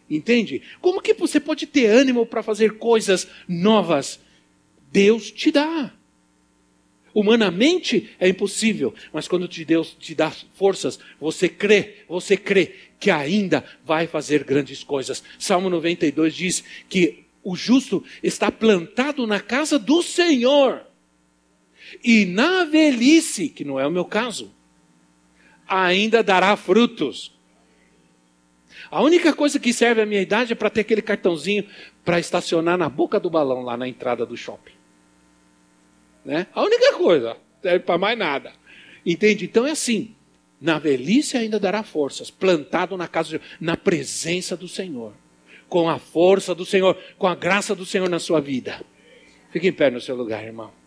Entende? 0.09 0.61
Como 0.81 1.01
que 1.01 1.13
você 1.13 1.39
pode 1.39 1.67
ter 1.67 1.87
ânimo 1.87 2.25
para 2.25 2.43
fazer 2.43 2.77
coisas 2.77 3.27
novas? 3.47 4.19
Deus 4.91 5.31
te 5.31 5.51
dá. 5.51 5.93
Humanamente 7.13 8.11
é 8.19 8.29
impossível, 8.29 8.93
mas 9.11 9.27
quando 9.27 9.47
te 9.47 9.65
Deus 9.65 9.95
te 9.99 10.13
dá 10.13 10.31
forças, 10.53 10.99
você 11.19 11.49
crê, 11.49 12.03
você 12.07 12.37
crê 12.37 12.75
que 12.99 13.09
ainda 13.09 13.63
vai 13.83 14.05
fazer 14.05 14.43
grandes 14.43 14.83
coisas. 14.83 15.23
Salmo 15.37 15.69
92 15.69 16.35
diz 16.35 16.63
que 16.87 17.25
o 17.43 17.55
justo 17.55 18.03
está 18.21 18.51
plantado 18.51 19.25
na 19.25 19.39
casa 19.39 19.79
do 19.79 20.03
Senhor 20.03 20.88
e 22.03 22.25
na 22.25 22.65
velhice, 22.65 23.49
que 23.49 23.63
não 23.63 23.79
é 23.79 23.85
o 23.85 23.91
meu 23.91 24.05
caso, 24.05 24.53
ainda 25.67 26.23
dará 26.23 26.55
frutos. 26.55 27.37
A 28.91 29.01
única 29.01 29.33
coisa 29.33 29.59
que 29.59 29.71
serve 29.71 30.01
à 30.01 30.05
minha 30.05 30.21
idade 30.21 30.53
é 30.53 30.55
para 30.55 30.69
ter 30.69 30.81
aquele 30.81 31.01
cartãozinho 31.01 31.65
para 32.03 32.19
estacionar 32.19 32.77
na 32.77 32.89
boca 32.89 33.19
do 33.19 33.29
balão 33.29 33.61
lá 33.61 33.77
na 33.77 33.87
entrada 33.87 34.25
do 34.25 34.35
shopping. 34.35 34.73
Né? 36.25 36.47
A 36.53 36.63
única 36.63 36.93
coisa, 36.93 37.37
serve 37.61 37.79
para 37.79 37.97
mais 37.97 38.17
nada. 38.17 38.53
Entende? 39.05 39.45
Então 39.45 39.65
é 39.65 39.71
assim. 39.71 40.15
Na 40.59 40.77
velhice 40.77 41.37
ainda 41.37 41.57
dará 41.57 41.83
forças, 41.83 42.29
plantado 42.29 42.97
na 42.97 43.07
casa, 43.07 43.37
de, 43.37 43.41
na 43.61 43.77
presença 43.77 44.57
do 44.57 44.67
Senhor, 44.67 45.13
com 45.69 45.87
a 45.87 45.97
força 45.97 46.53
do 46.53 46.65
Senhor, 46.65 46.97
com 47.17 47.27
a 47.27 47.35
graça 47.35 47.73
do 47.73 47.85
Senhor 47.85 48.09
na 48.09 48.19
sua 48.19 48.41
vida. 48.41 48.83
Fique 49.51 49.69
em 49.69 49.71
pé 49.71 49.89
no 49.89 50.01
seu 50.01 50.17
lugar, 50.17 50.43
irmão. 50.43 50.78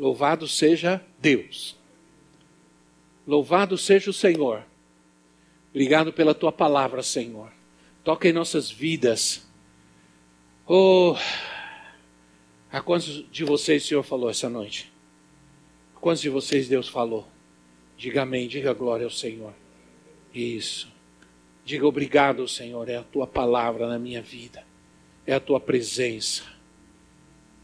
Louvado 0.00 0.48
seja 0.48 1.04
Deus. 1.18 1.76
Louvado 3.26 3.76
seja 3.76 4.08
o 4.08 4.14
Senhor. 4.14 4.64
Obrigado 5.68 6.10
pela 6.10 6.34
tua 6.34 6.50
palavra, 6.50 7.02
Senhor. 7.02 7.52
Toca 8.02 8.26
em 8.26 8.32
nossas 8.32 8.70
vidas. 8.70 9.46
Oh, 10.66 11.14
a 12.72 12.80
quantos 12.80 13.30
de 13.30 13.44
vocês 13.44 13.84
o 13.84 13.88
Senhor 13.88 14.02
falou 14.02 14.30
essa 14.30 14.48
noite? 14.48 14.90
A 15.94 15.98
quantos 16.00 16.22
de 16.22 16.30
vocês 16.30 16.66
Deus 16.66 16.88
falou? 16.88 17.28
Diga 17.94 18.22
amém, 18.22 18.48
diga 18.48 18.72
glória 18.72 19.04
ao 19.04 19.10
Senhor. 19.10 19.52
Isso. 20.32 20.90
Diga 21.62 21.86
obrigado, 21.86 22.48
Senhor. 22.48 22.88
É 22.88 22.96
a 22.96 23.02
tua 23.02 23.26
palavra 23.26 23.86
na 23.86 23.98
minha 23.98 24.22
vida. 24.22 24.64
É 25.26 25.34
a 25.34 25.40
tua 25.40 25.60
presença. 25.60 26.44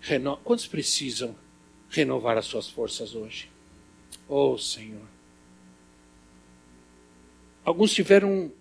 Reno... 0.02 0.36
Quantos 0.44 0.66
precisam? 0.66 1.34
Renovar 1.90 2.36
as 2.36 2.46
suas 2.46 2.68
forças 2.68 3.14
hoje. 3.14 3.50
Oh, 4.28 4.56
Senhor. 4.58 5.06
Alguns 7.64 7.92
tiveram 7.92 8.52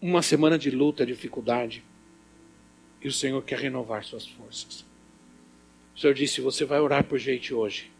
uma 0.00 0.22
semana 0.22 0.58
de 0.58 0.70
luta, 0.70 1.06
dificuldade, 1.06 1.82
e 3.00 3.08
o 3.08 3.12
Senhor 3.12 3.42
quer 3.42 3.58
renovar 3.58 4.04
suas 4.04 4.26
forças. 4.26 4.84
O 5.94 6.00
Senhor 6.00 6.14
disse: 6.14 6.40
Você 6.40 6.64
vai 6.64 6.80
orar 6.80 7.04
por 7.04 7.18
gente 7.18 7.54
hoje 7.54 7.90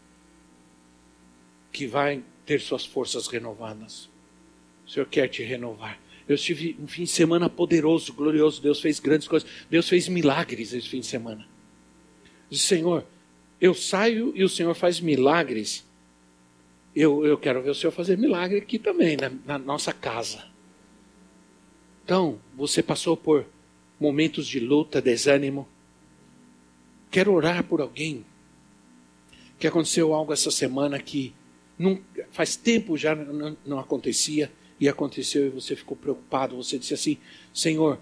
que 1.71 1.87
vai 1.87 2.23
ter 2.45 2.59
suas 2.59 2.85
forças 2.85 3.27
renovadas. 3.27 4.09
O 4.85 4.89
Senhor 4.89 5.05
quer 5.05 5.27
te 5.27 5.43
renovar. 5.43 5.99
Eu 6.27 6.37
tive 6.37 6.75
um 6.79 6.87
fim 6.87 7.03
de 7.03 7.09
semana 7.09 7.49
poderoso, 7.49 8.13
glorioso. 8.13 8.61
Deus 8.61 8.79
fez 8.79 8.99
grandes 8.99 9.27
coisas. 9.27 9.49
Deus 9.69 9.89
fez 9.89 10.07
milagres 10.07 10.73
esse 10.73 10.87
fim 10.87 10.99
de 10.99 11.07
semana. 11.07 11.47
Disse, 12.49 12.67
Senhor, 12.67 13.05
eu 13.59 13.73
saio 13.73 14.31
e 14.35 14.43
o 14.43 14.49
Senhor 14.49 14.73
faz 14.73 14.99
milagres. 14.99 15.85
Eu, 16.95 17.25
eu 17.25 17.37
quero 17.37 17.61
ver 17.61 17.69
o 17.69 17.75
Senhor 17.75 17.91
fazer 17.91 18.17
milagre 18.17 18.57
aqui 18.57 18.79
também, 18.79 19.17
na, 19.17 19.31
na 19.45 19.57
nossa 19.57 19.93
casa. 19.93 20.45
Então, 22.03 22.39
você 22.55 22.81
passou 22.81 23.15
por 23.15 23.45
momentos 23.99 24.47
de 24.47 24.59
luta, 24.59 25.01
desânimo. 25.01 25.67
Quero 27.11 27.33
orar 27.33 27.63
por 27.63 27.81
alguém 27.81 28.25
que 29.59 29.67
aconteceu 29.67 30.13
algo 30.13 30.31
essa 30.31 30.49
semana 30.49 30.97
que 30.99 31.33
faz 32.31 32.55
tempo 32.55 32.97
já 32.97 33.13
não, 33.13 33.57
não 33.65 33.79
acontecia 33.79 34.51
e 34.79 34.87
aconteceu 34.87 35.47
e 35.47 35.49
você 35.49 35.75
ficou 35.75 35.97
preocupado. 35.97 36.55
Você 36.55 36.79
disse 36.79 36.93
assim: 36.93 37.17
Senhor, 37.53 37.99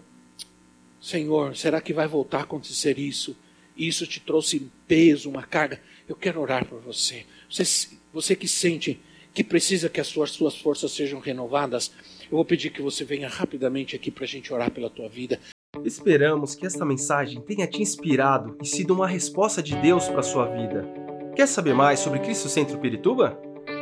Senhor, 1.02 1.56
será 1.56 1.82
que 1.82 1.94
vai 1.94 2.08
voltar 2.08 2.40
a 2.40 2.44
acontecer 2.44 3.00
isso? 3.00 3.36
E 3.78 3.88
isso 3.88 4.08
te 4.08 4.20
trouxe 4.20 4.70
peso, 4.88 5.30
uma 5.30 5.44
carga. 5.44 5.80
Eu 6.08 6.16
quero 6.16 6.42
orar 6.42 6.66
por 6.66 6.82
você. 6.82 7.26
Você, 7.50 7.90
você 8.12 8.36
que 8.36 8.48
sente 8.48 9.00
que 9.34 9.44
precisa 9.44 9.88
que 9.88 10.02
as 10.02 10.08
suas, 10.08 10.32
suas 10.32 10.58
forças 10.58 10.92
sejam 10.92 11.20
renovadas, 11.20 11.92
eu 12.24 12.38
vou 12.38 12.44
pedir 12.44 12.72
que 12.72 12.82
você 12.82 13.06
venha 13.06 13.30
rapidamente 13.30 13.96
aqui 13.96 14.10
para 14.10 14.24
a 14.24 14.28
gente 14.28 14.52
orar 14.52 14.72
pela 14.72 14.90
tua 14.90 15.08
vida. 15.08 15.40
Esperamos 15.86 16.56
que 16.56 16.66
esta 16.66 16.84
mensagem 16.84 17.40
tenha 17.42 17.68
te 17.68 17.80
inspirado 17.80 18.58
e 18.62 18.66
sido 18.66 18.96
uma 18.96 19.08
resposta 19.08 19.62
de 19.62 19.76
Deus 19.76 20.08
para 20.08 20.22
a 20.22 20.24
sua 20.24 20.48
vida. 20.48 20.90
Quer 21.36 21.48
saber 21.48 21.76
mais 21.76 22.00
sobre 22.00 22.20
Cristo 22.20 22.50
Centro 22.50 22.80
Pirituba? 22.80 23.40